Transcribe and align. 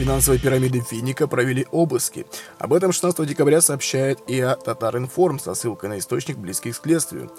Финансовой 0.00 0.38
пирамиды 0.38 0.80
Финика 0.80 1.28
провели 1.28 1.66
обыски. 1.72 2.24
Об 2.58 2.72
этом 2.72 2.90
16 2.90 3.28
декабря 3.28 3.60
сообщает 3.60 4.18
ИА 4.28 4.56
«Татаринформ» 4.56 5.38
со 5.38 5.52
ссылкой 5.52 5.90
на 5.90 5.98
источник, 5.98 6.38
близкий 6.38 6.72
к 6.72 6.76
следствию. 6.76 7.30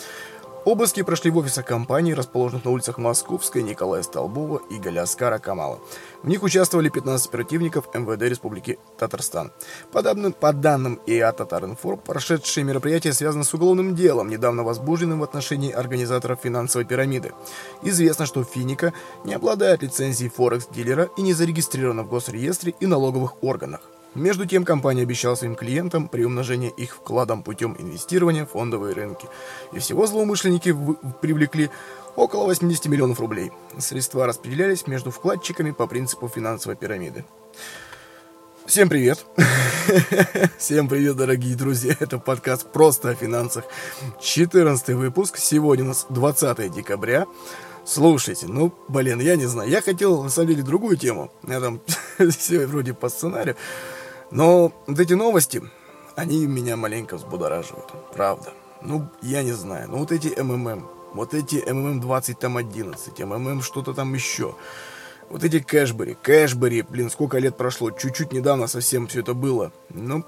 Обыски 0.64 1.02
прошли 1.02 1.32
в 1.32 1.38
офисах 1.38 1.66
компании, 1.66 2.14
расположенных 2.14 2.66
на 2.66 2.72
улицах 2.72 3.00
Московской, 3.00 3.64
Николая 3.64 4.04
Столбова 4.04 4.62
и 4.70 4.78
Галяскара 4.78 5.40
Камала. 5.40 5.80
В 6.22 6.28
них 6.28 6.44
участвовали 6.44 6.90
15 6.90 7.30
оперативников 7.30 7.90
МВД 7.96 8.22
Республики 8.22 8.78
Татарстан. 9.00 9.52
По 9.92 10.04
данным, 10.04 10.34
по 10.34 10.54
данным 10.54 11.00
ИА 11.08 11.32
«Татаринформ», 11.32 12.00
прошедшие 12.00 12.64
мероприятия 12.64 13.12
связаны 13.12 13.44
с 13.44 13.52
уголовным 13.56 13.96
делом, 13.96 14.30
недавно 14.30 14.62
возбужденным 14.62 15.22
в 15.22 15.24
отношении 15.24 15.72
организаторов 15.72 16.42
финансовой 16.44 16.86
пирамиды. 16.86 17.34
Известно, 17.82 18.28
что 18.28 18.44
Финика 18.44 18.94
не 19.24 19.34
обладает 19.34 19.82
лицензией 19.82 20.30
Форекс-дилера 20.30 21.10
и 21.18 21.24
не 21.24 21.34
зарегистрирована 21.34 22.04
в 22.04 22.10
госреестре 22.10 22.76
и 22.80 22.86
налоговых 22.86 23.44
органах. 23.44 23.82
Между 24.14 24.46
тем, 24.46 24.66
компания 24.66 25.04
обещала 25.04 25.36
своим 25.36 25.56
клиентам 25.56 26.10
при 26.10 26.26
умножении 26.26 26.70
их 26.70 26.96
вкладом 26.98 27.44
путем 27.44 27.78
инвестирования 27.80 28.46
в 28.46 28.50
фондовые 28.50 28.94
рынки. 28.94 29.28
И 29.72 29.80
всего 29.80 30.06
злоумышленники 30.06 30.76
привлекли 31.22 31.70
около 32.18 32.46
80 32.46 32.88
миллионов 32.88 33.22
рублей. 33.22 33.52
Средства 33.78 34.28
распределялись 34.28 34.86
между 34.86 35.12
вкладчиками 35.12 35.72
по 35.72 35.88
принципу 35.88 36.28
финансовой 36.28 36.76
пирамиды. 36.76 37.24
Всем 38.66 38.90
привет! 38.90 39.26
Всем 40.58 40.90
привет, 40.90 41.16
дорогие 41.16 41.56
друзья! 41.56 41.96
Это 41.98 42.20
подкаст 42.20 42.70
«Просто 42.72 43.12
о 43.12 43.16
финансах». 43.16 43.64
14 44.22 44.90
выпуск. 44.90 45.38
Сегодня 45.38 45.86
у 45.86 45.88
нас 45.90 46.06
20 46.10 46.70
декабря. 46.74 47.28
Слушайте, 47.86 48.48
ну, 48.48 48.74
блин, 48.90 49.22
я 49.22 49.38
не 49.38 49.46
знаю. 49.46 49.70
Я 49.70 49.82
хотел, 49.82 50.22
на 50.22 50.30
самом 50.30 50.50
деле, 50.50 50.64
другую 50.64 50.98
тему. 50.98 51.32
Я 51.48 51.62
там 51.62 51.82
все 52.30 52.68
вроде 52.68 52.94
по 52.94 53.08
сценарию. 53.08 53.56
Но 54.32 54.74
вот 54.88 55.00
эти 55.00 55.14
новости, 55.14 55.62
они 56.16 56.46
меня 56.48 56.78
маленько 56.78 57.18
взбудораживают. 57.18 57.92
Правда. 58.14 58.54
Ну, 58.82 59.08
я 59.22 59.44
не 59.44 59.52
знаю. 59.52 59.90
Ну, 59.90 59.98
вот 59.98 60.12
эти 60.12 60.28
МММ. 60.40 60.88
Вот 61.14 61.34
эти 61.34 61.58
МММ 61.70 62.00
20 62.00 62.40
там 62.40 62.58
11. 62.58 63.20
МММ 63.20 63.62
что-то 63.62 63.94
там 63.94 64.14
еще. 64.14 64.56
Вот 65.30 65.44
эти 65.44 65.60
Кэшбери. 65.60 66.18
Кэшбери, 66.22 66.82
блин, 66.82 67.10
сколько 67.10 67.38
лет 67.38 67.58
прошло. 67.58 67.92
Чуть-чуть 67.92 68.32
недавно 68.32 68.68
совсем 68.68 69.08
все 69.08 69.20
это 69.20 69.34
было. 69.34 69.72
Ну, 69.90 70.26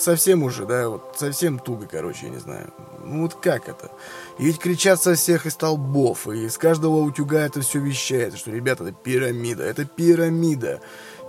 совсем 0.00 0.42
уже, 0.42 0.66
да, 0.66 0.88
вот 0.88 1.16
совсем 1.16 1.58
туго, 1.58 1.86
короче, 1.86 2.26
я 2.26 2.30
не 2.30 2.38
знаю. 2.38 2.72
Ну 3.04 3.22
вот 3.22 3.34
как 3.34 3.68
это? 3.68 3.90
И 4.38 4.44
ведь 4.44 4.58
кричат 4.58 5.02
со 5.02 5.14
всех 5.14 5.46
из 5.46 5.52
столбов, 5.52 6.28
и 6.28 6.46
из 6.46 6.58
каждого 6.58 6.96
утюга 6.96 7.40
это 7.40 7.60
все 7.60 7.78
вещает, 7.78 8.36
что, 8.36 8.50
ребята, 8.50 8.84
это 8.84 8.92
пирамида, 8.92 9.64
это 9.64 9.84
пирамида. 9.84 10.80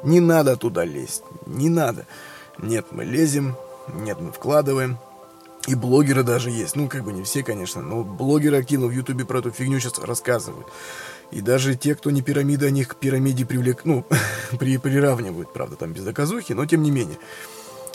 Не 0.03 0.19
надо 0.19 0.55
туда 0.55 0.85
лезть, 0.85 1.23
не 1.45 1.69
надо. 1.69 2.05
Нет, 2.57 2.87
мы 2.91 3.03
лезем, 3.05 3.55
нет, 3.93 4.19
мы 4.19 4.31
вкладываем. 4.31 4.97
И 5.67 5.75
блогеры 5.75 6.23
даже 6.23 6.49
есть. 6.49 6.75
Ну, 6.75 6.87
как 6.87 7.03
бы 7.03 7.11
не 7.11 7.23
все, 7.23 7.43
конечно, 7.43 7.81
но 7.81 8.03
блогеры 8.03 8.57
активно 8.57 8.87
в 8.87 8.91
Ютубе 8.91 9.25
про 9.25 9.39
эту 9.39 9.51
фигню 9.51 9.79
сейчас 9.79 9.99
рассказывают. 9.99 10.67
И 11.31 11.41
даже 11.41 11.75
те, 11.75 11.95
кто 11.95 12.09
не 12.09 12.21
пирамида, 12.21 12.67
они 12.67 12.85
к 12.85 12.95
пирамиде 12.95 13.45
привлек, 13.45 13.81
ну, 13.83 14.05
при, 14.59 14.77
приравнивают, 14.77 15.53
правда, 15.53 15.75
там 15.75 15.91
без 15.91 16.03
доказухи, 16.03 16.53
но 16.53 16.65
тем 16.65 16.81
не 16.81 16.91
менее. 16.91 17.17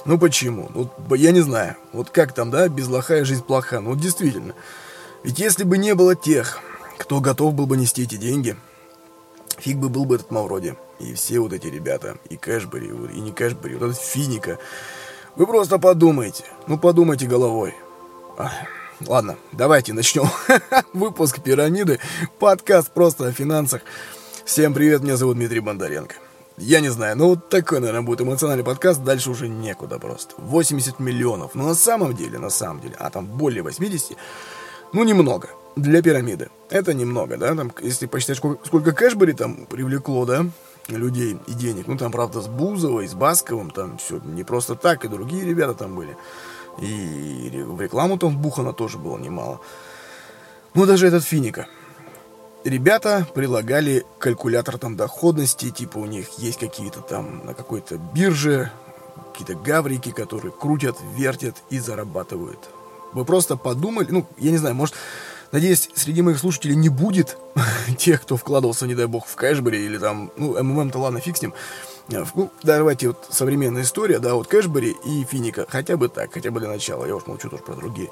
Ну 0.05 0.19
почему? 0.19 0.71
Ну, 0.75 0.91
я 1.17 1.33
не 1.33 1.41
знаю. 1.41 1.77
Вот 1.93 2.11
как 2.11 2.35
там, 2.35 2.51
да, 2.51 2.69
без 2.69 2.87
лоха 2.87 3.25
жизнь 3.25 3.43
плоха. 3.43 3.81
Ну, 3.81 3.91
вот 3.91 3.99
действительно. 3.99 4.55
Ведь 5.23 5.39
если 5.39 5.65
бы 5.65 5.79
не 5.79 5.95
было 5.95 6.15
тех, 6.15 6.61
кто 6.99 7.21
готов 7.21 7.55
был 7.55 7.67
бы 7.67 7.77
нести 7.77 8.03
эти 8.03 8.17
деньги, 8.17 8.57
фиг 9.59 9.79
бы 9.79 9.89
был 9.89 10.05
бы 10.05 10.17
этот 10.17 10.31
Мавроди. 10.31 10.77
И 10.99 11.15
все 11.15 11.41
вот 11.41 11.53
эти 11.53 11.67
ребята, 11.67 12.19
и 12.29 12.37
Кэшбери, 12.37 12.87
и 12.87 13.21
не 13.21 13.33
Кэшбери, 13.33 13.75
вот 13.75 13.91
этот 13.91 14.01
Финико. 14.01 14.59
Вы 15.37 15.47
просто 15.47 15.79
подумайте, 15.79 16.45
ну 16.67 16.79
подумайте 16.79 17.27
головой. 17.27 17.75
Ладно, 19.01 19.37
давайте 19.53 19.93
начнем 19.93 20.29
выпуск 20.93 21.43
«Пирамиды», 21.43 21.99
подкаст 22.39 22.93
просто 22.93 23.27
о 23.27 23.33
финансах. 23.33 23.83
Всем 24.45 24.73
привет, 24.73 25.03
меня 25.03 25.17
зовут 25.17 25.37
Дмитрий 25.37 25.61
Бондаренко. 25.61 26.15
Я 26.57 26.79
не 26.81 26.89
знаю, 26.91 27.17
ну 27.17 27.31
вот 27.31 27.49
такой, 27.49 27.81
наверное, 27.81 28.03
будет 28.03 28.21
эмоциональный 28.21 28.65
подкаст, 28.65 29.03
дальше 29.03 29.31
уже 29.31 29.49
некуда 29.49 29.99
просто. 29.99 30.35
80 30.39 31.01
миллионов, 31.01 31.57
но 31.57 31.65
на 31.65 31.75
самом 31.75 32.15
деле, 32.15 32.39
на 32.39 32.51
самом 32.51 32.81
деле, 32.81 32.95
а 33.01 33.11
там 33.11 33.27
более 33.27 33.65
80, 33.65 34.17
ну 34.93 35.03
немного 35.03 35.51
для 35.77 36.03
пирамиды. 36.03 36.51
Это 36.71 36.95
немного, 36.95 37.37
да, 37.37 37.55
там, 37.55 37.73
если 37.83 38.07
посчитать, 38.07 38.39
сколько, 38.39 38.67
сколько 38.67 38.93
Кэшбери 38.93 39.33
там 39.33 39.67
привлекло, 39.67 40.25
да, 40.25 40.47
людей 40.89 41.39
и 41.47 41.53
денег. 41.53 41.87
Ну, 41.87 41.97
там, 41.97 42.13
правда, 42.13 42.41
с 42.41 42.47
Бузовой, 42.47 43.09
с 43.09 43.15
Басковым, 43.15 43.71
там 43.71 43.99
все 43.99 44.21
не 44.25 44.45
просто 44.45 44.75
так, 44.75 45.05
и 45.05 45.09
другие 45.09 45.45
ребята 45.45 45.75
там 45.75 45.95
были. 45.95 46.17
И 46.81 47.65
в 47.67 47.81
рекламу 47.81 48.19
там 48.19 48.37
вбухано 48.37 48.73
тоже 48.73 48.99
было 48.99 49.19
немало. 49.19 49.61
Ну, 50.75 50.87
даже 50.87 51.07
этот 51.07 51.25
Финико. 51.25 51.67
Ребята 52.65 53.27
прилагали 53.35 54.05
калькулятор 54.19 54.79
там 54.79 54.97
доходности, 54.97 55.71
типа 55.71 55.99
у 55.99 56.07
них 56.07 56.39
есть 56.39 56.59
какие-то 56.59 57.01
там 57.01 57.45
на 57.45 57.55
какой-то 57.55 57.99
бирже, 57.99 58.73
какие-то 59.33 59.55
гаврики, 59.55 60.11
которые 60.11 60.51
крутят, 60.51 60.97
вертят 61.15 61.57
и 61.69 61.79
зарабатывают. 61.79 62.59
Вы 63.13 63.25
просто 63.25 63.57
подумали, 63.57 64.07
ну, 64.11 64.27
я 64.39 64.51
не 64.51 64.57
знаю, 64.57 64.75
может, 64.75 64.95
Надеюсь, 65.55 65.89
среди 65.95 66.21
моих 66.21 66.41
слушателей 66.41 66.75
не 66.75 66.89
будет 66.89 67.39
тех, 67.97 68.23
кто 68.23 68.37
вкладывался, 68.37 68.89
не 68.89 68.97
дай 68.97 69.07
бог, 69.07 69.25
в 69.29 69.37
Кэшбери 69.37 69.85
или 69.85 69.99
там, 69.99 70.33
ну, 70.37 70.61
МММ-то 70.61 70.99
ладно, 70.99 71.21
фиг 71.21 71.37
с 71.37 71.43
ним. 71.43 71.55
Э, 72.09 72.25
ну, 72.35 72.51
давайте 72.65 73.07
вот 73.07 73.29
современная 73.31 73.83
история, 73.83 74.19
да, 74.19 74.35
вот 74.35 74.49
Кэшбери 74.49 74.97
и 75.07 75.23
Финико, 75.23 75.65
хотя 75.69 75.97
бы 75.97 76.09
так, 76.09 76.35
хотя 76.35 76.51
бы 76.51 76.59
для 76.59 76.69
начала, 76.69 77.07
я 77.07 77.15
уж 77.15 77.29
молчу 77.29 77.49
тоже 77.49 77.63
про 77.63 77.77
другие. 77.77 78.11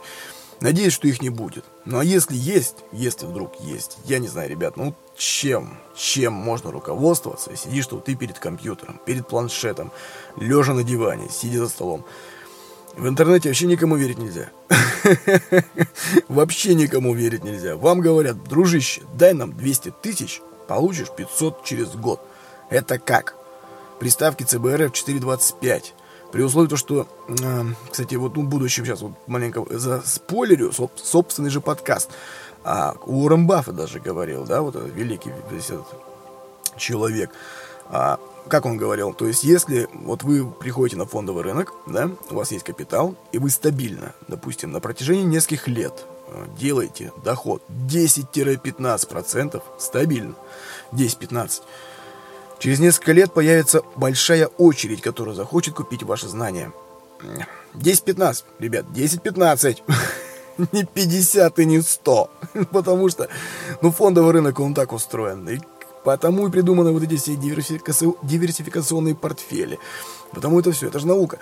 Надеюсь, 0.60 0.92
что 0.92 1.08
их 1.08 1.20
не 1.20 1.30
будет. 1.30 1.64
Ну, 1.84 1.98
а 1.98 2.04
если 2.04 2.36
есть, 2.36 2.76
если 2.92 3.26
вдруг 3.26 3.59
есть, 3.59 3.98
я 4.04 4.20
не 4.20 4.28
знаю, 4.28 4.48
ребят, 4.48 4.76
ну, 4.76 4.94
чем, 5.16 5.80
чем 5.97 6.32
можно 6.34 6.70
руководствоваться, 6.70 7.56
сидишь 7.56 7.86
что 7.86 7.98
ты 7.98 8.14
перед 8.14 8.38
компьютером, 8.38 9.00
перед 9.04 9.26
планшетом, 9.26 9.91
лежа 10.36 10.74
на 10.74 10.84
диване, 10.84 11.28
сидя 11.28 11.59
за 11.59 11.69
столом. 11.69 12.04
В 12.97 13.08
интернете 13.08 13.48
вообще 13.48 13.66
никому 13.66 13.97
верить 13.97 14.19
нельзя. 14.19 14.50
Вообще 16.28 16.75
никому 16.75 17.14
верить 17.14 17.42
нельзя. 17.42 17.76
Вам 17.76 18.00
говорят, 18.00 18.44
дружище, 18.44 19.03
дай 19.14 19.32
нам 19.32 19.53
200 19.53 19.94
тысяч, 20.03 20.42
получишь 20.69 21.08
500 21.16 21.64
через 21.64 21.88
год. 21.91 22.20
Это 22.70 22.98
как? 22.98 23.34
Приставки 23.98 24.42
CBRF 24.42 24.92
425. 24.92 25.94
При 26.32 26.42
условии 26.42 26.69
то, 26.69 26.76
что, 26.76 27.06
э, 27.28 27.64
кстати, 27.91 28.14
вот 28.14 28.36
ну, 28.36 28.42
будущем 28.42 28.84
сейчас 28.84 29.03
вот 29.03 29.12
маленько 29.26 29.64
за 29.70 30.00
спойлерю 30.03 30.72
соб, 30.72 30.92
собственный 30.97 31.50
же 31.50 31.60
подкаст. 31.60 32.10
А 32.65 32.95
Уоррен 33.04 33.47
Баффет 33.47 33.77
даже 33.77 34.00
говорил, 34.00 34.45
да, 34.45 34.62
вот 34.62 34.77
этот 34.77 34.95
великий 34.95 35.30
этот 35.30 35.86
человек. 36.78 37.30
А, 37.91 38.18
как 38.48 38.66
он 38.66 38.77
говорил, 38.77 39.12
то 39.15 39.27
есть 39.27 39.44
если 39.44 39.89
вот 39.92 40.22
вы 40.22 40.47
приходите 40.47 40.97
на 40.97 41.06
фондовый 41.06 41.42
рынок, 41.42 41.72
да, 41.86 42.10
у 42.30 42.34
вас 42.34 42.53
есть 42.53 42.65
капитал, 42.65 43.15
и 43.33 43.39
вы 43.39 43.50
стабильно, 43.50 44.15
допустим, 44.28 44.72
на 44.72 44.80
протяжении 44.80 45.24
нескольких 45.24 45.68
лет 45.68 46.04
э, 46.28 46.47
делаете 46.59 47.12
доход 47.24 47.62
10-15% 47.68 49.62
стабильно, 49.78 50.34
10-15%, 50.92 51.62
через 52.59 52.78
несколько 52.78 53.12
лет 53.12 53.33
появится 53.33 53.83
большая 53.97 54.47
очередь, 54.47 55.03
которая 55.03 55.34
захочет 55.34 55.74
купить 55.74 56.03
ваши 56.03 56.28
знания. 56.28 56.72
10-15, 57.74 58.45
ребят, 58.59 58.86
10-15. 58.95 59.83
не 60.72 60.84
50 60.84 61.59
и 61.59 61.65
не 61.65 61.80
100. 61.80 62.30
Потому 62.72 63.09
что, 63.09 63.28
ну, 63.80 63.91
фондовый 63.91 64.33
рынок, 64.33 64.60
он 64.60 64.74
так 64.74 64.92
устроен. 64.92 65.48
И 65.48 65.59
Потому 66.04 66.49
и 66.49 66.51
придуманы 66.51 66.93
вот 66.93 67.03
эти 67.03 67.16
все 67.16 67.37
диверсификационные 67.37 69.15
портфели. 69.15 69.78
Потому 70.33 70.60
это 70.60 70.72
все, 70.72 70.89
это 70.89 70.99
же 70.99 71.07
наука. 71.07 71.39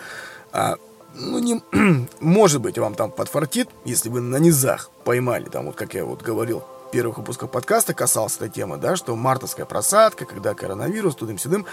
А, 0.53 0.77
ну, 1.15 1.39
не, 1.39 1.63
может 2.21 2.61
быть, 2.61 2.79
вам 2.79 2.95
там 2.95 3.11
подфартит, 3.11 3.69
если 3.85 4.09
вы 4.09 4.21
на 4.21 4.37
низах 4.37 4.91
поймали, 5.05 5.45
там, 5.45 5.67
вот 5.67 5.77
как 5.77 5.95
я 5.95 6.05
вот 6.05 6.23
говорил 6.23 6.63
в 6.89 6.91
первых 6.91 7.19
выпусках 7.19 7.51
подкаста, 7.51 7.95
касался 7.95 8.45
этой 8.45 8.51
темы, 8.51 8.77
да, 8.77 8.97
что 8.97 9.15
мартовская 9.17 9.67
просадка, 9.67 10.25
когда 10.25 10.55
коронавирус, 10.55 11.15
тудым-сюдым, 11.15 11.67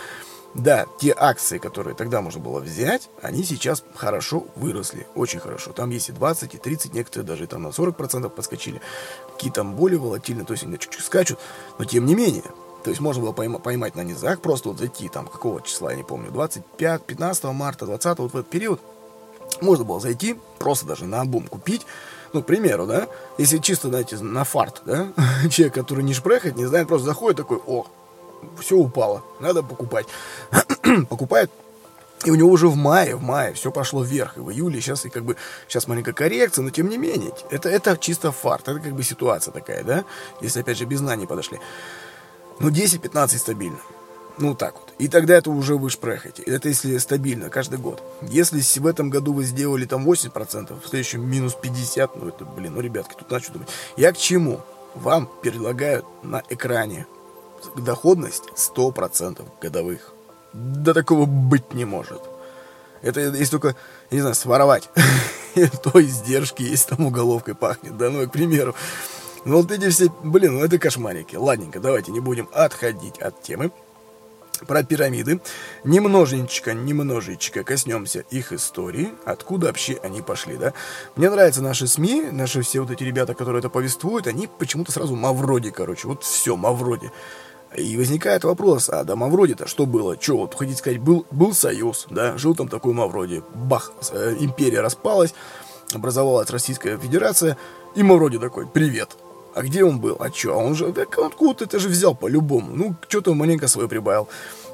да, 0.54 0.86
те 1.00 1.14
акции, 1.16 1.58
которые 1.58 1.96
тогда 1.96 2.22
можно 2.22 2.40
было 2.40 2.60
взять, 2.60 3.10
они 3.22 3.44
сейчас 3.44 3.84
хорошо 3.96 4.48
выросли, 4.56 5.08
очень 5.14 5.40
хорошо. 5.40 5.72
Там 5.72 5.90
есть 5.90 6.10
и 6.10 6.14
20, 6.14 6.56
и 6.56 6.58
30, 6.58 6.94
некоторые 6.94 7.28
даже 7.28 7.48
там 7.48 7.64
на 7.64 7.68
40% 7.68 8.30
подскочили. 8.30 8.82
Какие 9.34 9.52
там 9.52 9.76
более 9.76 10.00
волатильные, 10.00 10.46
то 10.46 10.54
есть 10.54 10.64
они 10.64 10.80
чуть-чуть 10.80 11.04
скачут, 11.04 11.40
но 11.78 11.86
тем 11.86 12.06
не 12.06 12.16
менее, 12.16 12.44
то 12.88 12.92
есть 12.92 13.02
можно 13.02 13.22
было 13.22 13.34
пойма, 13.34 13.60
поймать 13.60 13.96
на 13.96 14.02
низах, 14.02 14.40
просто 14.40 14.70
вот 14.70 14.80
зайти 14.80 15.10
там, 15.10 15.28
какого 15.28 15.62
числа, 15.62 15.92
я 15.92 15.98
не 15.98 16.04
помню, 16.04 16.32
25, 16.32 17.04
15 17.04 17.44
марта, 17.44 17.86
20, 17.86 18.20
вот 18.20 18.32
в 18.32 18.38
этот 18.38 18.50
период. 18.50 18.80
Можно 19.60 19.84
было 19.84 20.00
зайти, 20.00 20.38
просто 20.58 20.86
даже 20.86 21.04
на 21.04 21.20
обум 21.20 21.48
купить, 21.48 21.86
ну, 22.32 22.42
к 22.42 22.46
примеру, 22.46 22.88
да, 22.88 23.10
если 23.38 23.58
чисто, 23.58 23.90
знаете, 23.90 24.16
на 24.20 24.46
фарт, 24.46 24.84
да, 24.86 25.10
человек, 25.50 25.74
который 25.74 26.02
не 26.02 26.14
шпрехает, 26.14 26.56
не 26.56 26.66
знает, 26.66 26.88
просто 26.88 27.08
заходит 27.08 27.36
такой, 27.36 27.60
о, 27.68 27.88
все 28.58 28.78
упало, 28.78 29.22
надо 29.42 29.64
покупать. 29.64 30.06
Покупает 31.10 31.52
и 32.26 32.32
у 32.32 32.36
него 32.36 32.50
уже 32.50 32.68
в 32.68 32.76
мае, 32.76 33.16
в 33.16 33.22
мае 33.22 33.54
все 33.54 33.70
пошло 33.70 34.02
вверх, 34.02 34.38
и 34.38 34.40
в 34.40 34.50
июле 34.50 34.80
сейчас 34.80 35.06
и 35.06 35.10
как 35.10 35.24
бы 35.24 35.36
сейчас 35.68 35.88
маленькая 35.88 36.14
коррекция, 36.14 36.64
но 36.64 36.70
тем 36.70 36.90
не 36.90 36.98
менее, 36.98 37.32
это, 37.52 37.70
это 37.70 37.98
чисто 37.98 38.32
фарт, 38.32 38.70
это 38.70 38.80
как 38.80 38.94
бы 38.94 39.04
ситуация 39.04 39.52
такая, 39.52 39.84
да, 39.84 40.06
если 40.42 40.62
опять 40.62 40.78
же 40.78 40.86
без 40.86 41.00
знаний 41.00 41.28
подошли. 41.28 41.60
Ну 42.60 42.70
10-15 42.70 43.38
стабильно. 43.38 43.80
Ну, 44.40 44.54
так 44.54 44.76
вот. 44.76 44.94
И 45.00 45.08
тогда 45.08 45.36
это 45.36 45.50
уже 45.50 45.76
вы 45.76 45.90
шпрехаете. 45.90 46.44
Это 46.44 46.70
если 46.70 46.98
стабильно, 46.98 47.50
каждый 47.50 47.80
год. 47.80 48.04
Если 48.22 48.62
в 48.80 48.86
этом 48.86 49.10
году 49.10 49.34
вы 49.34 49.44
сделали 49.44 49.86
там 49.86 50.08
80%, 50.08 50.80
в 50.80 50.88
следующем 50.88 51.28
минус 51.28 51.58
50%, 51.62 52.12
ну, 52.16 52.30
это, 52.30 52.46
блин, 52.46 52.74
ну, 52.76 52.82
ребятки, 52.82 53.16
тут 53.18 53.32
начну 53.32 53.54
думать. 53.54 53.70
Я 53.96 54.12
к 54.12 54.18
чему? 54.18 54.62
Вам 54.96 55.30
предлагают 55.42 56.06
на 56.24 56.44
экране 56.50 57.08
доходность 57.76 58.44
100% 58.56 59.44
годовых. 59.62 60.14
Да 60.54 60.94
такого 60.94 61.26
быть 61.26 61.74
не 61.74 61.86
может. 61.86 62.22
Это 63.02 63.22
если 63.22 63.52
только, 63.52 63.76
я 64.10 64.16
не 64.16 64.22
знаю, 64.22 64.36
своровать. 64.36 64.90
То 65.84 66.02
издержки 66.02 66.64
есть, 66.64 66.90
там 66.90 67.06
уголовкой 67.06 67.56
пахнет, 67.56 67.98
да, 67.98 68.10
ну, 68.10 68.28
к 68.28 68.32
примеру. 68.32 68.76
Ну, 69.48 69.62
вот 69.62 69.72
эти 69.72 69.88
все, 69.88 70.10
блин, 70.24 70.56
ну, 70.56 70.66
это 70.66 70.78
кошмарики. 70.78 71.38
Ладненько, 71.38 71.80
давайте 71.80 72.12
не 72.12 72.20
будем 72.20 72.50
отходить 72.52 73.18
от 73.20 73.42
темы. 73.42 73.72
Про 74.68 74.84
пирамиды. 74.84 75.40
Немножечко, 75.86 76.74
немножечко 76.74 77.64
коснемся 77.64 78.26
их 78.30 78.52
истории, 78.52 79.14
откуда 79.24 79.68
вообще 79.68 80.00
они 80.04 80.22
пошли, 80.22 80.58
да. 80.58 80.74
Мне 81.16 81.30
нравятся 81.30 81.62
наши 81.62 81.88
СМИ, 81.88 82.24
наши 82.32 82.62
все 82.62 82.82
вот 82.82 82.92
эти 82.92 83.06
ребята, 83.06 83.36
которые 83.36 83.60
это 83.60 83.70
повествуют, 83.70 84.28
они 84.28 84.50
почему-то 84.60 84.92
сразу 84.92 85.16
Мавроди, 85.16 85.70
короче, 85.70 86.10
вот 86.10 86.24
все, 86.24 86.58
Мавроди. 86.58 87.10
И 87.74 87.96
возникает 87.96 88.44
вопрос, 88.44 88.90
а 88.90 89.06
до 89.06 89.16
Мавроди-то 89.16 89.66
что 89.66 89.86
было? 89.86 90.18
Че, 90.18 90.36
вот 90.36 90.56
хотите 90.56 90.80
сказать, 90.80 91.00
был, 91.00 91.26
был 91.32 91.54
союз, 91.54 92.08
да, 92.10 92.38
жил 92.38 92.54
там 92.54 92.68
такой 92.68 92.94
Мавроди, 92.94 93.44
бах, 93.54 93.94
э, 94.12 94.36
империя 94.40 94.82
распалась, 94.82 95.34
образовалась 95.94 96.50
Российская 96.50 96.98
Федерация, 96.98 97.58
и 97.96 98.04
Мавроди 98.04 98.40
такой, 98.40 98.68
привет. 98.68 99.16
А 99.58 99.64
где 99.64 99.84
он 99.84 100.00
был? 100.00 100.18
А 100.20 100.30
чё? 100.30 100.54
А 100.54 100.58
он 100.58 100.76
же, 100.76 100.94
так 100.94 101.18
откуда 101.18 101.66
ты 101.66 101.80
же 101.80 101.90
взял 101.90 102.14
по-любому? 102.14 102.76
Ну, 102.76 102.96
что-то 103.08 103.34
маленько 103.34 103.68
свое 103.68 103.90
прибавил. 103.90 104.28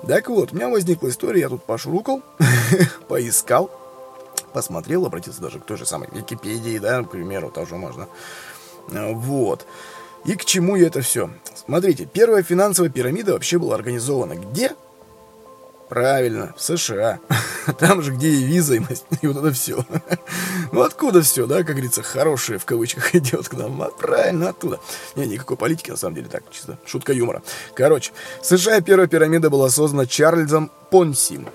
Так 0.06 0.27
вот, 0.27 0.51
у 0.51 0.56
меня 0.57 0.68
возникла 0.68 1.07
история, 1.07 1.39
я 1.39 1.47
тут 1.47 1.63
пошурукал, 1.63 2.21
поискал, 3.07 3.71
посмотрел, 4.51 5.06
обратился 5.06 5.39
даже 5.39 5.59
к 5.59 5.65
той 5.65 5.77
же 5.77 5.85
самой 5.85 6.09
Википедии, 6.12 6.80
да, 6.80 7.01
к 7.01 7.12
примеру, 7.12 7.50
тоже 7.50 7.77
можно. 7.77 8.09
Вот. 8.89 9.65
И 10.25 10.35
к 10.35 10.44
чему 10.44 10.75
я 10.75 10.88
это 10.88 11.00
все? 11.00 11.30
Смотрите, 11.56 12.06
первая 12.06 12.44
финансовая 12.44 12.91
пирамида 12.91 13.31
вообще 13.31 13.59
была 13.59 13.75
организована 13.75 14.35
где? 14.35 14.74
Правильно, 15.94 16.56
в 16.57 16.62
США. 16.63 17.19
Там 17.78 18.01
же, 18.01 18.13
где 18.13 18.28
и 18.28 18.44
виза, 18.44 18.74
и, 18.74 18.80
вот 19.28 19.38
это 19.38 19.51
все. 19.51 19.86
Ну, 20.72 20.81
откуда 20.81 21.22
все, 21.22 21.45
да, 21.45 21.57
как 21.57 21.75
говорится, 21.75 22.01
хорошее 22.01 22.57
в 22.57 22.66
кавычках 22.66 23.13
идет 23.16 23.48
к 23.48 23.54
нам? 23.54 23.80
А, 23.80 23.90
правильно, 23.90 24.50
оттуда. 24.50 24.80
Не, 25.16 25.28
никакой 25.28 25.56
политики, 25.56 25.92
на 25.92 25.98
самом 25.98 26.16
деле, 26.16 26.30
так, 26.30 26.45
чисто 26.50 26.80
шутка 26.88 27.13
юмора. 27.13 27.44
Короче, 27.75 28.12
США 28.42 28.81
первая 28.81 29.06
пирамида 29.07 29.51
была 29.51 29.69
создана 29.69 30.07
Чарльзом 30.07 30.72
Понсим 30.90 31.48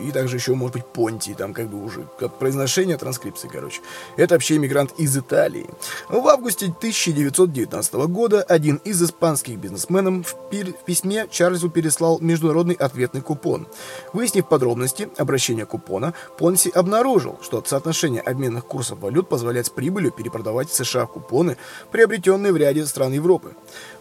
и 0.00 0.12
также 0.12 0.36
еще, 0.36 0.54
может 0.54 0.74
быть, 0.74 0.86
Понти, 0.86 1.34
там 1.34 1.54
как 1.54 1.68
бы 1.68 1.82
уже 1.82 2.06
как 2.18 2.38
произношение 2.38 2.96
транскрипции, 2.96 3.48
короче. 3.48 3.80
Это 4.16 4.34
вообще 4.34 4.56
иммигрант 4.56 4.92
из 4.98 5.16
Италии. 5.16 5.66
В 6.08 6.26
августе 6.28 6.66
1919 6.66 7.94
года 8.08 8.42
один 8.42 8.76
из 8.84 9.02
испанских 9.02 9.58
бизнесменов 9.58 10.28
в, 10.28 10.50
пир... 10.50 10.72
в 10.72 10.84
письме 10.84 11.26
Чарльзу 11.30 11.70
переслал 11.70 12.18
международный 12.20 12.74
ответный 12.74 13.20
купон. 13.20 13.66
Выяснив 14.12 14.48
подробности 14.48 15.08
обращения 15.16 15.66
купона, 15.66 16.14
Понси 16.38 16.70
обнаружил, 16.70 17.38
что 17.42 17.62
соотношение 17.66 18.20
обменных 18.20 18.66
курсов 18.66 19.00
валют 19.00 19.28
позволяет 19.28 19.66
с 19.66 19.70
прибылью 19.70 20.12
перепродавать 20.12 20.70
в 20.70 20.74
США 20.74 21.06
купоны, 21.06 21.56
приобретенные 21.90 22.52
в 22.52 22.56
ряде 22.56 22.86
стран 22.86 23.12
Европы. 23.12 23.54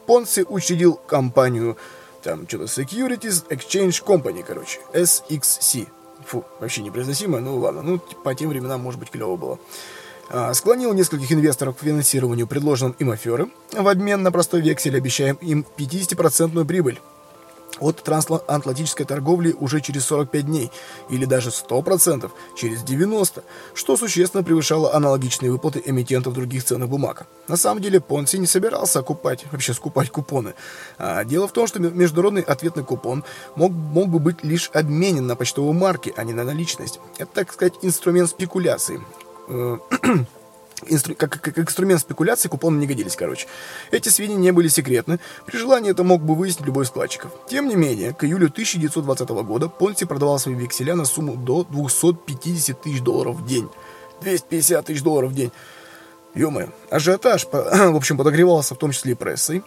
Понси 0.05 0.43
учредил 0.47 0.99
компанию 1.07 1.77
там 2.21 2.47
что-то 2.47 2.65
Securities 2.65 3.47
Exchange 3.49 4.03
Company, 4.05 4.43
короче. 4.45 4.79
SXC. 4.93 5.87
Фу, 6.25 6.45
вообще 6.59 6.81
непроизносимое, 6.81 7.41
ну 7.41 7.57
ладно. 7.57 7.81
Ну, 7.81 7.99
по 7.99 8.35
тем 8.35 8.49
временам, 8.49 8.81
может 8.81 8.99
быть, 8.99 9.09
клево 9.09 9.35
было. 9.35 9.59
А, 10.29 10.53
склонил 10.53 10.93
нескольких 10.93 11.31
инвесторов 11.31 11.77
к 11.77 11.83
финансированию 11.83 12.45
предложенным 12.45 12.95
им 12.99 13.09
аферы. 13.09 13.49
В 13.71 13.87
обмен 13.87 14.21
на 14.21 14.31
простой 14.31 14.61
вексель 14.61 14.95
обещаем 14.95 15.35
им 15.41 15.65
50% 15.77 16.65
прибыль 16.65 16.99
от 17.79 18.03
трансатлантической 18.03 19.05
торговли 19.05 19.55
уже 19.59 19.81
через 19.81 20.05
45 20.05 20.45
дней, 20.45 20.71
или 21.09 21.25
даже 21.25 21.49
100% 21.49 22.29
через 22.55 22.83
90, 22.83 23.43
что 23.73 23.97
существенно 23.97 24.43
превышало 24.43 24.93
аналогичные 24.93 25.51
выплаты 25.51 25.81
эмитентов 25.85 26.33
других 26.33 26.63
ценных 26.63 26.89
бумаг. 26.89 27.27
На 27.47 27.57
самом 27.57 27.81
деле 27.81 27.99
Понси 27.99 28.37
не 28.37 28.47
собирался 28.47 28.99
окупать, 28.99 29.45
вообще 29.51 29.73
скупать 29.73 30.09
купоны. 30.09 30.53
А 30.97 31.23
дело 31.23 31.47
в 31.47 31.51
том, 31.51 31.67
что 31.67 31.79
международный 31.79 32.41
ответный 32.41 32.83
купон 32.83 33.23
мог, 33.55 33.71
мог 33.71 34.09
бы 34.09 34.19
быть 34.19 34.43
лишь 34.43 34.69
обменен 34.73 35.27
на 35.27 35.35
почтовые 35.35 35.73
марки, 35.73 36.13
а 36.15 36.23
не 36.23 36.33
на 36.33 36.43
наличность. 36.43 36.99
Это, 37.17 37.31
так 37.33 37.53
сказать, 37.53 37.73
инструмент 37.81 38.29
спекуляции 38.29 39.01
э, 39.47 39.77
инстру... 40.87 41.15
как, 41.15 41.41
как 41.41 41.57
инструмент 41.57 42.01
спекуляции 42.01 42.49
купоны 42.49 42.79
не 42.79 42.87
годились, 42.87 43.15
короче. 43.15 43.47
Эти 43.91 44.09
сведения 44.09 44.39
не 44.39 44.51
были 44.51 44.67
секретны. 44.67 45.19
При 45.45 45.57
желании 45.57 45.91
это 45.91 46.03
мог 46.03 46.21
бы 46.21 46.35
выяснить 46.35 46.65
любой 46.65 46.85
из 46.85 46.89
вкладчиков. 46.89 47.31
Тем 47.49 47.67
не 47.67 47.75
менее, 47.75 48.13
к 48.13 48.23
июлю 48.23 48.47
1920 48.47 49.29
года 49.29 49.69
Понси 49.69 50.05
продавал 50.05 50.39
свои 50.39 50.55
векселя 50.55 50.95
на 50.95 51.05
сумму 51.05 51.35
до 51.35 51.63
250 51.63 52.81
тысяч 52.81 53.01
долларов 53.01 53.37
в 53.37 53.45
день. 53.45 53.69
250 54.21 54.85
тысяч 54.85 55.01
долларов 55.01 55.31
в 55.31 55.35
день. 55.35 55.51
Ё-моё. 56.35 56.69
Ажиотаж, 56.89 57.45
в 57.51 57.95
общем, 57.95 58.17
подогревался 58.17 58.75
в 58.75 58.77
том 58.77 58.91
числе 58.91 59.13
и 59.13 59.15
прессой, 59.15 59.63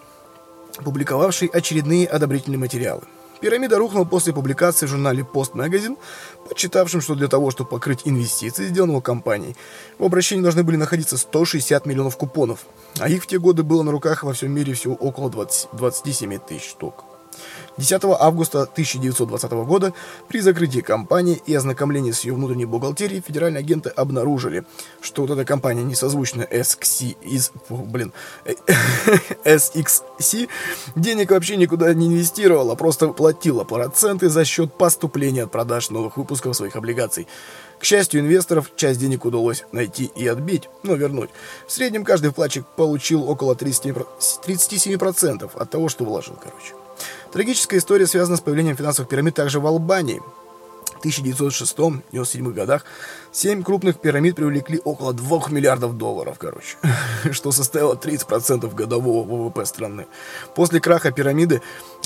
публиковавшей 0.84 1.48
очередные 1.48 2.06
одобрительные 2.06 2.58
материалы. 2.58 3.02
Пирамида 3.42 3.76
рухнула 3.76 4.04
после 4.04 4.32
публикации 4.32 4.86
в 4.86 4.90
журнале 4.90 5.24
Post 5.24 5.54
Magazine, 5.54 5.98
подсчитавшим, 6.48 7.00
что 7.00 7.16
для 7.16 7.26
того, 7.26 7.50
чтобы 7.50 7.70
покрыть 7.70 8.02
инвестиции, 8.04 8.68
сделанного 8.68 9.00
компанией, 9.00 9.56
в 9.98 10.04
обращении 10.04 10.44
должны 10.44 10.62
были 10.62 10.76
находиться 10.76 11.18
160 11.18 11.84
миллионов 11.84 12.16
купонов, 12.16 12.60
а 13.00 13.08
их 13.08 13.24
в 13.24 13.26
те 13.26 13.40
годы 13.40 13.64
было 13.64 13.82
на 13.82 13.90
руках 13.90 14.22
во 14.22 14.32
всем 14.32 14.52
мире 14.52 14.74
всего 14.74 14.94
около 14.94 15.28
20, 15.28 15.70
27 15.72 16.38
тысяч 16.38 16.70
штук. 16.70 17.04
10 17.78 18.02
августа 18.18 18.62
1920 18.62 19.50
года 19.52 19.92
при 20.28 20.40
закрытии 20.40 20.80
компании 20.80 21.40
и 21.46 21.54
ознакомлении 21.54 22.12
с 22.12 22.24
ее 22.24 22.34
внутренней 22.34 22.66
бухгалтерией 22.66 23.22
федеральные 23.26 23.60
агенты 23.60 23.90
обнаружили, 23.90 24.64
что 25.00 25.22
вот 25.22 25.30
эта 25.30 25.44
компания 25.44 25.82
несозвучная 25.82 26.46
SXC 26.46 27.16
из... 27.22 27.52
Блин... 27.68 28.12
SXC 29.44 30.48
денег 30.96 31.30
вообще 31.30 31.56
никуда 31.56 31.92
не 31.94 32.06
инвестировала, 32.06 32.74
просто 32.74 33.08
платила 33.08 33.64
проценты 33.64 34.28
за 34.28 34.44
счет 34.44 34.72
поступления 34.74 35.44
от 35.44 35.50
продаж 35.50 35.90
новых 35.90 36.16
выпусков 36.16 36.56
своих 36.56 36.76
облигаций. 36.76 37.26
К 37.78 37.84
счастью 37.84 38.20
инвесторов, 38.20 38.70
часть 38.76 39.00
денег 39.00 39.24
удалось 39.24 39.64
найти 39.72 40.04
и 40.04 40.26
отбить, 40.28 40.68
но 40.84 40.94
вернуть. 40.94 41.30
В 41.66 41.72
среднем 41.72 42.04
каждый 42.04 42.30
вкладчик 42.30 42.64
получил 42.76 43.28
около 43.28 43.56
30, 43.56 43.86
37% 44.46 45.50
от 45.52 45.70
того, 45.70 45.88
что 45.88 46.04
вложил, 46.04 46.36
короче. 46.40 46.74
Трагическая 47.32 47.78
история 47.78 48.06
связана 48.06 48.36
с 48.36 48.42
появлением 48.42 48.76
финансовых 48.76 49.08
пирамид 49.08 49.34
также 49.34 49.58
в 49.58 49.66
Албании. 49.66 50.20
В 51.00 51.04
1906-1997 51.04 52.52
годах 52.52 52.84
семь 53.32 53.62
крупных 53.62 53.98
пирамид 53.98 54.36
привлекли 54.36 54.80
около 54.84 55.14
2 55.14 55.48
миллиардов 55.48 55.96
долларов, 55.96 56.36
короче, 56.38 56.76
что 57.32 57.50
составило 57.50 57.94
30% 57.94 58.72
годового 58.74 59.24
ВВП 59.26 59.64
страны. 59.64 60.06
После 60.54 60.78
краха 60.78 61.10
пирамиды 61.10 61.56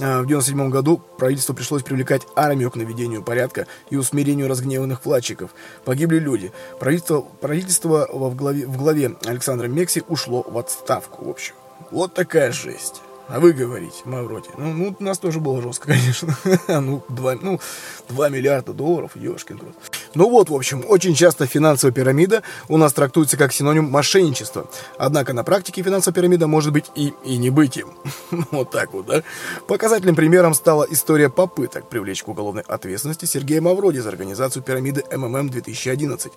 э, 0.00 0.20
в 0.20 0.26
1997 0.26 0.70
году 0.70 1.02
правительству 1.18 1.54
пришлось 1.54 1.82
привлекать 1.82 2.22
армию 2.36 2.70
к 2.70 2.76
наведению 2.76 3.22
порядка 3.24 3.66
и 3.90 3.96
усмирению 3.96 4.48
разгневанных 4.48 5.00
вкладчиков. 5.00 5.50
Погибли 5.84 6.20
люди. 6.20 6.52
Правительство, 6.78 7.20
правительство 7.20 8.08
в, 8.10 8.34
главе, 8.36 8.64
в 8.66 8.78
главе 8.78 9.16
Александра 9.26 9.66
Мекси 9.66 10.04
ушло 10.08 10.46
в 10.48 10.56
отставку, 10.56 11.24
в 11.24 11.28
общем. 11.28 11.54
Вот 11.90 12.14
такая 12.14 12.52
жесть. 12.52 13.02
А 13.28 13.40
вы 13.40 13.52
говорите, 13.52 14.02
Мавроди. 14.04 14.48
Ну, 14.56 14.72
ну, 14.72 14.96
у 14.98 15.02
нас 15.02 15.18
тоже 15.18 15.40
было 15.40 15.60
жестко, 15.60 15.88
конечно. 15.92 16.36
ну, 16.68 17.02
2, 17.08 17.34
ну, 17.42 17.60
2 18.08 18.28
миллиарда 18.28 18.72
долларов, 18.72 19.12
ешкин 19.16 19.58
труд. 19.58 19.74
Ну 20.14 20.30
вот, 20.30 20.48
в 20.48 20.54
общем, 20.54 20.84
очень 20.86 21.14
часто 21.14 21.46
финансовая 21.46 21.92
пирамида 21.92 22.42
у 22.68 22.76
нас 22.76 22.92
трактуется 22.92 23.36
как 23.36 23.52
синоним 23.52 23.90
мошенничества. 23.90 24.70
Однако 24.96 25.32
на 25.32 25.42
практике 25.42 25.82
финансовая 25.82 26.14
пирамида 26.14 26.46
может 26.46 26.72
быть 26.72 26.86
и, 26.94 27.12
и 27.24 27.36
не 27.36 27.50
быть 27.50 27.76
им. 27.76 27.90
вот 28.52 28.70
так 28.70 28.92
вот, 28.92 29.06
да? 29.06 29.22
Показательным 29.66 30.14
примером 30.14 30.54
стала 30.54 30.86
история 30.88 31.28
попыток 31.28 31.88
привлечь 31.88 32.22
к 32.22 32.28
уголовной 32.28 32.62
ответственности 32.62 33.24
Сергея 33.24 33.60
Мавроди 33.60 33.98
за 33.98 34.08
организацию 34.08 34.62
пирамиды 34.62 35.04
МММ 35.10 35.50
2011. 35.50 36.32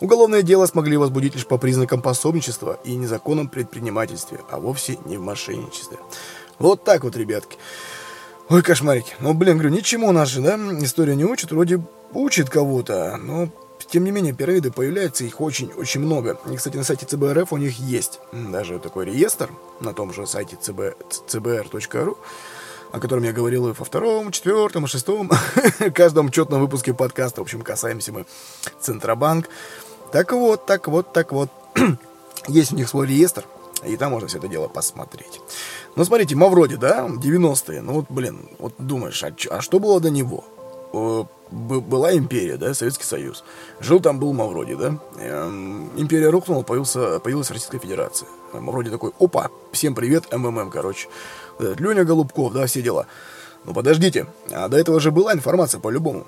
Уголовное 0.00 0.42
дело 0.42 0.66
смогли 0.66 0.96
возбудить 0.96 1.34
лишь 1.34 1.46
по 1.46 1.58
признакам 1.58 2.00
пособничества 2.02 2.78
и 2.84 2.94
незаконном 2.94 3.48
предпринимательстве, 3.48 4.40
а 4.50 4.60
вовсе 4.60 4.98
не 5.04 5.16
в 5.16 5.22
мошенничестве. 5.22 5.98
Вот 6.58 6.84
так 6.84 7.04
вот, 7.04 7.16
ребятки. 7.16 7.58
Ой, 8.48 8.62
кошмарики. 8.62 9.14
Ну, 9.20 9.34
блин, 9.34 9.58
говорю, 9.58 9.74
ничему 9.74 10.12
нас 10.12 10.28
же, 10.28 10.40
да, 10.40 10.56
история 10.80 11.16
не 11.16 11.24
учит, 11.24 11.50
вроде 11.50 11.82
учит 12.12 12.48
кого-то, 12.48 13.18
но 13.20 13.48
тем 13.86 14.04
не 14.04 14.10
менее, 14.10 14.34
пирамиды 14.34 14.70
появляются, 14.70 15.24
их 15.24 15.40
очень-очень 15.40 16.00
много. 16.00 16.38
И, 16.50 16.56
кстати, 16.56 16.76
на 16.76 16.84
сайте 16.84 17.06
ЦБРФ 17.06 17.52
у 17.52 17.56
них 17.56 17.78
есть 17.78 18.20
даже 18.32 18.78
такой 18.78 19.06
реестр 19.06 19.50
на 19.80 19.94
том 19.94 20.12
же 20.12 20.26
сайте 20.26 20.56
cb, 20.56 20.94
cbr.ru, 21.26 22.16
о 22.92 23.00
котором 23.00 23.22
я 23.22 23.32
говорил 23.32 23.68
и 23.68 23.72
во 23.72 23.84
втором, 23.84 24.30
четвертом 24.30 24.84
и 24.84 24.88
шестом, 24.88 25.30
каждом 25.94 26.30
четном 26.30 26.60
выпуске 26.60 26.92
подкаста. 26.92 27.40
В 27.40 27.44
общем, 27.44 27.62
касаемся 27.62 28.12
мы 28.12 28.26
Центробанк. 28.80 29.48
Так 30.12 30.32
вот, 30.32 30.66
так 30.66 30.88
вот, 30.88 31.12
так 31.12 31.32
вот. 31.32 31.50
есть 32.48 32.72
у 32.72 32.76
них 32.76 32.88
свой 32.88 33.06
реестр, 33.06 33.44
и 33.84 33.96
там 33.96 34.12
можно 34.12 34.28
все 34.28 34.38
это 34.38 34.48
дело 34.48 34.68
посмотреть. 34.68 35.40
Ну, 35.96 36.04
смотрите, 36.04 36.34
Мавроди, 36.34 36.76
да, 36.76 37.06
90-е. 37.06 37.80
Ну, 37.82 37.92
вот, 37.92 38.06
блин, 38.08 38.48
вот 38.58 38.74
думаешь, 38.78 39.22
а, 39.22 39.32
а 39.50 39.60
что 39.60 39.78
было 39.78 40.00
до 40.00 40.10
него? 40.10 40.44
была 41.50 42.14
империя, 42.14 42.56
да, 42.56 42.72
Советский 42.74 43.04
Союз. 43.04 43.44
Жил 43.80 44.00
там 44.00 44.18
был 44.18 44.32
Мавроди, 44.32 44.74
да. 44.74 44.98
Эм, 45.18 45.90
империя 45.96 46.30
рухнула, 46.30 46.62
появился, 46.62 47.20
появилась 47.20 47.50
Российская 47.50 47.78
Федерация. 47.78 48.28
Мавроди 48.52 48.90
такой, 48.90 49.12
опа, 49.18 49.50
всем 49.72 49.94
привет, 49.94 50.32
МММ, 50.32 50.70
короче. 50.70 51.08
Леня 51.58 52.04
Голубков, 52.04 52.52
да, 52.52 52.66
все 52.66 52.82
дела. 52.82 53.06
Ну 53.64 53.74
подождите, 53.74 54.26
а 54.50 54.68
до 54.68 54.78
этого 54.78 54.98
же 55.00 55.10
была 55.10 55.34
информация 55.34 55.80
по-любому. 55.80 56.26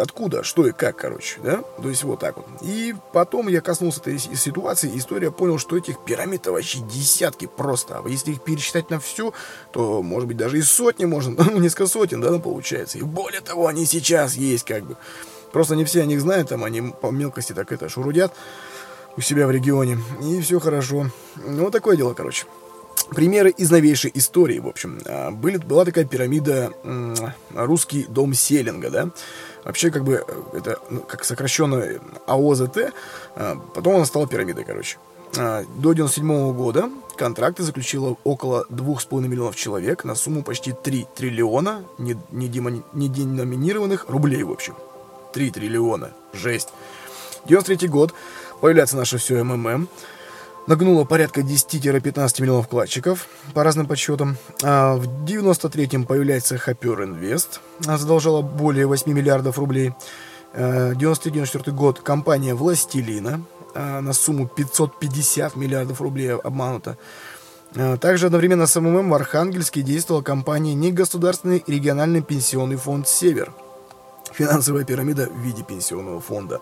Откуда, 0.00 0.42
что 0.42 0.66
и 0.66 0.72
как, 0.72 0.96
короче, 0.96 1.38
да? 1.42 1.62
То 1.80 1.88
есть 1.88 2.02
вот 2.02 2.20
так 2.20 2.36
вот. 2.36 2.46
И 2.62 2.94
потом 3.12 3.48
я 3.48 3.60
коснулся 3.60 4.00
этой 4.00 4.18
ситуации, 4.18 4.90
история 4.94 5.30
понял, 5.30 5.58
что 5.58 5.76
этих 5.76 6.02
пирамид 6.04 6.46
вообще 6.46 6.78
десятки 6.80 7.46
просто. 7.46 8.00
А 8.04 8.08
если 8.08 8.32
их 8.32 8.42
пересчитать 8.42 8.90
на 8.90 8.98
всю, 8.98 9.32
то, 9.70 10.02
может 10.02 10.26
быть, 10.26 10.36
даже 10.36 10.58
и 10.58 10.62
сотни 10.62 11.04
можно, 11.04 11.44
ну, 11.50 11.60
несколько 11.60 11.86
сотен, 11.86 12.20
да, 12.20 12.30
ну, 12.30 12.40
получается. 12.40 12.98
И 12.98 13.02
более 13.02 13.42
того, 13.42 13.66
они 13.66 13.86
сейчас 13.86 14.34
есть, 14.34 14.64
как 14.64 14.84
бы. 14.84 14.96
Просто 15.52 15.76
не 15.76 15.84
все 15.84 16.02
о 16.02 16.06
них 16.06 16.20
знают, 16.20 16.48
там 16.48 16.64
они 16.64 16.80
по 17.00 17.10
мелкости 17.10 17.52
так 17.52 17.70
это 17.70 17.88
шурудят 17.88 18.32
у 19.16 19.20
себя 19.20 19.46
в 19.46 19.50
регионе. 19.50 19.98
И 20.22 20.40
все 20.40 20.58
хорошо. 20.58 21.10
Ну, 21.36 21.64
вот 21.64 21.72
такое 21.72 21.96
дело, 21.96 22.14
короче 22.14 22.46
примеры 23.14 23.50
из 23.50 23.70
новейшей 23.70 24.10
истории, 24.14 24.58
в 24.58 24.68
общем. 24.68 25.00
А, 25.06 25.30
были, 25.30 25.56
была 25.56 25.84
такая 25.84 26.04
пирамида 26.04 26.72
«Русский 27.54 28.06
дом 28.08 28.34
Селинга», 28.34 28.90
да. 28.90 29.10
Вообще, 29.64 29.90
как 29.90 30.04
бы, 30.04 30.24
э, 30.26 30.58
это 30.58 30.78
ну, 30.90 31.00
как 31.00 31.24
сокращенно 31.24 32.00
АОЗТ, 32.26 32.92
а, 33.36 33.56
потом 33.74 33.96
она 33.96 34.04
стала 34.04 34.26
пирамидой, 34.26 34.64
короче. 34.64 34.98
А, 35.38 35.64
до 35.76 35.92
97 35.92 36.52
года 36.52 36.90
контракты 37.16 37.62
заключило 37.62 38.16
около 38.24 38.66
2,5 38.70 39.28
миллионов 39.28 39.56
человек 39.56 40.04
на 40.04 40.14
сумму 40.14 40.42
почти 40.42 40.72
3 40.72 41.06
триллиона 41.14 41.84
неденоминированных 41.98 44.06
рублей, 44.08 44.42
в 44.42 44.50
общем. 44.50 44.74
3 45.32 45.50
триллиона. 45.52 46.10
Жесть. 46.32 46.68
93 47.46 47.88
год. 47.88 48.14
Появляется 48.60 48.96
наше 48.96 49.18
все 49.18 49.42
МММ 49.42 49.88
нагнуло 50.66 51.04
порядка 51.04 51.40
10-15 51.40 52.42
миллионов 52.42 52.66
вкладчиков, 52.66 53.26
по 53.54 53.64
разным 53.64 53.86
подсчетам. 53.86 54.36
А 54.62 54.96
в 54.96 55.06
93-м 55.24 56.04
появляется 56.04 56.58
Хопер 56.58 57.04
Инвест, 57.04 57.60
задолжала 57.80 58.42
более 58.42 58.86
8 58.86 59.12
миллиардов 59.12 59.58
рублей. 59.58 59.92
93-94 60.54 61.62
э, 61.66 61.70
год 61.72 62.00
компания 62.00 62.54
Властелина 62.54 63.42
э, 63.74 64.00
на 64.00 64.12
сумму 64.12 64.46
550 64.46 65.56
миллиардов 65.56 66.00
рублей 66.00 66.34
обманута. 66.34 66.96
Также 68.00 68.26
одновременно 68.26 68.66
с 68.66 68.78
МММ 68.78 69.08
в 69.08 69.14
Архангельске 69.14 69.80
действовала 69.80 70.20
компания 70.20 70.74
Негосударственный 70.74 71.64
региональный 71.66 72.20
пенсионный 72.20 72.76
фонд 72.76 73.08
«Север». 73.08 73.50
Финансовая 74.32 74.84
пирамида 74.84 75.30
в 75.30 75.38
виде 75.38 75.62
пенсионного 75.62 76.20
фонда. 76.20 76.60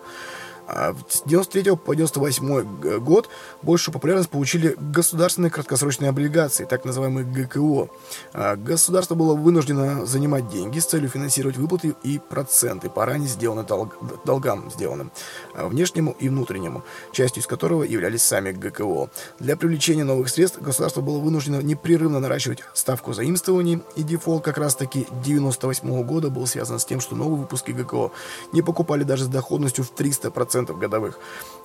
А 0.73 0.95
с 1.09 1.23
93 1.27 1.77
по 1.77 1.95
98 1.95 3.01
год 3.01 3.29
большую 3.63 3.93
популярность 3.93 4.31
получили 4.31 4.77
государственные 4.79 5.51
краткосрочные 5.51 6.11
облигации, 6.11 6.65
так 6.65 6.85
называемые 6.85 7.27
ГКО. 7.27 7.89
А 8.33 8.57
государство 8.57 9.17
было 9.17 9.35
вынуждено 9.35 10.07
занимать 10.07 10.49
деньги 10.49 10.79
с 10.79 10.87
целью 10.87 11.09
финансировать 11.09 11.57
выплаты 11.57 11.97
и 12.05 12.19
проценты 12.19 12.89
по 12.89 13.05
ранее 13.05 13.29
сделанным 13.29 13.67
долг, 13.67 13.97
долгам, 14.25 14.71
сделанным 14.71 15.11
а 15.55 15.67
внешнему 15.67 16.15
и 16.21 16.29
внутреннему, 16.29 16.85
частью 17.13 17.43
из 17.43 17.47
которого 17.49 17.83
являлись 17.83 18.23
сами 18.23 18.53
ГКО. 18.53 19.11
Для 19.41 19.57
привлечения 19.57 20.05
новых 20.05 20.29
средств 20.29 20.61
государство 20.61 21.01
было 21.01 21.19
вынуждено 21.19 21.61
непрерывно 21.61 22.21
наращивать 22.21 22.61
ставку 22.75 23.13
заимствований, 23.13 23.83
и 23.97 24.05
дефолт 24.05 24.45
как 24.45 24.59
раз-таки 24.59 25.09
98 25.25 26.03
года 26.05 26.31
был 26.31 26.47
связан 26.47 26.79
с 26.79 26.85
тем, 26.85 27.01
что 27.01 27.17
новые 27.17 27.41
выпуски 27.41 27.73
ГКО 27.73 28.13
не 28.53 28.63
покупали 28.63 29.03
даже 29.03 29.25
с 29.25 29.29
доходностью 29.29 29.85
в 29.85 29.93
300% 29.93 30.60
10% 30.65 30.79
годовых, 30.79 31.19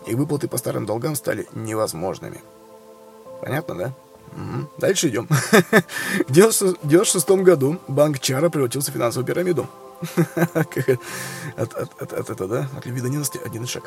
и 0.05 0.15
выплаты 0.15 0.47
по 0.47 0.57
старым 0.57 0.85
долгам 0.85 1.15
стали 1.15 1.47
невозможными. 1.53 2.41
Понятно, 3.41 3.75
да? 3.75 3.93
Дальше 4.77 5.09
идем. 5.09 5.27
В 6.27 6.31
1996 6.31 7.29
году 7.43 7.77
банк 7.87 8.19
Чара 8.19 8.49
превратился 8.49 8.91
в 8.91 8.93
финансовую 8.93 9.25
пирамиду. 9.25 9.67
от, 10.35 11.73
от, 11.73 12.01
от, 12.01 12.13
от, 12.13 12.29
это, 12.29 12.47
да? 12.47 12.69
От 12.77 12.85
любви 12.85 13.01
до 13.01 13.09
ненависти 13.09 13.39
один 13.45 13.65
шаг. 13.65 13.83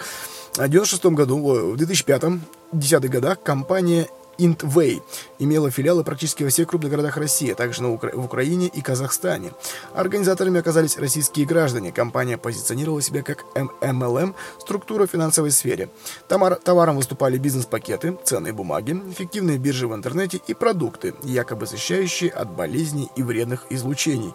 А 0.57 0.63
в 0.63 0.71
1996 0.71 1.05
году, 1.07 1.39
в 1.39 1.75
2005-2010 1.75 3.09
годах 3.09 3.43
компания 3.43 4.09
Интвей 4.39 5.03
имела 5.41 5.71
филиалы 5.71 6.05
практически 6.05 6.45
во 6.45 6.51
всех 6.51 6.69
крупных 6.69 6.91
городах 6.91 7.17
России, 7.17 7.51
а 7.51 7.55
также 7.57 7.83
на 7.83 7.93
Укра... 7.93 8.11
в 8.15 8.25
Украине 8.25 8.69
и 8.69 8.81
Казахстане. 8.81 9.53
Организаторами 9.95 10.61
оказались 10.61 10.97
российские 10.97 11.45
граждане. 11.45 11.91
Компания 11.91 12.39
позиционировала 12.39 13.03
себя 13.03 13.23
как 13.23 13.45
МЛМ, 13.83 14.35
структура 14.61 15.07
в 15.07 15.11
финансовой 15.11 15.51
сфере. 15.51 15.91
Товар... 16.29 16.55
Товаром 16.57 16.97
выступали 16.97 17.37
бизнес-пакеты, 17.37 18.17
ценные 18.25 18.53
бумаги, 18.53 18.93
эффективные 19.11 19.59
биржи 19.59 19.89
в 19.89 19.95
интернете 19.95 20.41
и 20.47 20.55
продукты, 20.55 21.15
якобы 21.25 21.67
защищающие 21.67 22.31
от 22.31 22.51
болезней 22.51 23.11
и 23.17 23.23
вредных 23.23 23.67
излучений. 23.71 24.33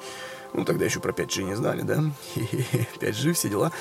Ну, 0.53 0.65
тогда 0.65 0.85
еще 0.85 0.99
про 0.99 1.11
5G 1.11 1.43
не 1.43 1.55
знали, 1.55 1.81
да? 1.81 2.03
5G, 2.35 3.33
все 3.33 3.49
дела. 3.49 3.71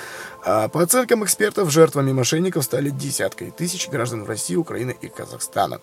А 0.44 0.68
по 0.68 0.82
оценкам 0.82 1.24
экспертов, 1.24 1.70
жертвами 1.70 2.12
мошенников 2.12 2.64
стали 2.64 2.90
десяткой 2.90 3.50
тысяч 3.50 3.88
граждан 3.88 4.24
России, 4.24 4.56
Украины 4.56 4.96
и 5.00 5.08
Казахстана. 5.08 5.80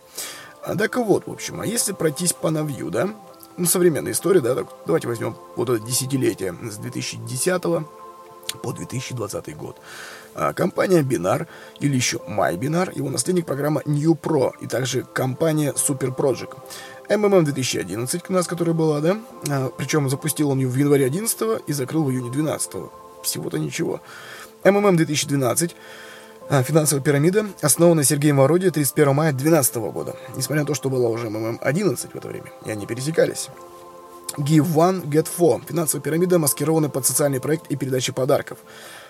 А, 0.63 0.75
так 0.75 0.97
вот, 0.97 1.27
в 1.27 1.31
общем, 1.31 1.61
а 1.61 1.65
если 1.65 1.93
пройтись 1.93 2.33
по 2.33 2.49
новью, 2.49 2.89
да? 2.89 3.09
Ну, 3.57 3.65
современная 3.65 4.13
история, 4.13 4.41
да? 4.41 4.55
Так, 4.55 4.67
давайте 4.85 5.07
возьмем 5.07 5.35
вот 5.55 5.69
это 5.69 5.79
десятилетие 5.85 6.55
с 6.69 6.77
2010 6.77 7.61
по 8.63 8.73
2020 8.73 9.57
год. 9.57 9.77
А, 10.33 10.53
компания 10.53 11.01
Binar, 11.01 11.47
или 11.79 11.95
еще 11.95 12.17
MyBinar, 12.17 12.91
его 12.95 13.09
наследник 13.09 13.45
программа 13.45 13.81
New 13.85 14.13
Pro, 14.13 14.51
и 14.61 14.67
также 14.67 15.03
компания 15.03 15.73
Super 15.73 16.15
Project. 16.15 16.57
МММ 17.09 17.43
2011, 17.43 18.29
у 18.29 18.33
нас 18.33 18.47
которая 18.47 18.75
была, 18.75 19.01
да? 19.01 19.17
А, 19.49 19.69
причем 19.75 20.09
запустил 20.09 20.51
он 20.51 20.59
ее 20.59 20.67
в 20.67 20.75
январе 20.75 21.05
11 21.05 21.63
и 21.65 21.73
закрыл 21.73 22.03
в 22.03 22.11
июне 22.11 22.31
12 22.31 22.71
Всего-то 23.23 23.57
ничего. 23.57 24.01
МММ 24.63 24.95
2012 24.95 25.75
а, 26.49 26.63
Финансовая 26.63 27.03
пирамида, 27.03 27.47
основана 27.61 28.03
Сергеем 28.03 28.37
Мавроди 28.37 28.71
31 28.71 29.13
мая 29.13 29.31
2012 29.31 29.75
года, 29.91 30.15
несмотря 30.35 30.61
на 30.61 30.67
то, 30.67 30.73
что 30.73 30.89
была 30.89 31.09
уже 31.09 31.27
МММ-11 31.29 32.11
в 32.11 32.15
это 32.15 32.27
время, 32.27 32.51
и 32.65 32.71
они 32.71 32.85
пересекались. 32.85 33.49
Give 34.37 34.65
One, 34.73 35.03
Get 35.05 35.27
Four. 35.37 35.61
Финансовая 35.67 36.03
пирамида, 36.03 36.39
маскированная 36.39 36.89
под 36.89 37.05
социальный 37.05 37.39
проект 37.39 37.67
и 37.67 37.75
передачу 37.75 38.13
подарков. 38.13 38.59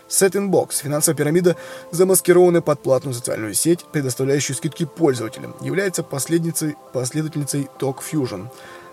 SetinBox– 0.09 0.81
финансовая 0.83 1.15
пирамида, 1.15 1.55
замаскированная 1.91 2.61
под 2.61 2.81
платную 2.81 3.13
социальную 3.13 3.53
сеть, 3.53 3.85
предоставляющую 3.91 4.55
скидки 4.55 4.85
пользователям, 4.85 5.55
является 5.61 6.03
последницей, 6.03 6.75
последовательницей 6.93 7.69
Talk 7.79 7.97
Fusion. 7.99 8.47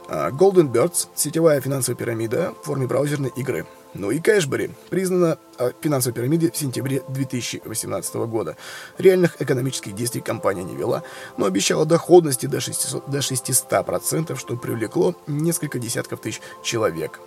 А, 0.08 0.30
Golden 0.30 0.70
Birds– 0.70 1.08
сетевая 1.14 1.60
финансовая 1.60 1.96
пирамида 1.96 2.52
в 2.62 2.66
форме 2.66 2.86
браузерной 2.86 3.32
игры. 3.34 3.66
Ну 3.94 4.10
и 4.10 4.20
Кэшбери 4.20 4.70
признана 4.90 5.38
а, 5.58 5.72
финансовой 5.80 6.14
пирамидой 6.14 6.50
в 6.50 6.56
сентябре 6.56 7.02
2018 7.08 8.14
года. 8.16 8.56
Реальных 8.98 9.40
экономических 9.40 9.94
действий 9.94 10.20
компания 10.20 10.64
не 10.64 10.76
вела, 10.76 11.02
но 11.38 11.46
обещала 11.46 11.86
доходности 11.86 12.44
до 12.44 12.58
600%, 12.58 13.10
до 13.10 13.18
600% 13.18 14.36
что 14.36 14.56
привлекло 14.56 15.14
несколько 15.26 15.78
десятков 15.78 16.20
тысяч 16.20 16.42
человек. 16.62 17.20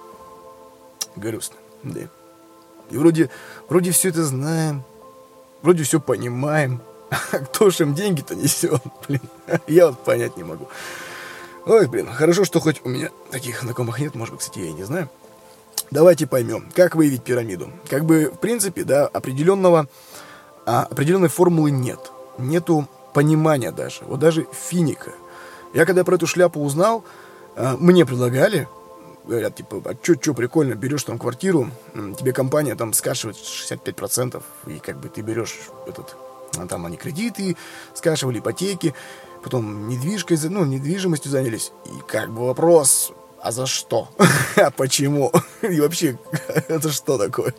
Грустно, 1.15 1.55
да. 1.83 2.01
И 2.91 2.97
вроде, 2.97 3.29
вроде 3.67 3.91
все 3.91 4.09
это 4.09 4.23
знаем, 4.23 4.83
вроде 5.61 5.83
все 5.83 5.99
понимаем. 5.99 6.81
А 7.31 7.39
кто 7.39 7.69
же 7.71 7.83
им 7.83 7.95
деньги-то 7.95 8.35
несет, 8.35 8.81
блин? 9.07 9.21
Я 9.67 9.87
вот 9.87 10.03
понять 10.03 10.37
не 10.37 10.43
могу. 10.43 10.67
Ой, 11.65 11.87
блин, 11.87 12.07
хорошо, 12.07 12.45
что 12.45 12.59
хоть 12.59 12.81
у 12.83 12.89
меня 12.89 13.09
таких 13.31 13.61
знакомых 13.61 13.99
нет, 13.99 14.15
может 14.15 14.33
быть, 14.33 14.41
кстати, 14.41 14.59
я 14.59 14.65
и 14.67 14.73
не 14.73 14.83
знаю. 14.83 15.09
Давайте 15.91 16.27
поймем, 16.27 16.69
как 16.75 16.95
выявить 16.95 17.23
пирамиду. 17.23 17.71
Как 17.89 18.05
бы, 18.05 18.31
в 18.33 18.37
принципе, 18.37 18.83
да, 18.83 19.07
определенного, 19.07 19.87
а, 20.65 20.83
определенной 20.83 21.29
формулы 21.29 21.71
нет. 21.71 22.11
Нету 22.37 22.87
понимания 23.13 23.71
даже. 23.71 24.03
Вот 24.05 24.19
даже 24.19 24.47
финика. 24.53 25.11
Я 25.73 25.85
когда 25.85 26.03
про 26.03 26.15
эту 26.15 26.27
шляпу 26.27 26.61
узнал, 26.61 27.03
а, 27.55 27.75
мне 27.77 28.05
предлагали, 28.05 28.67
говорят, 29.29 29.55
типа, 29.55 29.81
а 29.85 29.95
чё, 29.95 30.15
чё, 30.15 30.33
прикольно, 30.33 30.75
берешь 30.75 31.03
там 31.03 31.17
квартиру, 31.17 31.69
тебе 32.17 32.33
компания 32.33 32.75
там 32.75 32.93
скашивает 32.93 33.37
65%, 33.37 34.41
и 34.67 34.79
как 34.79 34.99
бы 34.99 35.07
ты 35.07 35.21
берешь 35.21 35.57
этот, 35.87 36.15
а 36.57 36.67
там 36.67 36.85
они 36.85 36.97
кредиты 36.97 37.55
скашивали, 37.93 38.39
ипотеки, 38.39 38.93
потом 39.43 39.87
недвижкой, 39.87 40.37
ну, 40.49 40.65
недвижимостью 40.65 41.31
занялись, 41.31 41.71
и 41.85 42.01
как 42.07 42.29
бы 42.31 42.47
вопрос, 42.47 43.13
а 43.41 43.51
за 43.51 43.65
что? 43.65 44.09
а 44.57 44.71
почему? 44.71 45.31
И 45.61 45.79
вообще, 45.79 46.17
это 46.67 46.89
что 46.89 47.17
такое? 47.17 47.53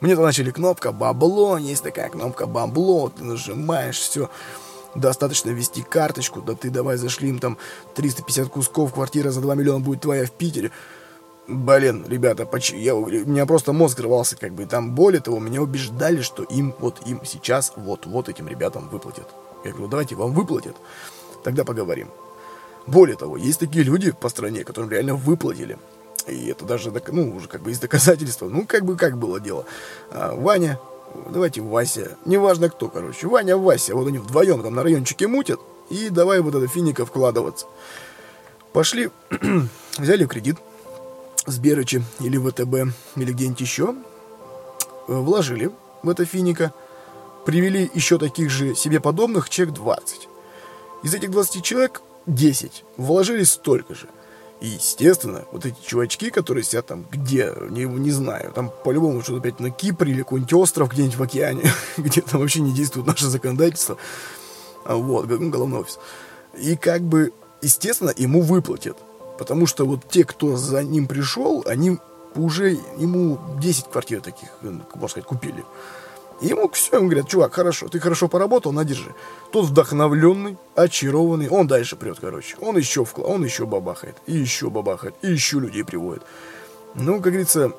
Мне 0.00 0.14
то 0.14 0.22
начали 0.22 0.50
кнопка 0.50 0.92
бабло, 0.92 1.56
есть 1.56 1.82
такая 1.82 2.10
кнопка 2.10 2.46
бабло, 2.46 3.08
ты 3.08 3.24
нажимаешь, 3.24 3.98
все. 3.98 4.28
Достаточно 4.94 5.48
ввести 5.48 5.82
карточку, 5.82 6.42
да 6.42 6.54
ты 6.54 6.68
давай 6.68 6.98
зашли 6.98 7.30
им 7.30 7.38
там 7.38 7.56
350 7.94 8.48
кусков, 8.48 8.92
квартира 8.92 9.30
за 9.30 9.40
2 9.40 9.54
миллиона 9.54 9.80
будет 9.80 10.02
твоя 10.02 10.26
в 10.26 10.32
Питере. 10.32 10.70
Блин, 11.48 12.04
ребята, 12.08 12.46
поч... 12.46 12.72
я, 12.72 12.94
у 12.94 13.08
меня 13.08 13.46
просто 13.46 13.72
мозг 13.72 13.98
рвался, 13.98 14.36
как 14.36 14.52
бы, 14.52 14.64
там, 14.64 14.94
более 14.94 15.20
того, 15.20 15.40
меня 15.40 15.60
убеждали, 15.60 16.22
что 16.22 16.44
им, 16.44 16.72
вот 16.78 17.04
им 17.04 17.20
сейчас, 17.24 17.72
вот, 17.74 18.06
вот 18.06 18.28
этим 18.28 18.46
ребятам 18.46 18.88
выплатят. 18.88 19.26
Я 19.64 19.72
говорю, 19.72 19.88
давайте 19.88 20.14
вам 20.14 20.32
выплатят, 20.34 20.76
тогда 21.42 21.64
поговорим. 21.64 22.08
Более 22.86 23.16
того, 23.16 23.36
есть 23.36 23.58
такие 23.58 23.84
люди 23.84 24.12
по 24.12 24.28
стране, 24.28 24.64
которым 24.64 24.90
реально 24.90 25.14
выплатили. 25.16 25.78
И 26.28 26.46
это 26.46 26.64
даже, 26.64 26.92
ну, 27.08 27.34
уже 27.34 27.48
как 27.48 27.62
бы 27.62 27.72
из 27.72 27.80
доказательства. 27.80 28.48
Ну, 28.48 28.64
как 28.64 28.84
бы, 28.84 28.96
как 28.96 29.18
было 29.18 29.40
дело. 29.40 29.64
А, 30.12 30.34
Ваня, 30.36 30.78
давайте 31.28 31.60
Вася, 31.60 32.16
неважно 32.24 32.68
кто, 32.70 32.88
короче. 32.88 33.26
Ваня, 33.26 33.56
Вася, 33.56 33.96
вот 33.96 34.06
они 34.06 34.18
вдвоем 34.18 34.62
там 34.62 34.76
на 34.76 34.84
райончике 34.84 35.26
мутят. 35.26 35.60
И 35.90 36.08
давай 36.08 36.40
вот 36.40 36.54
это 36.54 36.68
финика 36.68 37.04
вкладываться. 37.04 37.66
Пошли, 38.72 39.10
взяли 39.98 40.26
кредит 40.26 40.58
с 41.46 41.58
Берычи 41.58 42.02
или 42.20 42.38
ВТБ, 42.38 42.94
или 43.16 43.32
где-нибудь 43.32 43.60
еще. 43.60 43.94
Вложили 45.08 45.70
в 46.02 46.08
это 46.08 46.24
финика. 46.24 46.72
Привели 47.44 47.90
еще 47.94 48.18
таких 48.18 48.50
же 48.50 48.74
себе 48.74 49.00
подобных, 49.00 49.50
человек 49.50 49.74
20. 49.74 50.28
Из 51.02 51.14
этих 51.14 51.30
20 51.30 51.64
человек 51.64 52.02
10 52.26 52.84
вложили 52.96 53.42
столько 53.42 53.94
же. 53.94 54.08
И, 54.60 54.68
естественно, 54.68 55.44
вот 55.50 55.66
эти 55.66 55.74
чувачки, 55.84 56.30
которые 56.30 56.62
сидят 56.62 56.86
там 56.86 57.04
где, 57.10 57.52
не, 57.70 57.84
не 57.84 58.12
знаю, 58.12 58.52
там 58.52 58.70
по-любому 58.84 59.20
что-то 59.22 59.40
опять 59.40 59.58
на 59.58 59.70
Кипре 59.72 60.12
или 60.12 60.20
какой-нибудь 60.20 60.52
остров 60.52 60.92
где-нибудь 60.92 61.16
в 61.16 61.22
океане, 61.22 61.64
где 61.96 62.20
там 62.20 62.40
вообще 62.40 62.60
не 62.60 62.72
действует 62.72 63.08
наше 63.08 63.26
законодательство. 63.26 63.96
А 64.84 64.94
вот, 64.94 65.28
ну, 65.28 65.50
головной 65.50 65.80
офис. 65.80 65.98
И 66.56 66.76
как 66.76 67.02
бы, 67.02 67.32
естественно, 67.60 68.12
ему 68.16 68.42
выплатят. 68.42 68.96
Потому 69.42 69.66
что 69.66 69.84
вот 69.84 70.08
те, 70.08 70.24
кто 70.24 70.56
за 70.56 70.84
ним 70.84 71.08
пришел, 71.08 71.64
они 71.66 71.98
уже 72.36 72.78
ему 72.96 73.40
10 73.58 73.86
квартир 73.86 74.20
таких, 74.20 74.50
можно 74.62 75.08
сказать, 75.08 75.26
купили. 75.26 75.64
И 76.40 76.46
ему 76.46 76.70
все, 76.70 76.98
ему 76.98 77.08
говорят, 77.08 77.26
чувак, 77.28 77.52
хорошо, 77.52 77.88
ты 77.88 77.98
хорошо 77.98 78.28
поработал, 78.28 78.70
надержи. 78.70 79.12
Тот 79.50 79.66
вдохновленный, 79.66 80.58
очарованный, 80.76 81.48
он 81.48 81.66
дальше 81.66 81.96
прет, 81.96 82.18
короче. 82.20 82.54
Он 82.60 82.76
еще 82.76 83.04
вклад, 83.04 83.26
он 83.26 83.44
еще 83.44 83.66
бабахает, 83.66 84.16
и 84.26 84.32
еще 84.32 84.70
бабахает, 84.70 85.16
и 85.22 85.32
еще 85.32 85.58
людей 85.58 85.82
приводит. 85.82 86.22
Ну, 86.94 87.14
как 87.14 87.32
говорится, 87.32 87.72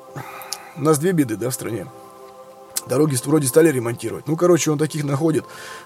у 0.76 0.82
нас 0.82 0.98
две 0.98 1.12
беды, 1.12 1.36
да, 1.36 1.48
в 1.48 1.54
стране. 1.54 1.86
Дороги 2.88 3.16
вроде 3.24 3.46
стали 3.46 3.70
ремонтировать. 3.70 4.26
Ну, 4.26 4.36
короче, 4.36 4.70
он 4.70 4.78
таких 4.78 5.04
находит, 5.04 5.44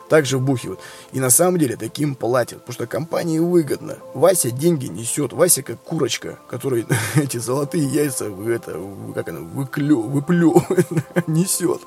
также 0.08 0.38
вбухивает. 0.38 0.80
И 1.12 1.20
на 1.20 1.30
самом 1.30 1.58
деле 1.58 1.76
таким 1.76 2.14
платят, 2.14 2.60
потому 2.60 2.74
что 2.74 2.86
компании 2.86 3.38
выгодно. 3.38 3.98
Вася 4.14 4.50
деньги 4.50 4.86
несет. 4.86 5.32
Вася 5.32 5.62
как 5.62 5.80
курочка, 5.82 6.38
которой 6.48 6.86
эти 7.14 7.38
золотые 7.38 7.84
яйца, 7.84 8.26
это, 8.26 8.80
как 9.14 9.28
она, 9.28 9.40
выклю, 9.40 10.00
выплю, 10.00 10.62
несет 11.26 11.80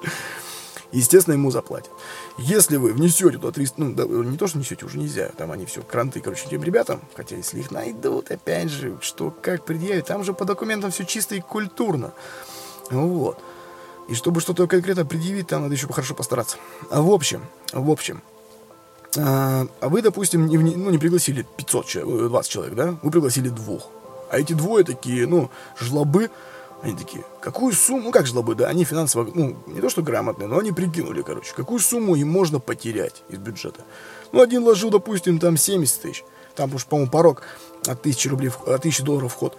естественно, 0.91 1.33
ему 1.33 1.51
заплатят. 1.51 1.91
Если 2.37 2.77
вы 2.77 2.93
внесете 2.93 3.37
туда 3.37 3.51
300, 3.51 3.81
ну, 3.81 3.93
да, 3.93 4.05
не 4.05 4.37
то, 4.37 4.47
что 4.47 4.57
несете, 4.57 4.85
уже 4.85 4.97
нельзя, 4.97 5.31
там 5.37 5.51
они 5.51 5.65
все, 5.65 5.81
кранты, 5.81 6.21
короче, 6.21 6.47
тем 6.49 6.63
ребятам, 6.63 7.01
хотя 7.15 7.35
если 7.35 7.59
их 7.59 7.71
найдут, 7.71 8.31
опять 8.31 8.69
же, 8.69 8.97
что, 9.01 9.31
как 9.31 9.65
предъявить, 9.65 10.05
там 10.05 10.23
же 10.23 10.33
по 10.33 10.45
документам 10.45 10.91
все 10.91 11.05
чисто 11.05 11.35
и 11.35 11.39
культурно. 11.39 12.13
Вот. 12.89 13.41
И 14.11 14.13
чтобы 14.13 14.41
что-то 14.41 14.67
конкретно 14.67 15.05
предъявить, 15.05 15.47
там 15.47 15.61
надо 15.61 15.73
еще 15.73 15.87
хорошо 15.87 16.13
постараться. 16.13 16.57
А 16.89 17.01
в 17.01 17.09
общем, 17.09 17.45
в 17.71 17.89
общем, 17.89 18.21
а, 19.17 19.65
а 19.79 19.87
вы, 19.87 20.01
допустим, 20.01 20.47
не, 20.47 20.57
ну, 20.57 20.89
не 20.89 20.97
пригласили 20.97 21.47
500 21.55 21.85
человек, 21.85 22.29
20 22.29 22.51
человек, 22.51 22.75
да? 22.75 22.95
Вы 23.03 23.09
пригласили 23.09 23.47
двух. 23.47 23.87
А 24.29 24.37
эти 24.37 24.51
двое 24.51 24.83
такие, 24.83 25.27
ну, 25.27 25.49
жлобы, 25.79 26.29
они 26.81 26.97
такие, 26.97 27.23
какую 27.39 27.71
сумму, 27.71 28.03
ну 28.03 28.11
как 28.11 28.27
жлобы, 28.27 28.53
да, 28.53 28.67
они 28.67 28.83
финансово, 28.83 29.31
ну, 29.33 29.55
не 29.67 29.79
то 29.79 29.89
что 29.89 30.01
грамотные, 30.01 30.49
но 30.49 30.59
они 30.59 30.73
прикинули, 30.73 31.21
короче, 31.21 31.53
какую 31.55 31.79
сумму 31.79 32.15
им 32.15 32.27
можно 32.27 32.59
потерять 32.59 33.23
из 33.29 33.37
бюджета. 33.37 33.79
Ну, 34.33 34.41
один 34.41 34.65
ложил, 34.65 34.89
допустим, 34.89 35.39
там 35.39 35.55
70 35.55 36.01
тысяч, 36.01 36.25
там 36.53 36.75
уж, 36.75 36.85
по-моему, 36.85 37.09
порог 37.09 37.43
от 37.87 38.01
тысячи 38.01 38.27
рублей, 38.27 38.51
от 38.65 38.79
1000 38.79 39.03
долларов 39.03 39.31
вход. 39.31 39.57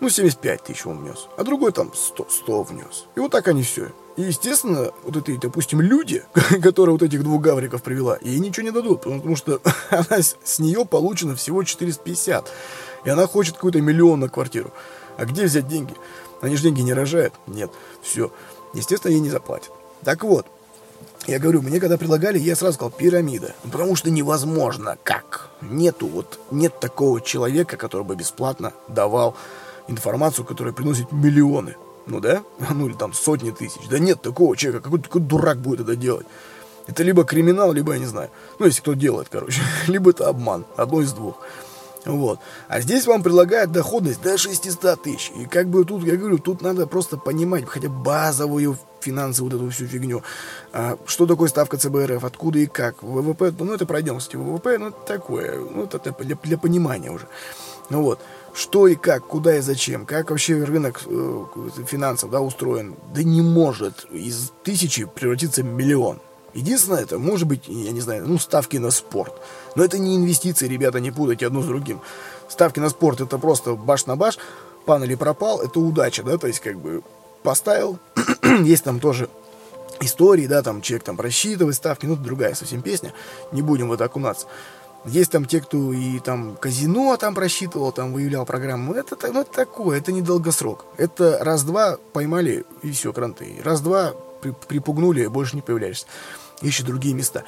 Ну, 0.00 0.08
75 0.08 0.62
тысяч 0.62 0.86
он 0.86 0.98
внес, 0.98 1.28
а 1.36 1.42
другой 1.42 1.72
там 1.72 1.92
100, 1.92 2.28
100 2.30 2.62
внес. 2.62 3.06
И 3.16 3.20
вот 3.20 3.32
так 3.32 3.48
они 3.48 3.62
все. 3.62 3.88
И, 4.16 4.22
естественно, 4.22 4.92
вот 5.04 5.16
эти, 5.16 5.36
допустим, 5.36 5.80
люди, 5.80 6.24
которые 6.62 6.92
вот 6.92 7.02
этих 7.02 7.22
двух 7.22 7.40
гавриков 7.42 7.82
привела, 7.82 8.18
ей 8.20 8.38
ничего 8.38 8.64
не 8.64 8.70
дадут, 8.70 9.02
потому 9.02 9.36
что 9.36 9.60
она 9.90 10.20
с 10.20 10.58
нее 10.58 10.84
получено 10.84 11.34
всего 11.34 11.64
450. 11.64 12.48
И 13.04 13.10
она 13.10 13.26
хочет 13.26 13.56
какой-то 13.56 13.80
миллион 13.80 14.20
на 14.20 14.28
квартиру. 14.28 14.72
А 15.16 15.24
где 15.24 15.44
взять 15.44 15.66
деньги? 15.66 15.94
Они 16.40 16.56
же 16.56 16.62
деньги 16.62 16.80
не 16.80 16.92
рожают. 16.92 17.34
Нет, 17.46 17.70
все. 18.02 18.32
Естественно, 18.74 19.12
ей 19.12 19.20
не 19.20 19.30
заплатят. 19.30 19.72
Так 20.04 20.22
вот, 20.22 20.46
я 21.26 21.38
говорю, 21.38 21.62
мне 21.62 21.80
когда 21.80 21.98
предлагали, 21.98 22.38
я 22.38 22.54
сразу 22.54 22.74
сказал 22.74 22.90
пирамида. 22.90 23.54
Потому 23.64 23.96
что 23.96 24.10
невозможно. 24.10 24.96
Как? 25.02 25.50
Нету 25.60 26.06
вот, 26.06 26.38
нет 26.50 26.78
такого 26.78 27.20
человека, 27.20 27.76
который 27.76 28.04
бы 28.04 28.14
бесплатно 28.14 28.72
давал 28.86 29.36
информацию, 29.88 30.44
которая 30.44 30.72
приносит 30.72 31.12
миллионы. 31.12 31.76
Ну 32.06 32.20
да? 32.20 32.42
Ну 32.74 32.86
или 32.88 32.94
там 32.94 33.12
сотни 33.12 33.50
тысяч. 33.50 33.88
Да 33.90 33.98
нет 33.98 34.22
такого 34.22 34.56
человека. 34.56 34.84
Какой, 34.84 35.02
какой 35.02 35.20
дурак 35.20 35.58
будет 35.58 35.80
это 35.80 35.96
делать? 35.96 36.26
Это 36.86 37.02
либо 37.02 37.24
криминал, 37.24 37.72
либо 37.72 37.92
я 37.92 37.98
не 37.98 38.06
знаю. 38.06 38.30
Ну, 38.58 38.66
если 38.66 38.80
кто 38.80 38.94
делает, 38.94 39.28
короче. 39.30 39.60
либо 39.86 40.10
это 40.10 40.28
обман. 40.28 40.64
Одно 40.76 41.02
из 41.02 41.12
двух. 41.12 41.36
Вот. 42.04 42.40
А 42.68 42.80
здесь 42.80 43.06
вам 43.06 43.22
предлагают 43.22 43.70
доходность 43.72 44.22
до 44.22 44.38
600 44.38 45.02
тысяч. 45.02 45.30
И 45.36 45.44
как 45.44 45.68
бы 45.68 45.84
тут, 45.84 46.04
я 46.04 46.16
говорю, 46.16 46.38
тут 46.38 46.62
надо 46.62 46.86
просто 46.86 47.18
понимать 47.18 47.66
хотя 47.66 47.88
бы 47.88 48.02
базовую 48.02 48.78
финансовую 49.00 49.52
вот 49.52 49.62
эту 49.62 49.70
всю 49.70 49.86
фигню. 49.86 50.22
А, 50.72 50.96
что 51.06 51.26
такое 51.26 51.48
ставка 51.48 51.76
ЦБРФ, 51.76 52.24
откуда 52.24 52.58
и 52.60 52.66
как. 52.66 53.02
ВВП, 53.02 53.52
ну 53.58 53.74
это 53.74 53.86
пройдем, 53.86 54.18
кстати, 54.18 54.36
ВВП, 54.36 54.78
ну 54.78 54.88
это 54.88 54.98
такое, 55.06 55.60
ну 55.60 55.84
это 55.84 55.98
для, 56.20 56.36
для 56.42 56.58
понимания 56.58 57.10
уже. 57.10 57.26
Ну 57.90 58.02
вот, 58.02 58.20
что 58.58 58.88
и 58.88 58.96
как, 58.96 59.24
куда 59.24 59.56
и 59.56 59.60
зачем, 59.60 60.04
как 60.04 60.30
вообще 60.30 60.64
рынок 60.64 61.02
э, 61.06 61.44
финансов 61.86 62.30
да, 62.30 62.40
устроен, 62.40 62.96
да 63.14 63.22
не 63.22 63.40
может 63.40 64.04
из 64.10 64.52
тысячи 64.64 65.04
превратиться 65.04 65.62
в 65.62 65.66
миллион. 65.66 66.18
Единственное, 66.54 67.02
это 67.02 67.20
может 67.20 67.46
быть, 67.46 67.68
я 67.68 67.92
не 67.92 68.00
знаю, 68.00 68.26
ну, 68.26 68.36
ставки 68.38 68.76
на 68.78 68.90
спорт. 68.90 69.32
Но 69.76 69.84
это 69.84 69.98
не 69.98 70.16
инвестиции, 70.16 70.66
ребята, 70.66 70.98
не 70.98 71.12
путайте 71.12 71.46
одно 71.46 71.62
с 71.62 71.66
другим. 71.66 72.00
Ставки 72.48 72.80
на 72.80 72.88
спорт 72.88 73.20
это 73.20 73.38
просто 73.38 73.74
баш 73.74 74.06
на 74.06 74.16
баш, 74.16 74.38
пан 74.86 75.04
или 75.04 75.14
пропал, 75.14 75.60
это 75.60 75.78
удача, 75.78 76.24
да, 76.24 76.36
то 76.36 76.48
есть 76.48 76.58
как 76.58 76.80
бы 76.80 77.02
поставил, 77.44 78.00
есть 78.64 78.82
там 78.82 78.98
тоже 78.98 79.28
истории, 80.00 80.48
да, 80.48 80.62
там 80.62 80.82
человек 80.82 81.04
там 81.04 81.16
просчитывает 81.16 81.76
ставки, 81.76 82.06
ну, 82.06 82.14
это 82.14 82.22
другая 82.22 82.54
совсем 82.54 82.82
песня, 82.82 83.12
не 83.52 83.62
будем 83.62 83.88
в 83.88 83.92
это 83.92 84.04
окунаться. 84.04 84.48
Есть 85.04 85.30
там 85.30 85.44
те, 85.44 85.60
кто 85.60 85.92
и 85.92 86.18
там 86.18 86.56
казино 86.56 87.16
там 87.16 87.34
просчитывал, 87.34 87.92
там 87.92 88.12
выявлял 88.12 88.44
программу. 88.44 88.94
Это, 88.94 89.16
ну, 89.32 89.42
это 89.42 89.52
такое, 89.52 89.98
это 89.98 90.12
не 90.12 90.22
долгосрок. 90.22 90.84
Это 90.96 91.38
раз-два 91.40 91.98
поймали, 92.12 92.64
и 92.82 92.90
все, 92.90 93.12
кранты. 93.12 93.60
Раз-два 93.62 94.14
припугнули, 94.68 95.26
больше 95.26 95.56
не 95.56 95.62
появляешься. 95.62 96.06
Ищи 96.60 96.82
другие 96.82 97.14
места. 97.14 97.44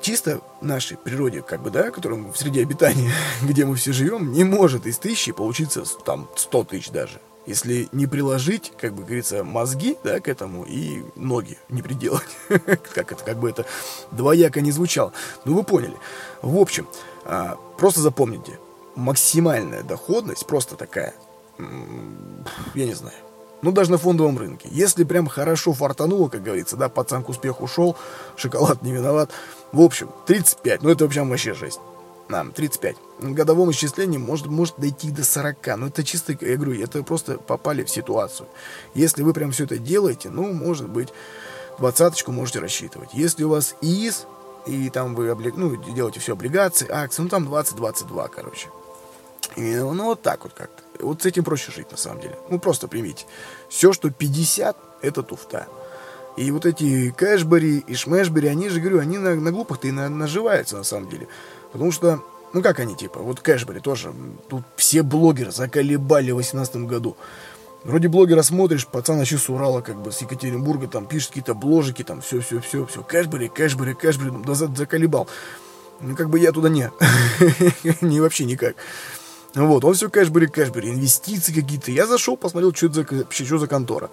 Чисто 0.00 0.40
нашей 0.60 0.96
природе, 0.96 1.42
как 1.42 1.62
бы, 1.62 1.70
да, 1.70 1.90
которым 1.90 2.32
в 2.32 2.36
среде 2.36 2.62
обитания, 2.62 3.12
где 3.42 3.64
мы 3.64 3.76
все 3.76 3.92
живем, 3.92 4.32
не 4.32 4.44
может 4.44 4.86
из 4.86 4.98
тысячи 4.98 5.32
получиться 5.32 5.84
там 6.04 6.28
100 6.36 6.64
тысяч 6.64 6.90
даже. 6.90 7.20
Если 7.46 7.88
не 7.92 8.06
приложить, 8.06 8.72
как 8.76 8.94
бы 8.94 9.04
говорится, 9.04 9.44
мозги, 9.44 9.96
да, 10.02 10.18
к 10.20 10.28
этому 10.28 10.64
и 10.64 11.04
ноги 11.14 11.58
не 11.68 11.80
приделать. 11.80 12.26
как 12.48 13.12
это, 13.12 13.24
как 13.24 13.38
бы 13.38 13.48
это 13.48 13.64
двояко 14.10 14.60
не 14.60 14.72
звучало. 14.72 15.12
Ну, 15.44 15.54
вы 15.54 15.62
поняли. 15.62 15.96
В 16.42 16.58
общем, 16.58 16.88
а, 17.24 17.56
просто 17.78 18.00
запомните, 18.00 18.58
максимальная 18.96 19.82
доходность 19.82 20.46
просто 20.46 20.74
такая, 20.74 21.14
я 22.74 22.84
не 22.84 22.94
знаю, 22.94 23.16
ну, 23.62 23.72
даже 23.72 23.90
на 23.90 23.98
фондовом 23.98 24.38
рынке. 24.38 24.68
Если 24.70 25.04
прям 25.04 25.28
хорошо 25.28 25.72
фартануло, 25.72 26.28
как 26.28 26.42
говорится, 26.42 26.76
да, 26.76 26.88
пацан 26.88 27.22
к 27.22 27.28
успеху 27.28 27.64
ушел, 27.64 27.96
шоколад 28.36 28.82
не 28.82 28.92
виноват. 28.92 29.30
В 29.72 29.80
общем, 29.80 30.10
35, 30.26 30.82
ну 30.82 30.90
это 30.90 31.04
вообще 31.04 31.22
вообще 31.22 31.54
жесть. 31.54 31.80
А, 32.28 32.44
35. 32.44 32.96
В 33.20 33.32
годовом 33.32 33.70
исчислении 33.70 34.18
может, 34.18 34.46
может 34.46 34.74
дойти 34.78 35.10
до 35.10 35.24
40. 35.24 35.76
Но 35.78 35.86
это 35.86 36.02
чисто, 36.02 36.36
я 36.40 36.56
говорю, 36.56 36.82
это 36.82 37.02
просто 37.02 37.38
попали 37.38 37.84
в 37.84 37.90
ситуацию. 37.90 38.48
Если 38.94 39.22
вы 39.22 39.32
прям 39.32 39.52
все 39.52 39.64
это 39.64 39.78
делаете, 39.78 40.30
ну, 40.30 40.52
может 40.52 40.88
быть, 40.88 41.08
двадцаточку 41.78 42.32
можете 42.32 42.58
рассчитывать. 42.58 43.10
Если 43.12 43.44
у 43.44 43.50
вас 43.50 43.76
ИИС, 43.80 44.26
и 44.66 44.90
там 44.90 45.14
вы 45.14 45.28
облиг... 45.28 45.56
ну, 45.56 45.76
делаете 45.76 46.18
все 46.18 46.32
облигации, 46.32 46.90
акции, 46.90 47.22
ну, 47.22 47.28
там 47.28 47.48
20-22, 47.48 48.28
короче. 48.34 48.68
И, 49.54 49.76
ну, 49.76 50.04
вот 50.04 50.22
так 50.22 50.42
вот 50.42 50.52
как-то. 50.52 50.82
Вот 51.00 51.22
с 51.22 51.26
этим 51.26 51.44
проще 51.44 51.70
жить, 51.70 51.90
на 51.90 51.96
самом 51.96 52.20
деле. 52.20 52.36
Ну, 52.50 52.58
просто 52.58 52.88
примите. 52.88 53.24
Все, 53.68 53.92
что 53.92 54.10
50, 54.10 54.76
это 55.02 55.22
туфта. 55.22 55.68
И 56.36 56.50
вот 56.50 56.66
эти 56.66 57.10
кэшбери 57.10 57.78
и 57.78 57.94
шмэшбери, 57.94 58.48
они 58.48 58.68
же, 58.68 58.80
говорю, 58.80 59.00
они 59.00 59.16
на, 59.16 59.34
на 59.36 59.52
глупых-то 59.52 59.88
и 59.88 59.92
на, 59.92 60.08
наживаются, 60.08 60.76
на 60.76 60.84
самом 60.84 61.08
деле. 61.08 61.28
Потому 61.76 61.92
что, 61.92 62.22
ну 62.52 62.62
как 62.62 62.80
они, 62.80 62.96
типа, 62.96 63.20
вот 63.20 63.40
кэшбери 63.40 63.80
тоже, 63.80 64.12
тут 64.48 64.64
все 64.76 65.02
блогеры 65.02 65.50
заколебали 65.50 66.30
в 66.30 66.36
2018 66.36 66.76
году. 66.88 67.16
Вроде 67.84 68.08
блогера 68.08 68.42
смотришь, 68.42 68.86
пацан 68.86 69.18
вообще 69.18 69.38
с 69.38 69.48
Урала, 69.48 69.80
как 69.80 70.02
бы, 70.02 70.10
с 70.10 70.20
Екатеринбурга, 70.20 70.88
там, 70.88 71.06
пишет 71.06 71.28
какие-то 71.28 71.54
бложики, 71.54 72.02
там, 72.02 72.20
все-все-все-все, 72.20 73.02
кэшбери, 73.02 73.48
кэшбери, 73.48 73.94
кэшбери, 73.94 74.32
да, 74.44 74.54
заколебал. 74.54 75.28
Ну, 76.00 76.16
как 76.16 76.28
бы 76.28 76.38
я 76.38 76.50
туда 76.50 76.68
не. 76.68 76.90
не 78.00 78.20
вообще 78.20 78.44
никак. 78.44 78.74
Вот, 79.54 79.84
он 79.84 79.94
все 79.94 80.10
кэшбери, 80.10 80.46
кэшбери, 80.48 80.90
инвестиции 80.90 81.52
какие-то. 81.52 81.90
Я 81.90 82.06
зашел, 82.06 82.36
посмотрел, 82.36 82.74
что 82.74 82.86
это 82.86 82.94
за, 83.02 83.26
что 83.30 83.58
за 83.58 83.66
контора. 83.66 84.10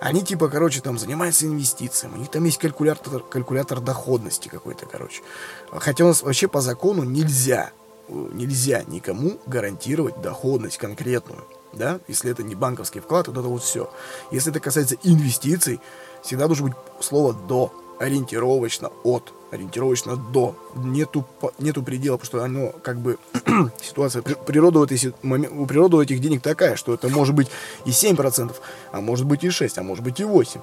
Они 0.00 0.22
типа, 0.22 0.48
короче, 0.48 0.80
там 0.80 0.98
занимаются 0.98 1.46
инвестициями. 1.46 2.14
У 2.14 2.16
них 2.18 2.30
там 2.30 2.44
есть 2.44 2.58
калькулятор, 2.58 3.22
калькулятор 3.22 3.80
доходности 3.80 4.48
какой-то, 4.48 4.86
короче. 4.86 5.22
Хотя 5.70 6.04
у 6.04 6.08
нас 6.08 6.22
вообще 6.22 6.48
по 6.48 6.62
закону 6.62 7.04
нельзя, 7.04 7.70
нельзя 8.08 8.82
никому 8.86 9.38
гарантировать 9.46 10.20
доходность 10.22 10.78
конкретную. 10.78 11.44
Да? 11.74 12.00
Если 12.08 12.30
это 12.30 12.42
не 12.42 12.54
банковский 12.54 13.00
вклад, 13.00 13.28
вот 13.28 13.36
это 13.36 13.46
вот 13.46 13.62
все. 13.62 13.90
Если 14.30 14.50
это 14.50 14.58
касается 14.58 14.96
инвестиций, 15.02 15.80
всегда 16.22 16.46
должно 16.46 16.68
быть 16.68 16.76
слово 17.00 17.34
«до», 17.34 17.72
ориентировочно 17.98 18.90
«от» 19.04 19.34
ориентировочно 19.50 20.16
до. 20.16 20.56
Нету, 20.74 21.26
нету 21.58 21.82
предела, 21.82 22.16
потому 22.16 22.26
что 22.26 22.44
оно 22.44 22.72
как 22.82 22.98
бы 22.98 23.18
ситуация, 23.82 24.22
природа 24.22 24.80
у, 24.80 24.84
этой, 24.84 25.12
у 25.22 25.66
природы 25.66 25.96
у 25.96 26.02
этих 26.02 26.20
денег 26.20 26.42
такая, 26.42 26.76
что 26.76 26.94
это 26.94 27.08
может 27.08 27.34
быть 27.34 27.48
и 27.84 27.90
7%, 27.90 28.54
а 28.92 29.00
может 29.00 29.26
быть 29.26 29.44
и 29.44 29.50
6, 29.50 29.78
а 29.78 29.82
может 29.82 30.04
быть 30.04 30.20
и 30.20 30.24
8. 30.24 30.60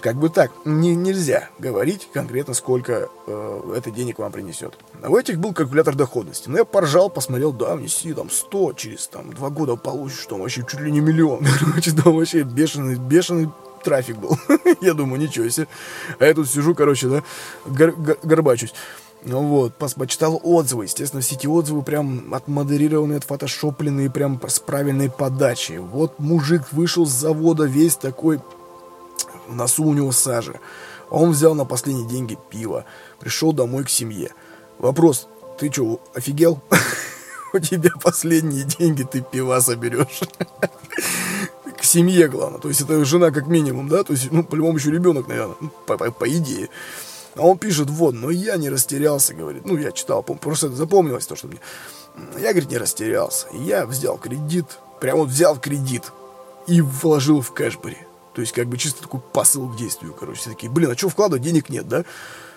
Как 0.00 0.16
бы 0.16 0.30
так, 0.30 0.50
не, 0.64 0.94
нельзя 0.94 1.50
говорить 1.58 2.08
конкретно, 2.12 2.54
сколько 2.54 3.10
э, 3.26 3.74
это 3.76 3.90
денег 3.90 4.18
вам 4.18 4.32
принесет. 4.32 4.74
А 5.02 5.10
у 5.10 5.18
этих 5.18 5.38
был 5.38 5.52
калькулятор 5.52 5.94
доходности. 5.94 6.48
Но 6.48 6.52
ну, 6.52 6.58
я 6.58 6.64
поржал, 6.64 7.10
посмотрел, 7.10 7.52
да, 7.52 7.76
внеси 7.76 8.14
там 8.14 8.30
100, 8.30 8.72
через 8.74 9.08
там 9.08 9.30
2 9.30 9.50
года 9.50 9.76
получишь, 9.76 10.24
там 10.26 10.40
вообще 10.40 10.64
чуть 10.66 10.80
ли 10.80 10.90
не 10.90 11.00
миллион. 11.00 11.46
Короче, 11.60 11.92
там 11.92 12.16
вообще 12.16 12.44
бешеный, 12.44 12.94
бешеный 12.96 13.50
трафик 13.82 14.16
был. 14.16 14.38
я 14.80 14.94
думаю, 14.94 15.20
ничего 15.20 15.48
себе. 15.48 15.68
А 16.18 16.24
я 16.26 16.34
тут 16.34 16.48
сижу, 16.48 16.74
короче, 16.74 17.08
да, 17.08 17.22
гор 17.66 17.92
гор 17.92 18.18
горбачусь. 18.22 18.74
Ну 19.22 19.42
вот, 19.46 19.74
почитал 19.74 20.40
отзывы. 20.42 20.84
Естественно, 20.84 21.20
все 21.20 21.34
эти 21.34 21.46
отзывы 21.46 21.82
прям 21.82 22.32
отмодерированные, 22.32 23.18
отфотошопленные, 23.18 24.10
прям 24.10 24.40
с 24.46 24.58
правильной 24.60 25.10
подачей. 25.10 25.78
Вот 25.78 26.18
мужик 26.18 26.72
вышел 26.72 27.06
с 27.06 27.10
завода 27.10 27.64
весь 27.64 27.96
такой, 27.96 28.40
в 29.46 29.54
носу 29.54 29.84
у 29.84 29.92
него 29.92 30.12
сажа. 30.12 30.54
Он 31.10 31.32
взял 31.32 31.54
на 31.54 31.64
последние 31.64 32.08
деньги 32.08 32.38
пиво, 32.50 32.84
пришел 33.18 33.52
домой 33.52 33.84
к 33.84 33.90
семье. 33.90 34.32
Вопрос, 34.78 35.28
ты 35.58 35.70
что, 35.70 36.00
офигел? 36.14 36.62
У 37.52 37.58
тебя 37.58 37.90
последние 38.00 38.64
деньги, 38.64 39.02
ты 39.02 39.20
пива 39.20 39.60
соберешь. 39.60 40.20
семье, 41.90 42.28
главное. 42.28 42.60
То 42.60 42.68
есть 42.68 42.80
это 42.80 43.04
жена 43.04 43.30
как 43.30 43.46
минимум, 43.46 43.88
да, 43.88 44.02
то 44.04 44.12
есть, 44.12 44.30
ну, 44.30 44.44
по-любому 44.44 44.78
еще 44.78 44.90
ребенок, 44.90 45.28
наверное, 45.28 45.56
ну, 45.60 45.70
по, 45.86 45.96
по, 45.96 46.10
по 46.10 46.28
идее. 46.28 46.68
А 47.36 47.42
он 47.42 47.58
пишет, 47.58 47.90
вот, 47.90 48.14
но 48.14 48.30
я 48.30 48.56
не 48.56 48.70
растерялся, 48.70 49.34
говорит. 49.34 49.64
Ну, 49.64 49.76
я 49.76 49.92
читал, 49.92 50.22
просто 50.22 50.66
это 50.66 50.76
запомнилось 50.76 51.26
то, 51.26 51.36
что 51.36 51.46
мне... 51.46 51.60
Я, 52.38 52.50
говорит, 52.50 52.70
не 52.70 52.78
растерялся. 52.78 53.46
Я 53.52 53.86
взял 53.86 54.18
кредит, 54.18 54.66
прям 55.00 55.18
вот 55.18 55.28
взял 55.28 55.56
кредит 55.56 56.12
и 56.66 56.80
вложил 56.80 57.40
в 57.40 57.52
кэшбери. 57.52 57.98
То 58.34 58.40
есть, 58.40 58.52
как 58.52 58.66
бы 58.66 58.78
чисто 58.78 59.02
такой 59.02 59.20
посыл 59.32 59.68
к 59.68 59.76
действию, 59.76 60.14
короче. 60.18 60.40
Все 60.40 60.50
такие, 60.50 60.70
блин, 60.70 60.90
а 60.90 60.96
что 60.96 61.08
вкладывать, 61.08 61.42
денег 61.42 61.68
нет, 61.68 61.88
да? 61.88 62.04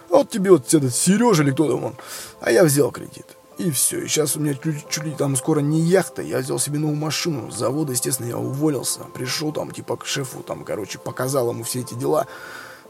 А 0.09 0.17
вот 0.17 0.29
тебе 0.29 0.51
вот 0.51 0.71
этот 0.73 0.93
Сережа 0.93 1.43
или 1.43 1.51
кто 1.51 1.69
там 1.69 1.83
он. 1.83 1.95
А 2.41 2.51
я 2.51 2.63
взял 2.63 2.91
кредит. 2.91 3.25
И 3.57 3.69
все. 3.71 3.99
И 3.99 4.07
сейчас 4.07 4.35
у 4.35 4.39
меня 4.39 4.55
чуть, 4.55 4.89
чуть 4.89 5.17
там 5.17 5.35
скоро 5.35 5.59
не 5.59 5.79
яхта. 5.79 6.21
Я 6.21 6.39
взял 6.39 6.59
себе 6.59 6.79
новую 6.79 6.97
машину. 6.97 7.51
С 7.51 7.57
завода, 7.57 7.91
естественно, 7.91 8.27
я 8.27 8.37
уволился. 8.37 9.01
Пришел 9.13 9.51
там, 9.51 9.71
типа, 9.71 9.97
к 9.97 10.05
шефу, 10.05 10.41
там, 10.41 10.63
короче, 10.63 10.97
показал 10.97 11.51
ему 11.51 11.63
все 11.63 11.81
эти 11.81 11.93
дела. 11.93 12.27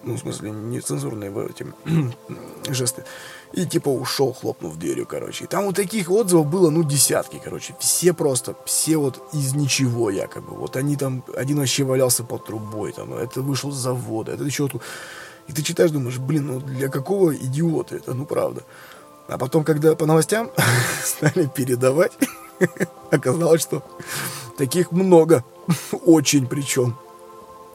Ну, 0.04 0.15
в 0.15 0.19
смысле, 0.19 0.52
нецензурные 0.52 1.32
эти 1.49 1.65
жесты. 2.71 3.06
И, 3.54 3.65
типа, 3.65 3.89
ушел, 3.89 4.34
хлопнув 4.34 4.78
дверью, 4.78 5.06
короче. 5.06 5.45
И 5.45 5.47
там 5.47 5.65
вот 5.65 5.76
таких 5.76 6.10
отзывов 6.10 6.47
было, 6.47 6.69
ну, 6.69 6.84
десятки, 6.84 7.39
короче. 7.43 7.76
Все 7.80 8.13
просто, 8.13 8.56
все 8.65 8.97
вот 8.97 9.21
из 9.34 9.54
ничего, 9.54 10.10
якобы. 10.10 10.56
Вот 10.56 10.76
они 10.76 10.95
там, 10.95 11.23
один 11.36 11.60
вообще 11.60 11.84
валялся 11.84 12.23
под 12.23 12.45
трубой, 12.45 12.93
там, 12.93 13.13
это 13.13 13.41
вышел 13.41 13.71
с 13.71 13.76
завода, 13.76 14.34
это 14.34 14.43
еще... 14.43 14.69
И 15.47 15.52
ты 15.52 15.62
читаешь, 15.62 15.91
думаешь, 15.91 16.19
блин, 16.19 16.47
ну, 16.47 16.60
для 16.62 16.88
какого 16.88 17.36
идиота 17.36 17.97
это, 17.97 18.13
ну, 18.13 18.26
правда. 18.26 18.63
А 19.34 19.38
потом, 19.39 19.63
когда 19.63 19.96
по 19.96 20.06
новостям 20.06 20.52
стали 21.04 21.48
передавать, 21.48 22.12
оказалось, 23.12 23.63
что 23.63 23.84
таких 24.60 24.91
много. 24.91 25.43
Очень 26.06 26.46
причем. 26.46 26.96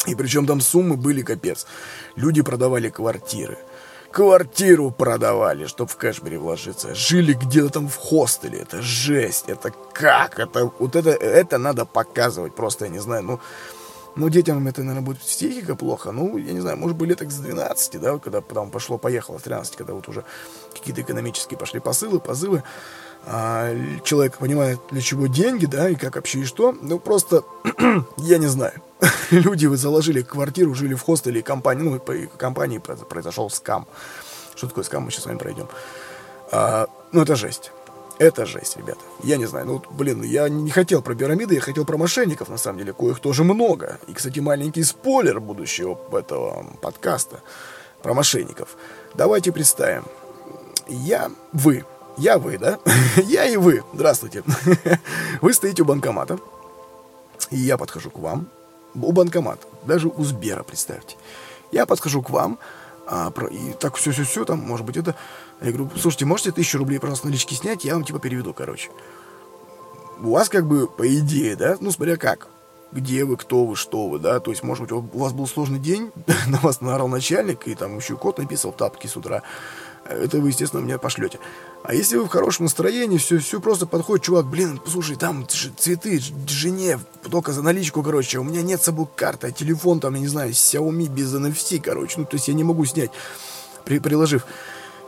И 0.06 0.14
причем 0.14 0.46
там 0.46 0.60
суммы 0.60 0.96
были 0.96 1.22
капец. 1.22 1.66
Люди 2.14 2.42
продавали 2.42 2.90
квартиры. 2.90 3.58
Квартиру 4.12 4.92
продавали, 4.92 5.66
чтобы 5.66 5.90
в 5.90 5.96
кэшбери 5.96 6.36
вложиться. 6.36 6.94
Жили 6.94 7.32
где-то 7.32 7.70
там 7.70 7.88
в 7.88 7.96
хостеле. 7.96 8.60
Это 8.60 8.80
жесть. 8.80 9.46
Это 9.48 9.72
как? 9.92 10.38
Это, 10.38 10.70
вот 10.78 10.94
это, 10.94 11.10
это 11.10 11.58
надо 11.58 11.84
показывать. 11.84 12.54
Просто, 12.54 12.84
я 12.84 12.90
не 12.92 13.00
знаю, 13.00 13.24
ну... 13.24 13.40
Ну, 14.16 14.28
детям 14.28 14.66
это, 14.66 14.82
наверное, 14.82 15.04
будет 15.04 15.18
психика 15.18 15.76
плохо. 15.76 16.12
Ну, 16.12 16.36
я 16.38 16.52
не 16.52 16.60
знаю, 16.60 16.76
может 16.76 16.96
быть, 16.96 17.08
лет 17.08 17.20
с 17.20 17.36
12, 17.36 18.00
да, 18.00 18.18
когда 18.18 18.40
потом 18.40 18.70
пошло-поехало, 18.70 19.38
с 19.38 19.42
13, 19.42 19.76
когда 19.76 19.94
вот 19.94 20.08
уже 20.08 20.24
какие-то 20.74 21.02
экономические 21.02 21.58
пошли 21.58 21.80
посылы, 21.80 22.18
позывы. 22.20 22.62
А, 23.26 23.74
человек 24.04 24.38
понимает, 24.38 24.80
для 24.90 25.00
чего 25.00 25.26
деньги, 25.26 25.66
да, 25.66 25.90
и 25.90 25.94
как 25.94 26.16
вообще 26.16 26.40
и 26.40 26.44
что. 26.44 26.74
Ну, 26.80 26.98
просто, 26.98 27.44
я 28.16 28.38
не 28.38 28.46
знаю. 28.46 28.74
Люди 29.30 29.66
вы 29.66 29.76
заложили 29.76 30.22
квартиру, 30.22 30.74
жили 30.74 30.94
в 30.94 31.02
хостеле, 31.02 31.42
компании, 31.42 31.82
ну, 31.82 31.98
по 31.98 32.14
компании 32.36 32.78
произошел 32.78 33.50
скам. 33.50 33.86
Что 34.54 34.68
такое 34.68 34.84
скам, 34.84 35.04
мы 35.04 35.10
сейчас 35.10 35.24
с 35.24 35.26
вами 35.26 35.38
пройдем. 35.38 35.68
А, 36.50 36.88
ну, 37.12 37.22
это 37.22 37.36
жесть. 37.36 37.70
Это 38.18 38.46
жесть, 38.46 38.76
ребята. 38.76 39.00
Я 39.22 39.36
не 39.36 39.46
знаю, 39.46 39.66
ну, 39.66 39.82
блин, 39.90 40.22
я 40.22 40.48
не 40.48 40.70
хотел 40.70 41.02
про 41.02 41.14
пирамиды, 41.14 41.54
я 41.54 41.60
хотел 41.60 41.84
про 41.84 41.96
мошенников, 41.96 42.48
на 42.48 42.58
самом 42.58 42.78
деле, 42.78 42.92
коих 42.92 43.20
тоже 43.20 43.44
много. 43.44 43.98
И, 44.08 44.12
кстати, 44.12 44.40
маленький 44.40 44.82
спойлер 44.82 45.38
будущего 45.38 45.98
этого 46.12 46.66
подкаста 46.82 47.40
про 48.02 48.14
мошенников. 48.14 48.76
Давайте 49.14 49.52
представим. 49.52 50.04
Я, 50.88 51.30
вы, 51.52 51.84
я 52.16 52.38
вы, 52.38 52.58
да? 52.58 52.80
я 53.16 53.44
и 53.44 53.56
вы. 53.56 53.84
Здравствуйте. 53.94 54.42
вы 55.40 55.52
стоите 55.52 55.82
у 55.82 55.84
банкомата, 55.84 56.38
и 57.50 57.56
я 57.56 57.76
подхожу 57.76 58.10
к 58.10 58.18
вам. 58.18 58.48
У 58.94 59.12
банкомата, 59.12 59.64
даже 59.84 60.08
у 60.08 60.24
Сбера, 60.24 60.64
представьте. 60.64 61.16
Я 61.70 61.86
подхожу 61.86 62.22
к 62.22 62.30
вам, 62.30 62.58
а, 63.06 63.30
про, 63.30 63.46
и 63.46 63.72
так 63.74 63.96
все-все-все, 63.96 64.44
там, 64.44 64.58
может 64.58 64.84
быть, 64.84 64.96
это... 64.96 65.14
Я 65.60 65.72
говорю, 65.72 65.90
слушайте, 65.96 66.24
можете 66.24 66.52
тысячу 66.52 66.78
рублей, 66.78 66.98
пожалуйста, 66.98 67.26
налички 67.26 67.54
снять, 67.54 67.84
я 67.84 67.94
вам, 67.94 68.04
типа, 68.04 68.20
переведу, 68.20 68.54
короче. 68.54 68.90
У 70.20 70.30
вас, 70.30 70.48
как 70.48 70.66
бы, 70.66 70.86
по 70.86 71.06
идее, 71.06 71.56
да, 71.56 71.76
ну, 71.80 71.90
смотря 71.90 72.16
как, 72.16 72.48
где 72.92 73.24
вы, 73.24 73.36
кто 73.36 73.64
вы, 73.64 73.76
что 73.76 74.08
вы, 74.08 74.18
да, 74.18 74.40
то 74.40 74.50
есть, 74.50 74.62
может 74.62 74.82
быть, 74.82 74.92
у 74.92 75.18
вас 75.18 75.32
был 75.32 75.46
сложный 75.46 75.78
день, 75.78 76.12
на 76.46 76.58
вас 76.58 76.80
наорал 76.80 77.08
начальник, 77.08 77.66
и 77.66 77.74
там 77.74 77.96
еще 77.96 78.16
кот 78.16 78.38
написал 78.38 78.72
в 78.72 78.76
тапке 78.76 79.08
с 79.08 79.16
утра, 79.16 79.42
это 80.08 80.38
вы, 80.38 80.48
естественно, 80.48 80.80
меня 80.80 80.98
пошлете. 80.98 81.38
А 81.82 81.92
если 81.92 82.16
вы 82.16 82.24
в 82.24 82.28
хорошем 82.28 82.64
настроении, 82.64 83.18
все, 83.18 83.38
все 83.38 83.60
просто 83.60 83.86
подходит, 83.86 84.24
чувак, 84.24 84.46
блин, 84.46 84.80
слушай, 84.86 85.16
там 85.16 85.46
цветы 85.48 86.20
жене, 86.46 86.98
только 87.30 87.52
за 87.52 87.62
наличку, 87.62 88.02
короче, 88.02 88.38
у 88.38 88.44
меня 88.44 88.62
нет 88.62 88.80
с 88.80 88.84
собой 88.84 89.06
карты, 89.14 89.48
а 89.48 89.50
телефон 89.50 90.00
там, 90.00 90.14
я 90.14 90.20
не 90.20 90.28
знаю, 90.28 90.52
Xiaomi 90.52 91.08
без 91.08 91.34
NFC, 91.34 91.80
короче, 91.80 92.14
ну, 92.18 92.24
то 92.24 92.36
есть 92.36 92.48
я 92.48 92.54
не 92.54 92.64
могу 92.64 92.84
снять, 92.84 93.10
при, 93.84 93.98
приложив 93.98 94.46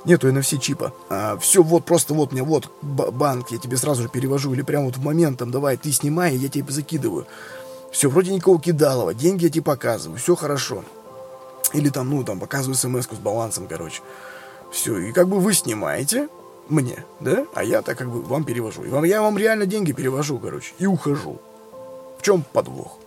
нету 0.05 0.29
NFC 0.29 0.59
чипа. 0.59 0.93
А, 1.09 1.37
все, 1.39 1.63
вот, 1.63 1.85
просто 1.85 2.15
вот 2.15 2.33
мне, 2.33 2.43
вот, 2.43 2.71
банк, 2.83 3.51
я 3.51 3.59
тебе 3.59 3.77
сразу 3.77 4.03
же 4.03 4.09
перевожу, 4.09 4.53
или 4.53 4.63
прямо 4.63 4.87
вот 4.87 4.97
в 4.97 5.05
момент, 5.05 5.39
там, 5.39 5.51
давай, 5.51 5.77
ты 5.77 5.93
снимай, 5.93 6.37
я 6.37 6.49
тебе 6.49 6.71
закидываю. 6.73 7.27
Все, 7.91 8.09
вроде 8.09 8.33
никого 8.33 8.59
кидалова, 8.59 9.15
деньги 9.15 9.45
я 9.45 9.51
тебе 9.51 9.63
показываю, 9.63 10.19
все 10.19 10.35
хорошо. 10.35 10.85
Или 11.73 11.89
там, 11.89 12.11
ну, 12.11 12.25
там, 12.25 12.39
показываю 12.39 12.75
смс 12.77 13.07
с 13.07 13.19
балансом, 13.19 13.67
короче. 13.69 14.03
Все, 14.73 14.99
и 14.99 15.13
как 15.13 15.29
бы 15.29 15.41
вы 15.41 15.53
снимаете, 15.55 16.29
мне, 16.69 17.05
да? 17.19 17.47
А 17.55 17.65
я 17.65 17.83
так 17.83 17.99
как 17.99 18.11
бы 18.11 18.23
вам 18.23 18.45
перевожу. 18.45 18.85
И 18.85 18.89
вам, 18.89 19.05
я 19.05 19.23
вам 19.23 19.37
реально 19.37 19.67
деньги 19.67 19.93
перевожу, 19.93 20.39
короче, 20.39 20.73
и 20.79 20.87
ухожу. 20.87 21.41
В 22.19 22.23
чем 22.23 22.45
подвох? 22.53 22.99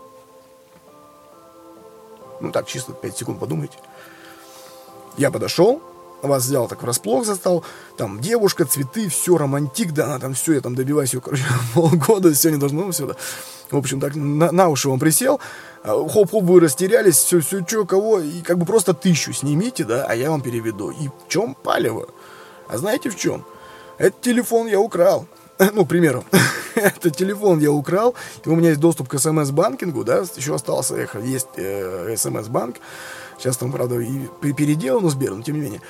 Ну 2.42 2.52
так, 2.52 2.68
чисто 2.68 2.92
5 2.92 3.18
секунд 3.18 3.40
подумайте. 3.40 3.78
Я 5.18 5.32
подошел, 5.32 5.82
вас 6.28 6.44
взял 6.44 6.68
так 6.68 6.82
врасплох 6.84 7.26
застал, 7.26 7.64
там 7.98 8.20
девушка, 8.20 8.66
цветы, 8.66 9.10
все, 9.10 9.38
романтик, 9.38 9.92
да, 9.92 10.06
она 10.06 10.20
там 10.20 10.34
все, 10.34 10.54
я 10.54 10.62
там 10.62 10.76
добиваюсь 10.76 11.14
ее, 11.14 11.22
короче, 11.22 11.44
полгода, 11.74 12.34
все 12.34 12.50
не 12.50 12.58
должно, 12.58 12.92
все, 12.92 13.08
да. 13.08 13.16
В 13.72 13.78
общем, 13.78 14.00
так 14.00 14.16
на, 14.16 14.52
на 14.52 14.70
уши 14.70 14.88
он 14.90 15.00
присел, 15.00 15.40
а, 15.84 16.08
хоп-хоп, 16.08 16.44
вы 16.44 16.60
растерялись, 16.60 17.16
все, 17.16 17.40
все, 17.42 17.66
что, 17.66 17.86
кого, 17.86 18.20
и 18.20 18.42
как 18.42 18.58
бы 18.58 18.66
просто 18.66 18.94
тысячу 18.94 19.34
снимите, 19.34 19.84
да, 19.84 20.06
а 20.08 20.16
я 20.16 20.30
вам 20.30 20.42
переведу. 20.42 20.92
И 20.92 21.08
в 21.08 21.28
чем 21.28 21.56
палево? 21.56 22.08
А 22.68 22.78
знаете 22.78 23.10
в 23.10 23.16
чем? 23.16 23.46
Этот 23.98 24.22
телефон 24.22 24.68
я 24.68 24.80
украл. 24.80 25.28
Ну, 25.74 25.86
к 25.86 25.90
примеру, 25.90 26.24
этот 26.76 27.16
телефон 27.16 27.60
я 27.60 27.72
украл, 27.72 28.16
и 28.44 28.50
у 28.50 28.56
меня 28.56 28.70
есть 28.70 28.82
доступ 28.82 29.08
к 29.08 29.18
смс-банкингу, 29.18 30.04
да, 30.04 30.24
еще 30.36 30.56
остался, 30.56 31.08
есть 31.22 31.48
э, 31.58 32.16
смс-банк, 32.18 32.78
сейчас 33.38 33.58
там, 33.58 33.72
правда, 33.72 34.00
и 34.00 34.54
переделан 34.54 35.06
у 35.06 35.10
Сбера, 35.10 35.36
но 35.36 35.44
тем 35.44 35.56
не 35.56 35.62
менее. 35.62 35.82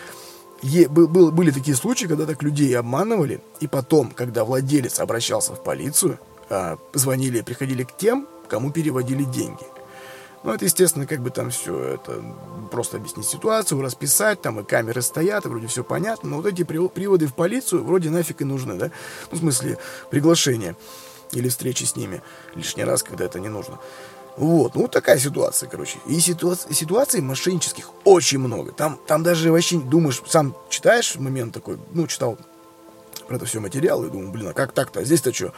Е, 0.63 0.88
был, 0.88 1.10
был, 1.10 1.32
были 1.32 1.52
такие 1.52 1.76
случаи, 1.76 2.06
когда 2.06 2.26
так 2.26 2.41
людей 2.41 2.78
обманывали, 2.78 3.41
и 3.60 3.67
потом, 3.67 4.12
когда 4.12 4.45
владелец 4.45 4.99
обращался 5.02 5.54
в 5.56 5.63
полицию, 5.63 6.19
э, 6.49 6.78
звонили, 6.93 7.41
приходили 7.41 7.84
к 7.84 7.95
тем, 7.97 8.28
кому 8.47 8.71
переводили 8.71 9.26
деньги. 9.26 9.65
Ну, 10.43 10.54
это, 10.54 10.63
естественно, 10.63 11.06
как 11.06 11.21
бы 11.21 11.32
там 11.32 11.49
все, 11.49 11.78
это 11.78 12.23
просто 12.71 12.97
объяснить 12.97 13.26
ситуацию, 13.26 13.82
расписать, 13.82 14.41
там 14.41 14.60
и 14.60 14.63
камеры 14.63 15.02
стоят, 15.02 15.45
и 15.45 15.49
вроде 15.49 15.67
все 15.67 15.84
понятно, 15.84 16.30
но 16.30 16.38
вот 16.38 16.45
эти 16.45 16.63
приводы 16.63 17.28
в 17.28 17.34
полицию 17.34 17.84
вроде 17.84 18.10
нафиг 18.10 18.41
и 18.41 18.45
нужны, 18.45 18.76
да? 18.76 18.91
Ну, 19.32 19.38
в 19.38 19.39
смысле, 19.39 19.78
приглашение 20.12 20.78
или 21.34 21.49
встречи 21.49 21.84
с 21.84 21.95
ними 21.95 22.21
лишний 22.56 22.84
раз, 22.86 23.04
когда 23.04 23.26
это 23.26 23.39
не 23.39 23.49
нужно. 23.49 23.80
Вот, 24.38 24.76
ну 24.76 24.88
такая 24.88 25.19
ситуация, 25.19 25.69
короче. 25.69 26.00
И 26.08 26.19
ситуаций, 26.19 26.74
ситуаций 26.74 27.22
мошеннических 27.22 27.89
очень 28.04 28.39
много. 28.39 28.72
Там, 28.72 29.00
там 29.06 29.24
даже 29.24 29.52
вообще 29.52 29.78
думаешь, 29.78 30.22
сам 30.28 30.56
читаешь 30.69 31.15
момент 31.15 31.54
такой, 31.54 31.78
ну, 31.91 32.08
читал 32.08 32.38
про 33.28 33.36
это 33.36 33.46
все 33.46 33.60
материалы, 33.60 34.08
и 34.08 34.10
думаю, 34.10 34.32
блин, 34.32 34.50
а 34.50 34.54
как 34.54 34.72
так-то? 34.72 35.02
А 35.02 35.04
здесь-то 35.04 35.34
что? 35.34 35.54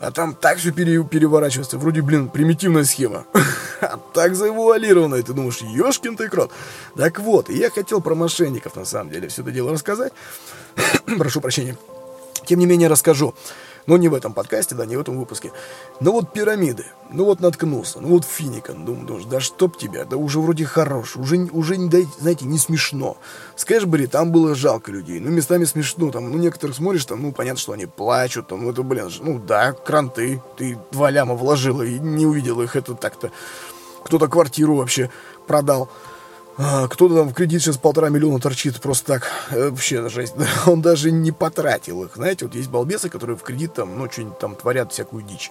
А 0.00 0.10
там 0.10 0.34
так 0.34 0.58
все 0.58 0.72
пере, 0.72 1.04
переворачивается. 1.04 1.78
Вроде, 1.78 2.02
блин, 2.02 2.28
примитивная 2.28 2.84
схема. 2.84 3.24
а 3.80 3.98
так 4.12 4.34
завуалировано. 4.34 5.16
И 5.16 5.22
ты 5.22 5.32
думаешь, 5.32 5.58
ешкин 5.58 6.16
ты 6.16 6.28
крот. 6.28 6.50
Так 6.96 7.20
вот, 7.20 7.48
я 7.48 7.70
хотел 7.70 8.00
про 8.00 8.14
мошенников, 8.14 8.74
на 8.74 8.84
самом 8.84 9.10
деле, 9.10 9.28
все 9.28 9.42
это 9.42 9.52
дело 9.52 9.72
рассказать. 9.72 10.12
Прошу 11.18 11.40
прощения. 11.40 11.76
Тем 12.46 12.58
не 12.58 12.66
менее, 12.66 12.88
расскажу. 12.88 13.34
Но 13.86 13.96
не 13.96 14.08
в 14.08 14.14
этом 14.14 14.32
подкасте, 14.32 14.74
да, 14.74 14.86
не 14.86 14.96
в 14.96 15.00
этом 15.00 15.18
выпуске. 15.18 15.52
Ну 16.00 16.12
вот 16.12 16.32
пирамиды, 16.32 16.86
ну 17.10 17.24
вот 17.24 17.40
наткнулся, 17.40 18.00
ну 18.00 18.08
вот 18.08 18.24
Финикан, 18.24 18.84
думаю, 18.84 19.06
думаешь, 19.06 19.26
да 19.26 19.40
чтоб 19.40 19.76
тебя, 19.76 20.04
да 20.04 20.16
уже 20.16 20.40
вроде 20.40 20.64
хорош, 20.64 21.16
уже, 21.16 21.36
уже 21.52 21.74
знаете, 21.74 22.44
не 22.44 22.58
смешно. 22.58 23.16
С 23.56 23.61
Кэшбери, 23.61 24.06
там 24.06 24.30
было 24.32 24.54
жалко 24.54 24.92
людей, 24.92 25.20
ну 25.20 25.30
местами 25.30 25.64
смешно, 25.64 26.10
там, 26.10 26.30
ну 26.30 26.38
некоторых 26.38 26.76
смотришь, 26.76 27.04
там, 27.04 27.22
ну 27.22 27.32
понятно, 27.32 27.60
что 27.60 27.72
они 27.72 27.86
плачут, 27.86 28.48
там, 28.48 28.64
ну 28.64 28.70
это, 28.70 28.82
блин, 28.82 29.10
ну 29.20 29.38
да, 29.38 29.72
кранты, 29.72 30.42
ты 30.56 30.78
два 30.90 31.10
ляма 31.10 31.34
вложила 31.34 31.82
и 31.82 31.98
не 31.98 32.26
увидел 32.26 32.60
их, 32.62 32.76
это 32.76 32.94
так-то. 32.94 33.30
Кто-то 34.04 34.28
квартиру 34.28 34.76
вообще 34.76 35.10
продал. 35.46 35.88
А, 36.64 36.86
кто-то 36.86 37.16
там 37.16 37.28
в 37.28 37.34
кредит 37.34 37.60
сейчас 37.60 37.76
полтора 37.76 38.08
миллиона 38.08 38.38
торчит 38.38 38.80
просто 38.80 39.14
так. 39.14 39.30
Э, 39.50 39.70
вообще 39.70 40.08
жесть. 40.08 40.34
Он 40.66 40.80
даже 40.80 41.10
не 41.10 41.32
потратил 41.32 42.04
их. 42.04 42.14
Знаете, 42.14 42.44
вот 42.44 42.54
есть 42.54 42.70
балбесы, 42.70 43.08
которые 43.08 43.36
в 43.36 43.42
кредит 43.42 43.74
там, 43.74 43.98
ну, 43.98 44.08
что-нибудь 44.08 44.38
там 44.38 44.54
творят 44.54 44.92
всякую 44.92 45.24
дичь. 45.24 45.50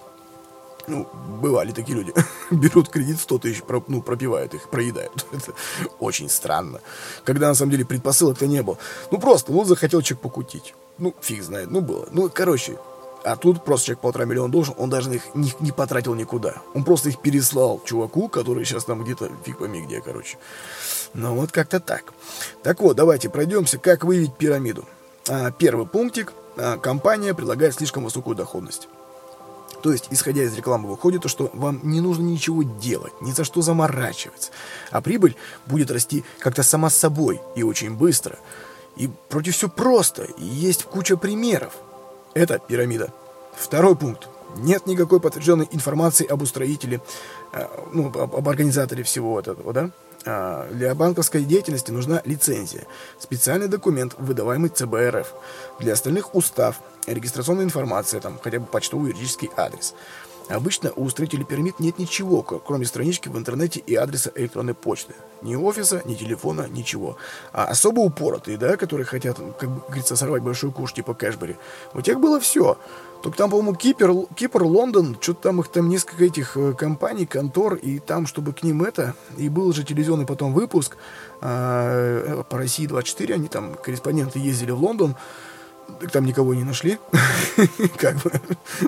Ну, 0.88 1.06
бывали 1.42 1.72
такие 1.72 1.98
люди. 1.98 2.14
Берут 2.50 2.88
кредит 2.88 3.20
100 3.20 3.38
тысяч, 3.38 3.62
ну, 3.88 4.00
пропивают 4.00 4.54
их, 4.54 4.70
проедают. 4.70 5.26
Это 5.32 5.52
очень 6.00 6.30
странно. 6.30 6.80
Когда, 7.24 7.48
на 7.48 7.54
самом 7.54 7.72
деле, 7.72 7.84
предпосылок-то 7.84 8.46
не 8.46 8.62
было. 8.62 8.78
Ну, 9.10 9.18
просто, 9.18 9.52
ну, 9.52 9.64
захотел 9.64 10.00
человек 10.00 10.22
покутить. 10.22 10.74
Ну, 10.96 11.14
фиг 11.20 11.42
знает, 11.42 11.70
ну, 11.70 11.82
было. 11.82 12.08
Ну, 12.10 12.30
короче, 12.32 12.78
а 13.24 13.36
тут 13.36 13.64
просто 13.64 13.86
человек 13.86 14.00
полтора 14.00 14.24
миллиона 14.24 14.50
должен, 14.50 14.74
он 14.78 14.90
даже 14.90 15.14
их 15.14 15.34
не, 15.34 15.52
не 15.60 15.72
потратил 15.72 16.14
никуда. 16.14 16.56
Он 16.74 16.84
просто 16.84 17.08
их 17.08 17.20
переслал 17.20 17.80
чуваку, 17.84 18.28
который 18.28 18.64
сейчас 18.64 18.84
там 18.84 19.02
где-то 19.04 19.30
фиг 19.44 19.58
пойми 19.58 19.82
где, 19.82 20.00
короче. 20.00 20.38
Ну 21.14 21.34
вот 21.34 21.52
как-то 21.52 21.80
так. 21.80 22.12
Так 22.62 22.80
вот, 22.80 22.96
давайте 22.96 23.28
пройдемся, 23.28 23.78
как 23.78 24.04
выявить 24.04 24.36
пирамиду. 24.36 24.84
А, 25.28 25.50
первый 25.50 25.86
пунктик. 25.86 26.32
А, 26.56 26.78
компания 26.78 27.34
предлагает 27.34 27.74
слишком 27.74 28.04
высокую 28.04 28.36
доходность. 28.36 28.88
То 29.82 29.90
есть, 29.90 30.08
исходя 30.10 30.42
из 30.44 30.56
рекламы, 30.56 30.88
выходит 30.88 31.22
то, 31.22 31.28
что 31.28 31.50
вам 31.54 31.80
не 31.82 32.00
нужно 32.00 32.22
ничего 32.22 32.62
делать, 32.62 33.12
ни 33.20 33.32
за 33.32 33.42
что 33.42 33.62
заморачиваться. 33.62 34.52
А 34.90 35.00
прибыль 35.00 35.36
будет 35.66 35.90
расти 35.90 36.24
как-то 36.38 36.62
сама 36.62 36.88
собой 36.88 37.40
и 37.56 37.64
очень 37.64 37.94
быстро. 37.94 38.38
И 38.96 39.08
против 39.28 39.56
все 39.56 39.68
просто, 39.68 40.24
и 40.24 40.44
есть 40.44 40.84
куча 40.84 41.16
примеров. 41.16 41.72
Это 42.34 42.58
пирамида. 42.58 43.12
Второй 43.54 43.96
пункт. 43.96 44.28
Нет 44.56 44.86
никакой 44.86 45.20
подтвержденной 45.20 45.68
информации 45.70 46.26
об 46.26 46.42
устроителе, 46.42 47.00
э, 47.52 47.66
ну, 47.92 48.08
об, 48.08 48.34
об 48.36 48.48
организаторе 48.48 49.02
всего 49.02 49.40
этого, 49.40 49.72
да? 49.72 49.90
А, 50.24 50.68
для 50.70 50.94
банковской 50.94 51.44
деятельности 51.44 51.90
нужна 51.90 52.22
лицензия, 52.24 52.86
специальный 53.18 53.68
документ, 53.68 54.14
выдаваемый 54.18 54.70
ЦБРФ. 54.70 55.32
Для 55.80 55.94
остальных 55.94 56.34
устав, 56.34 56.80
регистрационная 57.06 57.64
информация, 57.64 58.20
там, 58.20 58.38
хотя 58.42 58.60
бы 58.60 58.66
почтовый 58.66 59.10
юридический 59.10 59.50
адрес. 59.56 59.94
Обычно 60.52 60.92
у 60.96 61.04
устроителей 61.04 61.44
пирамид 61.44 61.80
нет 61.80 61.98
ничего, 61.98 62.42
кроме 62.42 62.84
странички 62.84 63.28
в 63.28 63.38
интернете 63.38 63.80
и 63.80 63.94
адреса 63.94 64.30
электронной 64.34 64.74
почты. 64.74 65.14
Ни 65.40 65.56
офиса, 65.56 66.02
ни 66.04 66.14
телефона, 66.14 66.66
ничего. 66.68 67.16
А 67.52 67.64
особо 67.64 68.00
упоротые, 68.00 68.58
да, 68.58 68.76
которые 68.76 69.06
хотят, 69.06 69.38
как 69.58 69.86
говорится, 69.86 70.14
сорвать 70.14 70.42
большой 70.42 70.70
куш, 70.70 70.92
типа 70.92 71.14
Кэшбери, 71.14 71.56
у 71.94 72.02
тех 72.02 72.20
было 72.20 72.38
все. 72.38 72.76
Только 73.22 73.38
там, 73.38 73.50
по-моему, 73.50 73.74
Кипер, 73.74 74.12
Кипр, 74.34 74.64
Лондон, 74.64 75.16
что-то 75.20 75.42
там 75.42 75.60
их 75.60 75.68
там 75.68 75.88
несколько 75.88 76.24
этих 76.24 76.56
э, 76.56 76.72
компаний, 76.72 77.24
контор, 77.24 77.74
и 77.74 78.00
там, 78.00 78.26
чтобы 78.26 78.52
к 78.52 78.64
ним 78.64 78.82
это, 78.82 79.14
и 79.38 79.48
был 79.48 79.72
же 79.72 79.84
телевизионный 79.84 80.26
потом 80.26 80.52
выпуск 80.52 80.96
э, 81.40 82.42
по 82.48 82.58
России 82.58 82.86
24, 82.86 83.34
они 83.36 83.46
там, 83.46 83.74
корреспонденты 83.74 84.40
ездили 84.40 84.72
в 84.72 84.82
Лондон, 84.82 85.14
так 86.00 86.10
там 86.10 86.24
никого 86.24 86.54
не 86.54 86.64
нашли. 86.64 86.98
как 87.96 88.16
бы. 88.22 88.32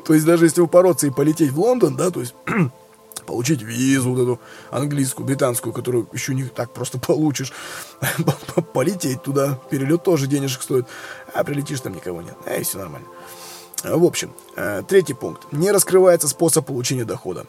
То 0.05 0.15
есть 0.15 0.27
даже 0.27 0.47
если 0.47 0.61
упороться 0.61 1.07
и 1.07 1.11
полететь 1.11 1.51
в 1.51 1.61
Лондон, 1.61 1.97
да, 1.97 2.11
то 2.11 2.21
есть 2.21 2.35
получить 3.27 3.63
визу 3.63 4.11
вот 4.11 4.23
эту 4.23 4.41
английскую, 4.71 5.27
британскую, 5.27 5.73
которую 5.73 6.09
еще 6.13 6.35
не 6.35 6.45
так 6.45 6.71
просто 6.73 6.99
получишь, 7.07 7.53
полететь 8.73 9.23
туда, 9.23 9.59
перелет 9.71 10.03
тоже 10.03 10.27
денежек 10.27 10.63
стоит, 10.63 10.87
а 11.33 11.45
прилетишь, 11.45 11.81
там 11.81 11.95
никого 11.95 12.23
нет, 12.23 12.37
а 12.47 12.55
и 12.57 12.63
все 12.63 12.79
нормально. 12.79 13.09
В 13.83 14.05
общем, 14.05 14.33
э, 14.57 14.83
третий 14.89 15.13
пункт. 15.13 15.53
Не 15.53 15.71
раскрывается 15.71 16.27
способ 16.27 16.65
получения 16.65 17.05
дохода. 17.05 17.47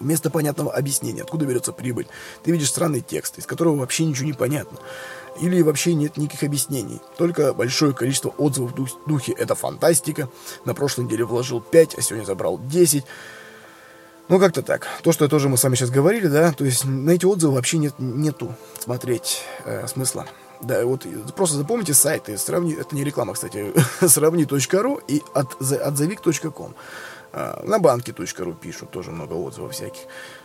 Вместо 0.00 0.30
понятного 0.30 0.72
объяснения, 0.72 1.22
откуда 1.22 1.44
берется 1.44 1.72
прибыль, 1.72 2.08
ты 2.42 2.50
видишь 2.50 2.70
странный 2.70 3.02
текст, 3.02 3.38
из 3.38 3.46
которого 3.46 3.76
вообще 3.76 4.04
ничего 4.04 4.26
не 4.26 4.32
понятно 4.32 4.78
или 5.40 5.62
вообще 5.62 5.94
нет 5.94 6.16
никаких 6.16 6.42
объяснений. 6.42 7.00
Только 7.16 7.54
большое 7.54 7.94
количество 7.94 8.30
отзывов 8.30 8.72
в 8.72 9.08
духе 9.08 9.32
«это 9.32 9.54
фантастика», 9.54 10.28
на 10.64 10.74
прошлой 10.74 11.04
неделе 11.04 11.24
вложил 11.24 11.60
5, 11.60 11.94
а 11.96 12.02
сегодня 12.02 12.26
забрал 12.26 12.58
10. 12.58 13.04
Ну, 14.28 14.38
как-то 14.38 14.62
так. 14.62 14.86
То, 15.02 15.12
что 15.12 15.28
тоже 15.28 15.48
мы 15.48 15.56
с 15.56 15.64
вами 15.64 15.74
сейчас 15.74 15.90
говорили, 15.90 16.28
да, 16.28 16.52
то 16.52 16.64
есть 16.64 16.84
на 16.84 17.10
эти 17.10 17.24
отзывы 17.24 17.54
вообще 17.54 17.78
нет, 17.78 17.94
нету 17.98 18.54
смотреть 18.78 19.42
э, 19.64 19.86
смысла. 19.88 20.26
Да, 20.60 20.84
вот 20.84 21.06
просто 21.34 21.56
запомните 21.56 21.94
сайты, 21.94 22.36
сравни, 22.36 22.74
это 22.74 22.94
не 22.94 23.02
реклама, 23.02 23.32
кстати, 23.32 23.72
сравни.ру 24.06 25.00
и 25.08 25.22
от. 25.32 25.56
А, 27.32 27.62
на 27.64 27.78
банке.ру 27.78 28.54
пишут 28.54 28.90
тоже 28.90 29.10
много 29.10 29.34
отзывов 29.34 29.72
всяких. 29.72 30.02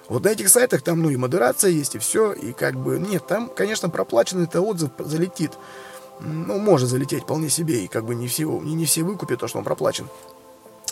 Вот 0.07 0.23
на 0.23 0.29
этих 0.29 0.49
сайтах 0.49 0.81
там, 0.81 1.01
ну, 1.01 1.09
и 1.09 1.17
модерация 1.17 1.71
есть, 1.71 1.95
и 1.95 1.99
все, 1.99 2.31
и 2.31 2.53
как 2.53 2.75
бы, 2.75 2.99
нет, 2.99 3.25
там, 3.27 3.49
конечно, 3.49 3.89
проплаченный 3.89 4.43
это 4.43 4.61
отзыв 4.61 4.91
залетит. 4.99 5.51
Ну, 6.19 6.59
может 6.59 6.89
залететь 6.89 7.23
вполне 7.23 7.49
себе, 7.49 7.83
и 7.83 7.87
как 7.87 8.05
бы 8.05 8.15
не 8.15 8.27
все, 8.27 8.45
не, 8.61 8.75
не 8.75 8.85
все 8.85 9.03
выкупят 9.03 9.39
то, 9.39 9.47
что 9.47 9.57
он 9.57 9.63
проплачен. 9.63 10.07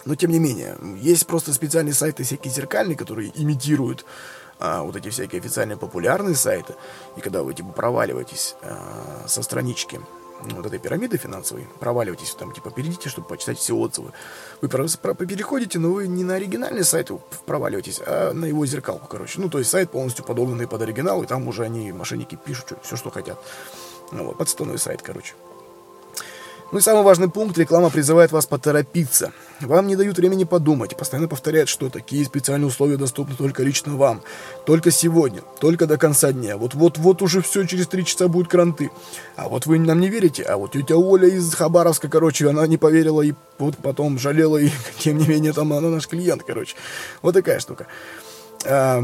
Но, 0.06 0.15
тем 0.15 0.32
не 0.32 0.39
менее, 0.39 0.77
есть 0.97 1.27
просто 1.27 1.53
специальные 1.53 1.93
сайты 1.93 2.23
всякие 2.23 2.53
зеркальные, 2.53 2.97
которые 2.97 3.32
имитируют 3.36 4.06
а, 4.60 4.84
вот 4.84 4.95
эти 4.95 5.10
всякие 5.10 5.39
официальные 5.39 5.77
популярные 5.77 6.36
сайты. 6.36 6.75
И 7.15 7.21
когда 7.21 7.43
вы, 7.43 7.53
типа, 7.53 7.69
проваливаетесь 7.69 8.56
а, 8.62 9.25
со 9.27 9.43
странички 9.43 10.01
вот 10.51 10.65
этой 10.65 10.79
пирамиды 10.79 11.17
финансовой, 11.17 11.67
проваливаетесь 11.79 12.36
там, 12.36 12.51
типа, 12.51 12.71
перейдите, 12.71 13.10
чтобы 13.10 13.27
почитать 13.27 13.58
все 13.58 13.75
отзывы. 13.75 14.12
Вы 14.62 14.67
переходите, 14.67 15.79
но 15.79 15.91
вы 15.91 16.08
не 16.08 16.23
на 16.23 16.36
оригинальный 16.36 16.84
сайт 16.84 17.10
проваливаетесь, 17.45 18.01
а 18.06 18.34
на 18.34 18.45
его 18.45 18.65
зеркалку, 18.65 19.08
короче. 19.08 19.39
Ну, 19.39 19.49
то 19.49 19.60
есть 19.60 19.69
сайт 19.69 19.91
полностью 19.91 20.25
подогнанный 20.25 20.67
под 20.67 20.82
оригинал, 20.82 21.23
и 21.23 21.27
там 21.27 21.47
уже 21.47 21.63
они, 21.63 21.91
мошенники, 21.91 22.36
пишут 22.36 22.73
все, 22.84 22.95
что 22.95 23.10
хотят. 23.10 23.38
Ну, 24.12 24.25
вот, 24.25 24.38
подставной 24.38 24.77
сайт, 24.77 25.01
короче. 25.01 25.34
Ну 26.71 26.79
и 26.79 26.82
самый 26.82 27.03
важный 27.03 27.29
пункт, 27.29 27.58
реклама 27.58 27.89
призывает 27.89 28.32
вас 28.32 28.45
поторопиться. 28.47 29.32
Вам 29.65 29.88
не 29.88 29.95
дают 29.95 30.17
времени 30.17 30.43
подумать, 30.43 30.95
постоянно 30.97 31.28
повторяют, 31.28 31.69
что 31.69 31.89
такие 31.89 32.26
специальные 32.26 32.67
условия 32.67 32.97
доступны 32.97 33.36
только 33.36 33.63
лично 33.63 33.95
вам. 33.95 34.21
Только 34.65 34.91
сегодня, 34.91 35.41
только 35.60 35.88
до 35.88 35.97
конца 35.97 36.32
дня. 36.32 36.58
Вот-вот-вот 36.58 37.21
уже 37.21 37.41
все, 37.41 37.65
через 37.65 37.88
три 37.88 38.06
часа 38.06 38.28
будут 38.28 38.49
кранты. 38.49 38.91
А 39.36 39.47
вот 39.47 39.65
вы 39.65 39.80
нам 39.80 39.99
не 39.99 40.10
верите, 40.10 40.43
а 40.43 40.58
вот 40.58 40.73
тетя 40.73 40.95
Оля 40.95 41.28
из 41.28 41.54
Хабаровска, 41.54 42.10
короче, 42.10 42.49
она 42.49 42.67
не 42.67 42.78
поверила 42.78 43.21
и 43.21 43.34
вот 43.58 43.78
потом 43.78 44.19
жалела, 44.19 44.58
и 44.58 44.69
тем 44.99 45.17
не 45.17 45.28
менее 45.28 45.54
там 45.54 45.71
она 45.73 45.89
наш 45.89 46.08
клиент, 46.08 46.43
короче. 46.43 46.76
Вот 47.21 47.34
такая 47.34 47.60
штука. 47.60 47.88
А, 48.65 49.04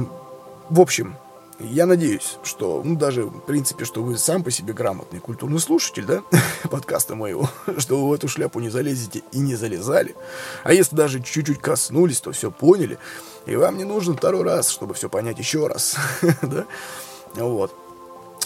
в 0.69 0.79
общем, 0.79 1.15
я 1.59 1.85
надеюсь, 1.85 2.37
что, 2.43 2.81
ну, 2.83 2.95
даже, 2.95 3.23
в 3.23 3.39
принципе, 3.41 3.85
что 3.85 4.01
вы 4.01 4.17
сам 4.17 4.43
по 4.43 4.51
себе 4.51 4.73
грамотный 4.73 5.19
культурный 5.19 5.59
слушатель, 5.59 6.05
да, 6.05 6.23
подкаста 6.69 7.15
моего, 7.15 7.49
что 7.77 8.01
вы 8.01 8.09
в 8.09 8.13
эту 8.13 8.27
шляпу 8.27 8.59
не 8.59 8.69
залезете 8.69 9.23
и 9.31 9.39
не 9.39 9.55
залезали. 9.55 10.15
А 10.63 10.73
если 10.73 10.95
даже 10.95 11.21
чуть-чуть 11.21 11.59
коснулись, 11.59 12.21
то 12.21 12.31
все 12.31 12.51
поняли. 12.51 12.97
И 13.45 13.55
вам 13.55 13.77
не 13.77 13.83
нужен 13.83 14.15
второй 14.15 14.43
раз, 14.43 14.69
чтобы 14.69 14.93
все 14.93 15.09
понять 15.09 15.39
еще 15.39 15.67
раз, 15.67 15.95
да. 16.41 16.65
Вот. 17.35 17.75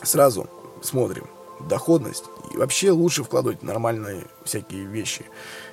Сразу 0.03 0.47
смотрим 0.81 1.27
доходность. 1.59 2.25
И 2.53 2.57
вообще 2.57 2.91
лучше 2.91 3.23
вкладывать 3.23 3.63
нормальные 3.63 4.25
всякие 4.43 4.85
вещи. 4.85 5.25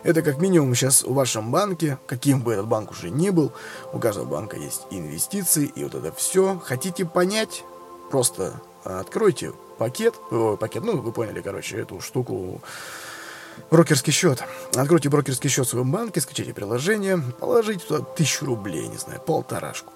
Это 0.03 0.23
как 0.23 0.39
минимум 0.39 0.75
сейчас 0.75 1.03
в 1.03 1.13
вашем 1.13 1.51
банке, 1.51 1.99
каким 2.07 2.43
бы 2.43 2.53
этот 2.53 2.69
банк 2.69 2.91
уже 2.93 3.11
ни 3.11 3.31
был, 3.31 3.53
у 3.93 3.99
каждого 3.99 4.25
банка 4.25 4.57
есть 4.57 4.83
инвестиции, 4.91 5.71
и 5.75 5.85
вот 5.85 5.95
это 5.95 6.13
все. 6.13 6.61
Хотите 6.65 7.05
понять? 7.05 7.65
Просто 8.11 8.61
откройте 8.85 9.53
пакет, 9.79 10.15
о, 10.31 10.57
пакет, 10.57 10.85
ну, 10.85 11.01
вы 11.01 11.13
поняли, 11.13 11.41
короче, 11.41 11.79
эту 11.79 12.01
штуку, 12.01 12.61
брокерский 13.71 14.13
счет. 14.13 14.43
Откройте 14.75 15.09
брокерский 15.09 15.51
счет 15.51 15.67
в 15.67 15.71
своем 15.71 15.91
банке, 15.91 16.21
скачайте 16.21 16.55
приложение, 16.55 17.19
положите 17.41 17.85
туда 17.87 18.05
тысячу 18.05 18.47
рублей, 18.47 18.89
не 18.89 18.97
знаю, 18.97 19.21
полторашку. 19.21 19.93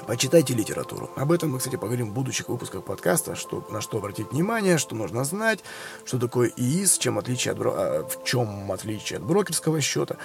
Почитайте 0.00 0.54
литературу. 0.54 1.10
Об 1.16 1.32
этом 1.32 1.52
мы, 1.52 1.58
кстати, 1.58 1.76
поговорим 1.76 2.10
в 2.10 2.14
будущих 2.14 2.48
выпусках 2.48 2.84
подкаста, 2.84 3.34
что, 3.36 3.64
на 3.70 3.80
что 3.80 3.98
обратить 3.98 4.30
внимание, 4.32 4.78
что 4.78 4.94
нужно 4.94 5.24
знать, 5.24 5.60
что 6.04 6.18
такое 6.18 6.52
ИИС, 6.56 6.98
чем 6.98 7.18
отличие 7.18 7.52
от, 7.52 7.58
а, 7.60 8.06
в 8.08 8.24
чем 8.24 8.70
отличие 8.70 9.18
от 9.18 9.24
брокерского 9.24 9.80
счета. 9.80 10.16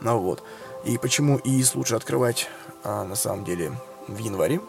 Ну 0.00 0.18
вот. 0.18 0.42
И 0.84 0.98
почему 0.98 1.40
ИИС 1.42 1.74
лучше 1.74 1.94
открывать 1.94 2.48
а, 2.84 3.04
на 3.04 3.14
самом 3.14 3.44
деле 3.44 3.72
в 4.08 4.18
январе, 4.18 4.60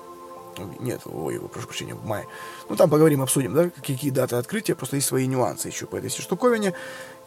нет, 0.79 1.01
ой, 1.05 1.39
прошу 1.51 1.67
прощения, 1.67 1.95
в 1.95 2.05
мае. 2.05 2.25
Ну, 2.69 2.75
там 2.75 2.89
поговорим, 2.89 3.21
обсудим, 3.21 3.53
да, 3.53 3.69
какие 3.69 4.11
даты 4.11 4.35
открытия, 4.35 4.75
просто 4.75 4.97
есть 4.97 5.07
свои 5.07 5.27
нюансы 5.27 5.67
еще 5.67 5.85
по 5.85 5.95
этой 5.95 6.09
штуковине. 6.09 6.73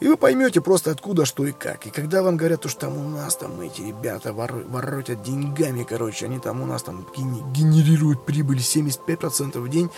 И 0.00 0.08
вы 0.08 0.16
поймете 0.16 0.60
просто 0.60 0.90
откуда, 0.90 1.24
что 1.24 1.46
и 1.46 1.52
как. 1.52 1.86
И 1.86 1.90
когда 1.90 2.22
вам 2.22 2.36
говорят, 2.36 2.62
то, 2.62 2.68
что 2.68 2.82
там 2.82 2.98
у 2.98 3.08
нас 3.08 3.36
там 3.36 3.60
эти 3.60 3.82
ребята 3.82 4.32
вор, 4.32 4.52
воротят 4.52 5.22
деньгами, 5.22 5.84
короче, 5.84 6.26
они 6.26 6.38
там 6.38 6.62
у 6.62 6.66
нас 6.66 6.82
там 6.82 7.06
генерируют 7.14 8.26
прибыль 8.26 8.58
75% 8.58 9.58
в 9.58 9.68
день, 9.68 9.90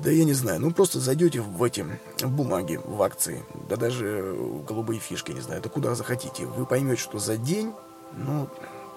да 0.00 0.10
я 0.10 0.24
не 0.24 0.34
знаю, 0.34 0.60
ну 0.60 0.72
просто 0.72 1.00
зайдете 1.00 1.40
в 1.40 1.62
эти 1.62 1.84
бумаги, 2.22 2.80
в 2.84 3.00
акции, 3.02 3.42
да 3.68 3.76
даже 3.76 4.36
голубые 4.68 5.00
фишки, 5.00 5.32
не 5.32 5.40
знаю, 5.40 5.62
да 5.62 5.68
куда 5.68 5.94
захотите. 5.94 6.46
Вы 6.46 6.66
поймете, 6.66 7.00
что 7.00 7.18
за 7.18 7.36
день, 7.36 7.72
ну, 8.12 8.48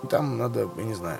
там 0.08 0.38
надо, 0.38 0.70
я 0.78 0.84
не 0.84 0.94
знаю, 0.94 1.20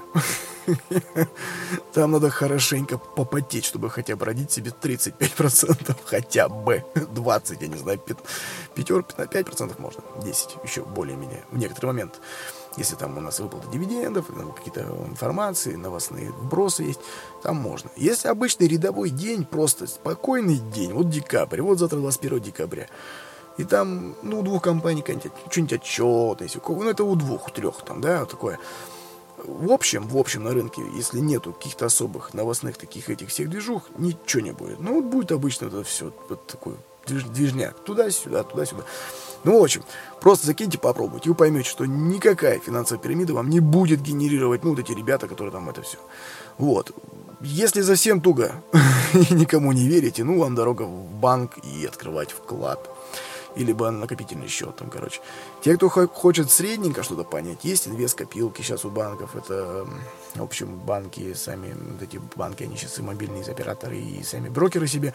там 1.94 2.12
надо 2.12 2.30
хорошенько 2.30 2.98
попотеть, 2.98 3.66
чтобы 3.66 3.90
хотя 3.90 4.16
бы 4.16 4.26
родить 4.26 4.52
себе 4.52 4.72
35%, 4.72 5.96
хотя 6.06 6.50
бы 6.50 6.84
20, 6.96 7.62
я 7.62 7.68
не 7.68 7.78
знаю, 7.78 8.00
пятер, 8.76 9.04
5% 9.06 9.82
можно, 9.82 10.04
10 10.24 10.58
еще 10.64 10.84
более-менее 10.84 11.44
в 11.52 11.58
некоторый 11.58 11.88
момент. 11.88 12.20
Если 12.78 12.96
там 12.96 13.18
у 13.18 13.22
нас 13.22 13.40
выплаты 13.40 13.68
дивидендов, 13.72 14.28
какие-то 14.56 14.82
информации, 15.08 15.76
новостные 15.76 16.32
вбросы 16.32 16.84
есть, 16.84 17.00
там 17.42 17.58
можно. 17.58 17.90
Если 17.98 18.28
обычный 18.28 18.68
рядовой 18.68 19.10
день, 19.10 19.44
просто 19.44 19.88
спокойный 19.88 20.60
день, 20.60 20.94
вот 20.94 21.10
декабрь, 21.10 21.62
вот 21.62 21.80
завтра 21.80 21.98
21 21.98 22.40
декабря, 22.40 22.88
и 23.60 23.66
там, 23.66 24.16
ну, 24.24 24.40
у 24.40 24.42
двух 24.42 24.64
компаний 24.64 25.04
что-нибудь 25.04 25.74
отчетность, 25.74 26.58
ну, 26.66 26.90
это 26.90 27.04
у 27.04 27.16
двух, 27.18 27.50
у 27.50 27.52
трех 27.52 27.84
там, 27.84 28.00
да, 28.00 28.24
такое. 28.24 28.58
В 29.44 29.72
общем, 29.74 30.08
в 30.08 30.18
общем 30.18 30.44
на 30.44 30.52
рынке, 30.52 30.82
если 30.96 31.20
нету 31.20 31.52
каких-то 31.52 31.88
особых 31.88 32.34
новостных 32.34 32.78
таких 32.78 33.10
этих 33.10 33.28
всех 33.28 33.50
движух, 33.50 33.84
ничего 33.98 34.42
не 34.42 34.52
будет. 34.52 34.80
Ну, 34.80 34.96
вот 34.96 35.06
будет 35.06 35.34
обычно 35.34 35.66
это 35.66 35.84
все 35.84 36.14
вот 36.30 36.48
такой 36.48 36.76
движняк. 37.06 37.78
Туда-сюда, 37.80 38.44
туда-сюда. 38.44 38.84
Ну, 39.44 39.60
в 39.60 39.64
общем, 39.64 39.84
просто 40.22 40.48
закиньте, 40.48 40.78
попробуйте, 40.78 41.26
и 41.26 41.30
вы 41.30 41.36
поймете, 41.36 41.70
что 41.70 41.86
никакая 41.86 42.60
финансовая 42.60 43.04
пирамида 43.04 43.34
вам 43.34 43.50
не 43.50 43.60
будет 43.60 44.02
генерировать, 44.02 44.64
ну, 44.64 44.70
вот 44.70 44.80
эти 44.80 44.94
ребята, 44.94 45.28
которые 45.28 45.52
там 45.52 45.68
это 45.68 45.82
все. 45.82 45.98
Вот. 46.58 46.94
Если 47.42 47.82
совсем 47.82 48.22
туго 48.22 48.64
и 49.14 49.34
никому 49.34 49.74
не 49.74 49.86
верите, 49.86 50.24
ну, 50.24 50.40
вам 50.40 50.56
дорога 50.56 50.84
в 50.84 51.12
банк 51.12 51.58
и 51.58 51.86
открывать 51.86 52.32
вклад 52.32 52.90
или 53.56 53.68
либо 53.68 53.90
накопительный 53.92 54.48
счет, 54.48 54.76
там, 54.76 54.90
короче. 54.90 55.22
Те, 55.62 55.76
кто 55.76 55.90
хочет 55.90 56.50
средненько 56.50 57.04
что-то 57.04 57.24
понять, 57.24 57.64
есть 57.64 57.88
инвест-копилки 57.88 58.62
сейчас 58.62 58.86
у 58.86 58.90
банков, 58.90 59.36
это, 59.36 59.88
в 60.36 60.44
общем, 60.44 60.76
банки 60.76 61.34
сами, 61.34 61.74
вот 61.74 62.02
эти 62.02 62.20
банки, 62.36 62.64
они 62.64 62.78
сейчас 62.78 63.00
и 63.00 63.02
мобильные 63.02 63.44
операторы, 63.44 63.98
и 63.98 64.24
сами 64.24 64.50
брокеры 64.50 64.88
себе. 64.88 65.14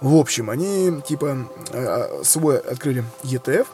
В 0.00 0.16
общем, 0.16 0.50
они, 0.50 1.00
типа, 1.02 1.48
а, 1.70 2.22
свой 2.24 2.58
открыли 2.58 3.04
ETF, 3.22 3.66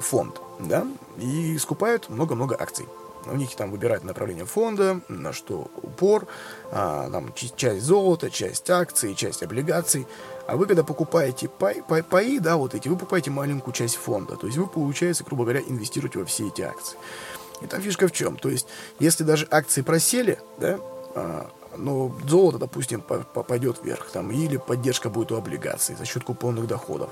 фонд, 0.00 0.40
да, 0.58 0.86
и 1.18 1.56
скупают 1.58 2.08
много-много 2.08 2.56
акций. 2.58 2.86
У 3.26 3.36
них 3.36 3.54
там 3.54 3.70
выбирают 3.70 4.04
направление 4.04 4.44
фонда, 4.44 5.00
на 5.08 5.32
что 5.32 5.70
упор, 5.82 6.26
а, 6.70 7.08
там 7.10 7.32
часть 7.56 7.82
золота, 7.82 8.30
часть 8.30 8.68
акций, 8.70 9.14
часть 9.14 9.42
облигаций. 9.42 10.06
А 10.46 10.56
вы, 10.56 10.66
когда 10.66 10.82
покупаете 10.82 11.48
пай, 11.48 11.82
пай, 11.88 12.02
паи, 12.02 12.38
да, 12.38 12.56
вот 12.56 12.74
эти, 12.74 12.88
вы 12.88 12.96
покупаете 12.96 13.30
маленькую 13.30 13.74
часть 13.74 13.96
фонда. 13.96 14.36
То 14.36 14.46
есть 14.46 14.58
вы, 14.58 14.66
получается, 14.66 15.24
грубо 15.24 15.44
говоря, 15.44 15.60
инвестируете 15.60 16.18
во 16.18 16.24
все 16.24 16.48
эти 16.48 16.62
акции. 16.62 16.98
И 17.60 17.66
там 17.66 17.80
фишка 17.80 18.08
в 18.08 18.12
чем? 18.12 18.36
То 18.36 18.48
есть, 18.48 18.66
если 18.98 19.22
даже 19.22 19.46
акции 19.50 19.82
просели, 19.82 20.38
да, 20.58 20.78
а, 21.14 21.50
но 21.76 22.14
золото, 22.28 22.58
допустим, 22.58 23.00
пойдет 23.00 23.78
вверх, 23.82 24.10
там, 24.10 24.30
или 24.30 24.56
поддержка 24.56 25.08
будет 25.08 25.32
у 25.32 25.36
облигаций 25.36 25.96
за 25.96 26.04
счет 26.04 26.24
купонных 26.24 26.66
доходов. 26.66 27.10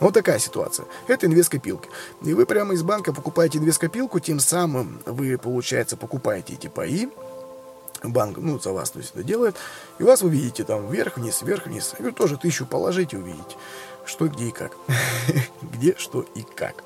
Вот 0.00 0.14
такая 0.14 0.38
ситуация. 0.38 0.86
Это 1.06 1.26
инвест-копилки. 1.26 1.88
И 2.22 2.32
вы 2.32 2.46
прямо 2.46 2.74
из 2.74 2.82
банка 2.82 3.12
покупаете 3.12 3.58
инвест-копилку, 3.58 4.18
тем 4.18 4.40
самым 4.40 5.00
вы, 5.04 5.36
получается, 5.36 5.96
покупаете 5.96 6.54
эти 6.54 6.68
паи, 6.68 7.08
банк, 8.02 8.38
ну, 8.38 8.58
за 8.58 8.72
вас, 8.72 8.90
то 8.90 8.98
есть 8.98 9.12
это 9.14 9.22
делает, 9.22 9.56
и 9.98 10.02
вас 10.02 10.22
вы 10.22 10.30
видите 10.30 10.64
там 10.64 10.88
вверх-вниз, 10.88 11.42
вверх-вниз. 11.42 11.94
И 11.98 12.02
вы 12.02 12.12
тоже 12.12 12.38
тысячу 12.38 12.66
положите, 12.66 13.18
увидите, 13.18 13.56
что, 14.06 14.26
где 14.28 14.48
и 14.48 14.50
как. 14.50 14.72
где, 15.62 15.94
что 15.98 16.24
и 16.34 16.42
как. 16.42 16.82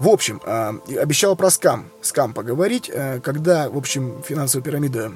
В 0.00 0.08
общем, 0.08 0.40
а, 0.44 0.74
обещал 0.98 1.36
про 1.36 1.50
скам, 1.50 1.90
скам 2.00 2.32
поговорить. 2.32 2.90
Э, 2.92 3.20
когда, 3.20 3.68
в 3.68 3.76
общем, 3.76 4.22
финансовая 4.22 4.64
пирамида 4.64 5.12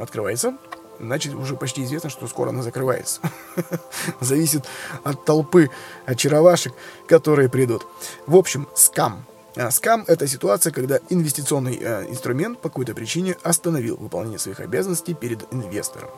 открывается, 0.00 0.56
значит, 1.00 1.34
уже 1.34 1.56
почти 1.56 1.84
известно, 1.84 2.10
что 2.10 2.26
скоро 2.26 2.50
она 2.50 2.62
закрывается. 2.62 3.20
Зависит 4.20 4.64
от 5.02 5.24
толпы 5.24 5.70
очаровашек, 6.06 6.72
которые 7.06 7.48
придут. 7.48 7.86
В 8.26 8.36
общем, 8.36 8.68
скам. 8.74 9.24
А, 9.56 9.70
скам– 9.70 10.04
это 10.08 10.26
ситуация, 10.26 10.72
когда 10.72 10.98
инвестиционный 11.10 11.78
э, 11.80 12.06
инструмент 12.08 12.58
по 12.60 12.68
какой-то 12.68 12.94
причине 12.94 13.36
остановил 13.42 13.96
выполнение 13.96 14.38
своих 14.38 14.60
обязанностей 14.60 15.14
перед 15.14 15.52
инвестором. 15.52 16.10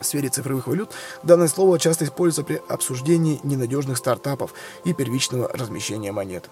В 0.00 0.06
сфере 0.06 0.28
цифровых 0.28 0.66
валют 0.66 0.90
данное 1.22 1.48
слово 1.48 1.78
часто 1.78 2.04
используется 2.04 2.42
при 2.42 2.62
обсуждении 2.68 3.40
ненадежных 3.42 3.98
стартапов 3.98 4.52
и 4.84 4.92
первичного 4.92 5.48
размещения 5.48 6.12
монет. 6.12 6.48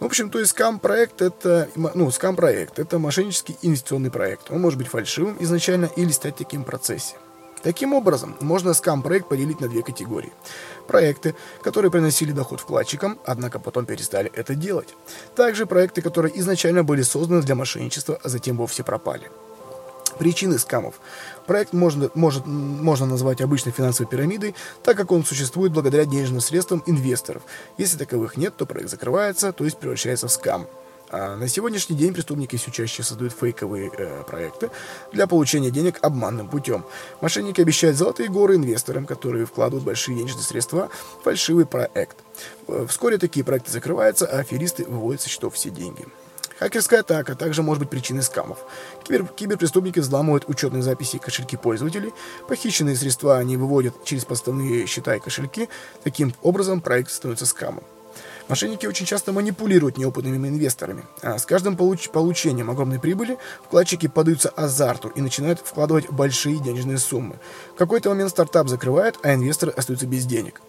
В 0.00 0.04
общем, 0.04 0.30
то 0.30 0.38
есть 0.38 0.52
скам-проект 0.52 1.22
это, 1.22 1.68
ну, 1.74 2.10
скам-проект 2.10 2.78
это 2.78 2.98
мошеннический 2.98 3.58
инвестиционный 3.62 4.10
проект. 4.10 4.50
Он 4.50 4.60
может 4.60 4.78
быть 4.78 4.88
фальшивым 4.88 5.36
изначально 5.40 5.90
или 5.96 6.12
стать 6.12 6.36
таким 6.36 6.62
в 6.62 6.66
процессе. 6.66 7.16
Таким 7.62 7.92
образом, 7.92 8.36
можно 8.40 8.72
скам-проект 8.72 9.28
поделить 9.28 9.60
на 9.60 9.68
две 9.68 9.82
категории. 9.82 10.32
Проекты, 10.86 11.34
которые 11.62 11.90
приносили 11.90 12.30
доход 12.30 12.60
вкладчикам, 12.60 13.18
однако 13.24 13.58
потом 13.58 13.84
перестали 13.86 14.30
это 14.32 14.54
делать. 14.54 14.94
Также 15.34 15.66
проекты, 15.66 16.00
которые 16.00 16.38
изначально 16.38 16.84
были 16.84 17.02
созданы 17.02 17.42
для 17.42 17.56
мошенничества, 17.56 18.20
а 18.22 18.28
затем 18.28 18.56
вовсе 18.56 18.84
пропали. 18.84 19.28
Причины 20.18 20.58
скамов. 20.58 21.00
Проект 21.48 21.72
можно, 21.72 22.10
может, 22.14 22.46
можно 22.46 23.06
назвать 23.06 23.40
обычной 23.40 23.72
финансовой 23.72 24.08
пирамидой, 24.08 24.54
так 24.84 24.98
как 24.98 25.10
он 25.10 25.24
существует 25.24 25.72
благодаря 25.72 26.04
денежным 26.04 26.42
средствам 26.42 26.82
инвесторов. 26.84 27.42
Если 27.78 27.96
таковых 27.96 28.36
нет, 28.36 28.54
то 28.54 28.66
проект 28.66 28.90
закрывается, 28.90 29.52
то 29.52 29.64
есть 29.64 29.78
превращается 29.78 30.28
в 30.28 30.30
скам. 30.30 30.66
А 31.10 31.36
на 31.36 31.48
сегодняшний 31.48 31.96
день 31.96 32.12
преступники 32.12 32.56
все 32.56 32.70
чаще 32.70 33.02
создают 33.02 33.32
фейковые 33.32 33.90
э, 33.96 34.24
проекты 34.24 34.70
для 35.10 35.26
получения 35.26 35.70
денег 35.70 35.98
обманным 36.02 36.48
путем. 36.48 36.84
Мошенники 37.22 37.62
обещают 37.62 37.96
золотые 37.96 38.28
горы 38.28 38.56
инвесторам, 38.56 39.06
которые 39.06 39.46
вкладывают 39.46 39.86
большие 39.86 40.18
денежные 40.18 40.44
средства 40.44 40.90
в 41.20 41.24
фальшивый 41.24 41.64
проект. 41.64 42.18
Э, 42.66 42.84
вскоре 42.86 43.16
такие 43.16 43.42
проекты 43.42 43.72
закрываются, 43.72 44.26
а 44.26 44.40
аферисты 44.40 44.84
выводят 44.84 45.22
со 45.22 45.30
счетов 45.30 45.54
все 45.54 45.70
деньги. 45.70 46.06
Хакерская 46.58 47.00
атака 47.00 47.34
также 47.36 47.62
может 47.62 47.80
быть 47.80 47.90
причиной 47.90 48.22
скамов. 48.22 48.58
Кибер, 49.04 49.26
киберпреступники 49.26 50.00
взламывают 50.00 50.48
учетные 50.48 50.82
записи 50.82 51.16
и 51.16 51.18
кошельки 51.20 51.56
пользователей. 51.56 52.12
Похищенные 52.48 52.96
средства 52.96 53.38
они 53.38 53.56
выводят 53.56 54.04
через 54.04 54.24
подставные 54.24 54.86
счета 54.86 55.14
и 55.14 55.20
кошельки. 55.20 55.68
Таким 56.02 56.34
образом, 56.42 56.80
проект 56.80 57.12
становится 57.12 57.46
скамом. 57.46 57.84
Мошенники 58.48 58.86
очень 58.86 59.06
часто 59.06 59.32
манипулируют 59.32 59.98
неопытными 59.98 60.48
инвесторами. 60.48 61.04
А 61.22 61.38
с 61.38 61.44
каждым 61.44 61.76
получ 61.76 62.08
получением 62.08 62.70
огромной 62.70 62.98
прибыли 62.98 63.38
вкладчики 63.64 64.08
подаются 64.08 64.48
азарту 64.48 65.08
и 65.08 65.20
начинают 65.20 65.60
вкладывать 65.60 66.10
большие 66.10 66.58
денежные 66.58 66.98
суммы. 66.98 67.36
В 67.74 67.78
какой-то 67.78 68.08
момент 68.08 68.30
стартап 68.30 68.68
закрывает, 68.68 69.16
а 69.22 69.34
инвесторы 69.34 69.70
остаются 69.72 70.06
без 70.06 70.24
денег. 70.24 70.60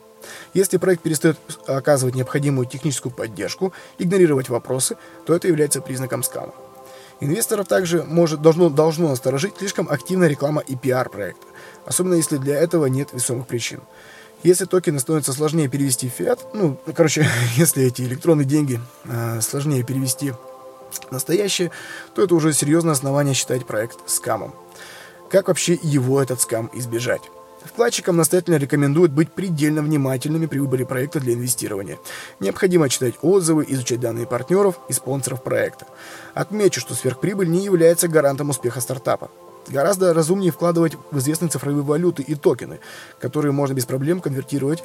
Если 0.53 0.77
проект 0.77 1.03
перестает 1.03 1.37
оказывать 1.67 2.15
необходимую 2.15 2.67
техническую 2.67 3.13
поддержку, 3.13 3.73
игнорировать 3.97 4.49
вопросы, 4.49 4.97
то 5.25 5.35
это 5.35 5.47
является 5.47 5.81
признаком 5.81 6.23
скама. 6.23 6.53
Инвесторов 7.21 7.67
также 7.67 8.03
может, 8.03 8.41
должно, 8.41 8.69
должно 8.69 9.09
насторожить 9.09 9.57
слишком 9.57 9.89
активная 9.89 10.29
реклама 10.29 10.61
и 10.61 10.75
пиар 10.75 11.09
проекта, 11.09 11.45
особенно 11.85 12.13
если 12.13 12.37
для 12.37 12.57
этого 12.57 12.85
нет 12.85 13.09
весомых 13.11 13.45
причин. 13.47 13.81
Если 14.41 14.63
токены 14.63 14.99
становятся 14.99 15.33
сложнее 15.33 15.67
перевести 15.67 16.07
в 16.07 16.13
фиат, 16.13 16.39
ну, 16.53 16.79
короче, 16.95 17.27
если 17.57 17.83
эти 17.83 18.03
электронные 18.03 18.45
деньги 18.45 18.79
э, 19.03 19.41
сложнее 19.41 19.83
перевести 19.83 20.31
в 20.31 21.11
настоящие, 21.11 21.71
то 22.15 22.23
это 22.23 22.33
уже 22.35 22.53
серьезное 22.53 22.93
основание 22.93 23.33
считать 23.33 23.67
проект 23.67 24.09
скамом. 24.09 24.55
Как 25.29 25.49
вообще 25.49 25.77
его 25.83 26.21
этот 26.21 26.41
скам 26.41 26.69
избежать? 26.73 27.21
Вкладчикам 27.63 28.15
настоятельно 28.15 28.55
рекомендуют 28.55 29.11
быть 29.11 29.31
предельно 29.31 29.81
внимательными 29.81 30.45
при 30.45 30.59
выборе 30.59 30.85
проекта 30.85 31.19
для 31.19 31.33
инвестирования. 31.33 31.97
Необходимо 32.39 32.89
читать 32.89 33.15
отзывы, 33.21 33.65
изучать 33.67 33.99
данные 33.99 34.27
партнеров 34.27 34.79
и 34.87 34.93
спонсоров 34.93 35.43
проекта. 35.43 35.85
Отмечу, 36.33 36.79
что 36.79 36.95
сверхприбыль 36.95 37.49
не 37.49 37.63
является 37.63 38.07
гарантом 38.07 38.49
успеха 38.49 38.79
стартапа. 38.79 39.29
Гораздо 39.67 40.13
разумнее 40.13 40.51
вкладывать 40.51 40.95
в 41.11 41.19
известные 41.19 41.49
цифровые 41.49 41.83
валюты 41.83 42.23
и 42.23 42.35
токены, 42.35 42.79
которые 43.19 43.51
можно 43.51 43.73
без 43.73 43.85
проблем 43.85 44.21
конвертировать 44.21 44.83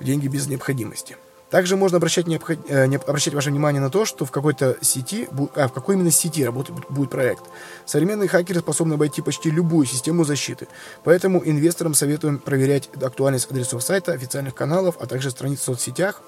в 0.00 0.04
деньги 0.04 0.28
без 0.28 0.48
необходимости. 0.48 1.16
Также 1.50 1.76
можно 1.76 1.96
обращать, 1.96 2.26
необход... 2.26 2.58
э, 2.68 2.84
обращать 2.84 3.32
ваше 3.32 3.50
внимание 3.50 3.80
на 3.80 3.90
то, 3.90 4.04
что 4.04 4.26
в 4.26 4.30
какой-то 4.30 4.76
сети, 4.82 5.28
а 5.54 5.68
в 5.68 5.72
какой 5.72 5.94
именно 5.94 6.10
сети 6.10 6.44
работает 6.44 6.78
будет 6.90 7.10
проект. 7.10 7.44
Современные 7.86 8.28
хакеры 8.28 8.60
способны 8.60 8.94
обойти 8.94 9.22
почти 9.22 9.50
любую 9.50 9.86
систему 9.86 10.24
защиты, 10.24 10.68
поэтому 11.04 11.42
инвесторам 11.42 11.94
советуем 11.94 12.38
проверять 12.38 12.90
актуальность 13.02 13.50
адресов 13.50 13.82
сайта, 13.82 14.12
официальных 14.12 14.54
каналов, 14.54 14.96
а 15.00 15.06
также 15.06 15.30
страниц 15.30 15.60
в 15.60 15.64
соцсетях, 15.64 16.20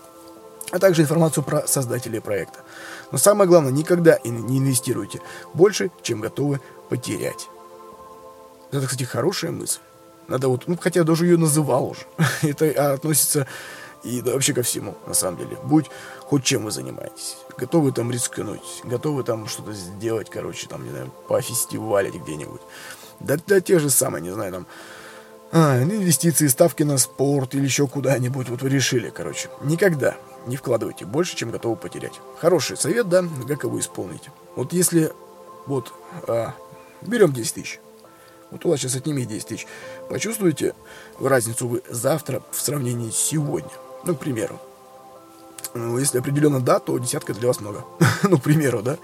а 0.71 0.79
также 0.79 1.03
информацию 1.03 1.45
про 1.45 1.67
создателей 1.67 2.21
проекта. 2.21 2.61
Но 3.13 3.19
самое 3.19 3.49
главное, 3.49 3.73
никогда 3.73 4.19
не 4.25 4.59
инвестируйте 4.59 5.21
больше, 5.53 5.91
чем 6.03 6.21
готовы 6.21 6.61
потерять. 6.89 7.49
Это, 8.73 8.87
кстати, 8.87 9.05
хорошая 9.05 9.51
мысль. 9.51 9.81
Надо 10.29 10.49
вот, 10.49 10.69
ну, 10.69 10.79
хотя 10.81 11.01
я 11.01 11.05
даже 11.05 11.27
ее 11.27 11.37
называл 11.37 11.91
уже. 11.91 12.03
Это 12.43 12.93
относится 12.93 13.47
и 14.03 14.21
да, 14.23 14.33
вообще 14.33 14.55
ко 14.55 14.63
всему, 14.63 14.97
на 15.07 15.15
самом 15.15 15.39
деле. 15.39 15.57
Будь 15.65 15.91
хоть 16.21 16.45
чем 16.45 16.65
вы 16.65 16.71
занимаетесь. 16.71 17.37
Готовы 17.57 17.93
там 17.93 18.11
рискнуть, 18.11 18.83
готовы 18.85 19.25
там 19.25 19.47
что-то 19.47 19.73
сделать, 19.73 20.31
короче, 20.31 20.67
там, 20.69 20.85
не 20.85 20.91
знаю, 20.91 21.13
пофестивалить 21.29 22.15
где-нибудь. 22.15 22.61
Да, 23.21 23.37
да 23.47 23.61
те 23.61 23.79
же 23.79 23.91
самые, 23.91 24.23
не 24.23 24.33
знаю, 24.33 24.53
там, 24.53 24.67
а, 25.53 25.83
инвестиции, 25.83 26.47
ставки 26.47 26.85
на 26.85 26.97
спорт 26.97 27.55
или 27.55 27.65
еще 27.65 27.87
куда-нибудь. 27.87 28.49
Вот 28.49 28.63
вы 28.63 28.69
решили, 28.69 29.11
короче. 29.11 29.51
Никогда 29.63 30.17
не 30.47 30.57
вкладывайте 30.57 31.05
больше, 31.05 31.37
чем 31.37 31.51
готовы 31.51 31.77
потерять. 31.77 32.21
Хороший 32.39 32.77
совет, 32.77 33.09
да, 33.09 33.25
как 33.49 33.65
его 33.65 33.79
исполнить. 33.81 34.31
Вот 34.55 34.73
если, 34.73 35.13
вот, 35.67 35.93
а, 36.29 36.55
берем 37.03 37.33
10 37.33 37.55
тысяч. 37.55 37.81
Вот 38.51 38.65
у 38.65 38.71
вас 38.71 38.81
сейчас 38.81 38.97
отними 38.97 39.25
10 39.25 39.49
тысяч. 39.49 39.67
Почувствуете 40.09 40.75
разницу 41.21 41.69
вы 41.69 41.83
завтра 41.89 42.43
в 42.51 42.61
сравнении 42.61 43.11
с 43.11 43.17
сегодня. 43.17 43.71
Ну, 44.05 44.15
к 44.15 44.19
примеру. 44.19 44.59
Ну, 45.75 45.99
если 45.99 46.19
определенно 46.19 46.61
да, 46.61 46.79
то 46.79 46.99
десятка 46.99 47.35
для 47.35 47.49
вас 47.49 47.61
много. 47.61 47.85
ну, 48.23 48.39
к 48.39 48.43
примеру, 48.43 48.83
да. 48.83 48.99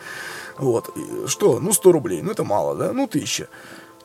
Вот. 0.58 0.90
И 0.96 1.26
что? 1.26 1.60
Ну, 1.60 1.72
100 1.72 1.92
рублей. 1.92 2.22
Ну, 2.22 2.30
это 2.32 2.44
мало, 2.44 2.74
да? 2.74 2.92
Ну, 2.92 3.06
тысяча. 3.06 3.48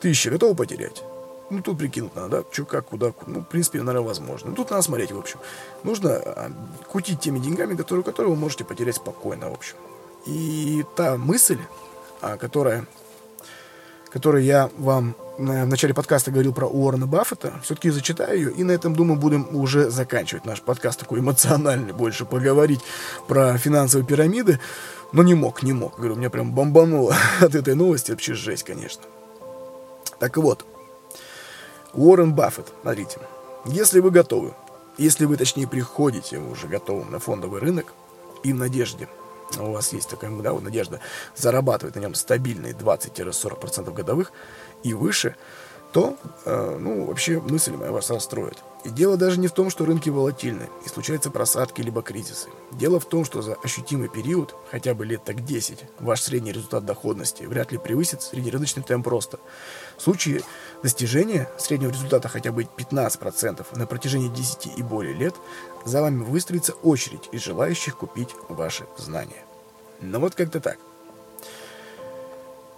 Тысяча 0.00 0.30
готовы 0.30 0.54
потерять. 0.54 1.02
Ну, 1.50 1.62
тут 1.62 1.78
прикинуть 1.78 2.14
надо, 2.14 2.28
да? 2.28 2.44
Что, 2.50 2.64
как, 2.64 2.86
куда. 2.86 3.12
Ну, 3.26 3.40
в 3.40 3.44
принципе, 3.44 3.78
наверное, 3.82 4.06
возможно. 4.08 4.50
Ну, 4.50 4.56
тут 4.56 4.70
надо 4.70 4.82
смотреть, 4.82 5.12
в 5.12 5.18
общем. 5.18 5.38
Нужно 5.82 6.10
а, 6.14 6.50
кутить 6.88 7.20
теми 7.20 7.38
деньгами, 7.38 7.76
которые, 7.76 8.04
которые 8.04 8.32
вы 8.32 8.38
можете 8.38 8.64
потерять 8.64 8.96
спокойно, 8.96 9.50
в 9.50 9.54
общем. 9.54 9.76
И 10.26 10.84
та 10.96 11.16
мысль, 11.16 11.58
а, 12.20 12.36
которая, 12.36 12.86
которую 14.12 14.44
я 14.44 14.70
вам 14.76 15.14
в 15.38 15.66
начале 15.66 15.94
подкаста 15.94 16.30
говорил 16.30 16.52
про 16.52 16.66
Уоррена 16.66 17.06
Баффета, 17.06 17.54
все-таки 17.64 17.88
зачитаю 17.88 18.38
ее, 18.38 18.52
и 18.52 18.62
на 18.62 18.72
этом, 18.72 18.94
думаю, 18.94 19.18
будем 19.18 19.48
уже 19.56 19.88
заканчивать 19.90 20.44
наш 20.44 20.60
подкаст 20.60 21.00
такой 21.00 21.20
эмоциональный, 21.20 21.94
больше 21.94 22.26
поговорить 22.26 22.80
про 23.26 23.56
финансовые 23.56 24.06
пирамиды, 24.06 24.60
но 25.12 25.22
не 25.22 25.34
мог, 25.34 25.62
не 25.62 25.72
мог. 25.72 25.96
Говорю, 25.96 26.16
меня 26.16 26.28
прям 26.28 26.52
бомбануло 26.52 27.16
от 27.40 27.54
этой 27.54 27.74
новости, 27.74 28.10
вообще 28.10 28.34
жесть, 28.34 28.64
конечно. 28.64 29.02
Так 30.18 30.36
вот, 30.36 30.66
Уоррен 31.94 32.34
Баффет, 32.34 32.66
смотрите, 32.82 33.18
если 33.64 34.00
вы 34.00 34.10
готовы, 34.10 34.52
если 34.98 35.24
вы, 35.24 35.38
точнее, 35.38 35.66
приходите 35.66 36.38
уже 36.38 36.68
готовым 36.68 37.10
на 37.10 37.18
фондовый 37.18 37.60
рынок 37.60 37.94
и 38.42 38.52
в 38.52 38.56
надежде– 38.56 39.08
у 39.60 39.72
вас 39.72 39.92
есть 39.92 40.08
такая 40.08 40.30
да, 40.42 40.52
вот 40.52 40.62
надежда 40.62 41.00
зарабатывать 41.36 41.94
на 41.96 42.00
нем 42.00 42.14
стабильные 42.14 42.72
20-40% 42.72 43.92
годовых 43.92 44.32
и 44.82 44.94
выше, 44.94 45.36
то, 45.92 46.16
э, 46.44 46.78
ну, 46.80 47.04
вообще 47.04 47.40
мысль 47.40 47.76
моя 47.76 47.92
вас 47.92 48.10
расстроит. 48.10 48.56
И 48.84 48.88
дело 48.88 49.16
даже 49.16 49.38
не 49.38 49.46
в 49.46 49.52
том, 49.52 49.70
что 49.70 49.84
рынки 49.84 50.10
волатильны 50.10 50.68
и 50.84 50.88
случаются 50.88 51.30
просадки 51.30 51.82
либо 51.82 52.02
кризисы. 52.02 52.48
Дело 52.72 52.98
в 52.98 53.04
том, 53.04 53.24
что 53.24 53.40
за 53.42 53.54
ощутимый 53.62 54.08
период, 54.08 54.56
хотя 54.70 54.94
бы 54.94 55.04
лет 55.04 55.22
так 55.22 55.44
10, 55.44 55.84
ваш 56.00 56.20
средний 56.20 56.50
результат 56.50 56.84
доходности 56.84 57.44
вряд 57.44 57.70
ли 57.70 57.78
превысит 57.78 58.22
среднерыночный 58.22 58.82
темп 58.82 59.06
роста. 59.06 59.38
В 59.98 60.02
случае 60.02 60.42
достижения 60.82 61.48
среднего 61.58 61.90
результата 61.90 62.28
хотя 62.28 62.50
бы 62.50 62.62
15% 62.64 63.78
на 63.78 63.86
протяжении 63.86 64.28
10 64.28 64.78
и 64.78 64.82
более 64.82 65.14
лет, 65.14 65.34
за 65.84 66.00
вами 66.00 66.24
выстроится 66.24 66.72
очередь 66.72 67.28
из 67.30 67.42
желающих 67.42 67.96
купить 67.96 68.30
ваши 68.48 68.86
знания. 68.96 69.44
Ну 70.00 70.18
вот 70.18 70.34
как-то 70.34 70.60
так. 70.60 70.78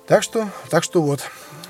Так 0.07 0.23
что, 0.23 0.49
так 0.69 0.85
что 0.85 1.03
вот, 1.03 1.21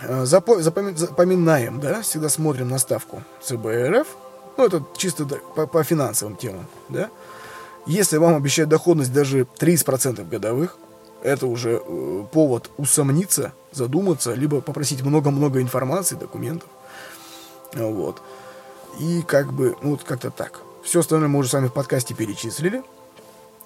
э, 0.03 0.25
запо, 0.25 0.61
запоми, 0.61 0.95
запоминаем, 0.95 1.81
да, 1.81 2.03
всегда 2.03 2.29
смотрим 2.29 2.69
на 2.69 2.79
ставку 2.79 3.23
ЦБРФ, 3.43 4.09
ну 4.57 4.67
это 4.67 4.85
чисто 4.97 5.25
по, 5.25 5.67
по 5.67 5.83
финансовым 5.85 6.37
темам, 6.37 6.67
да. 6.89 7.11
Если 7.87 8.17
вам 8.17 8.35
обещают 8.35 8.71
доходность 8.71 9.13
даже 9.13 9.47
30% 9.59 10.29
годовых, 10.29 10.79
это 11.23 11.47
уже 11.47 11.83
э, 11.85 12.25
повод 12.33 12.71
усомниться, 12.77 13.53
задуматься, 13.73 14.35
либо 14.35 14.61
попросить 14.61 15.03
много-много 15.03 15.61
информации, 15.61 16.17
документов. 16.17 16.69
Вот. 17.75 18.21
И 19.01 19.23
как 19.23 19.53
бы, 19.53 19.77
ну 19.83 19.93
вот 19.93 20.05
как-то 20.05 20.31
так. 20.31 20.61
Все 20.83 21.01
остальное 21.01 21.29
мы 21.29 21.39
уже 21.39 21.49
с 21.49 21.53
вами 21.53 21.69
в 21.69 21.73
подкасте 21.73 22.15
перечислили. 22.15 22.83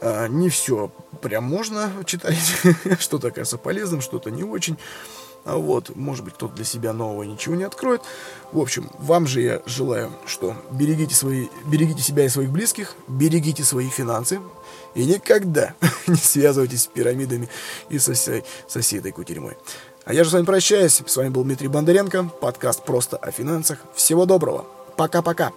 а, 0.00 0.28
не 0.28 0.48
все 0.48 0.90
прям 1.20 1.44
можно 1.44 1.90
читать, 2.04 2.36
что-то 2.98 3.30
кажется 3.30 3.58
полезным, 3.58 4.00
что-то 4.00 4.30
не 4.30 4.44
очень. 4.44 4.78
А 5.44 5.56
вот, 5.56 5.96
может 5.96 6.24
быть, 6.24 6.34
кто-то 6.34 6.54
для 6.54 6.64
себя 6.64 6.92
нового 6.92 7.24
ничего 7.24 7.56
не 7.56 7.64
откроет. 7.64 8.02
В 8.52 8.60
общем, 8.60 8.90
вам 8.98 9.26
же 9.26 9.40
я 9.40 9.62
желаю, 9.66 10.12
что 10.24 10.54
берегите, 10.70 11.16
свои, 11.16 11.48
берегите 11.66 12.00
себя 12.00 12.24
и 12.24 12.28
своих 12.28 12.50
близких, 12.50 12.94
берегите 13.08 13.64
свои 13.64 13.88
финансы 13.88 14.40
и 14.94 15.04
никогда 15.04 15.74
не 16.06 16.16
связывайтесь 16.16 16.82
с 16.82 16.86
пирамидами 16.86 17.48
и 17.88 17.98
со 17.98 18.14
всей, 18.14 18.44
со 18.68 18.80
всей 18.80 19.00
этой 19.00 19.10
кутерьмой. 19.10 19.56
А 20.04 20.12
я 20.12 20.24
же 20.24 20.30
с 20.30 20.32
вами 20.32 20.44
прощаюсь. 20.44 21.02
С 21.06 21.16
вами 21.16 21.28
был 21.28 21.44
Дмитрий 21.44 21.68
Бондаренко. 21.68 22.24
Подкаст 22.40 22.84
«Просто 22.84 23.16
о 23.16 23.30
финансах». 23.30 23.78
Всего 23.94 24.26
доброго. 24.26 24.66
Пока-пока. 24.96 25.52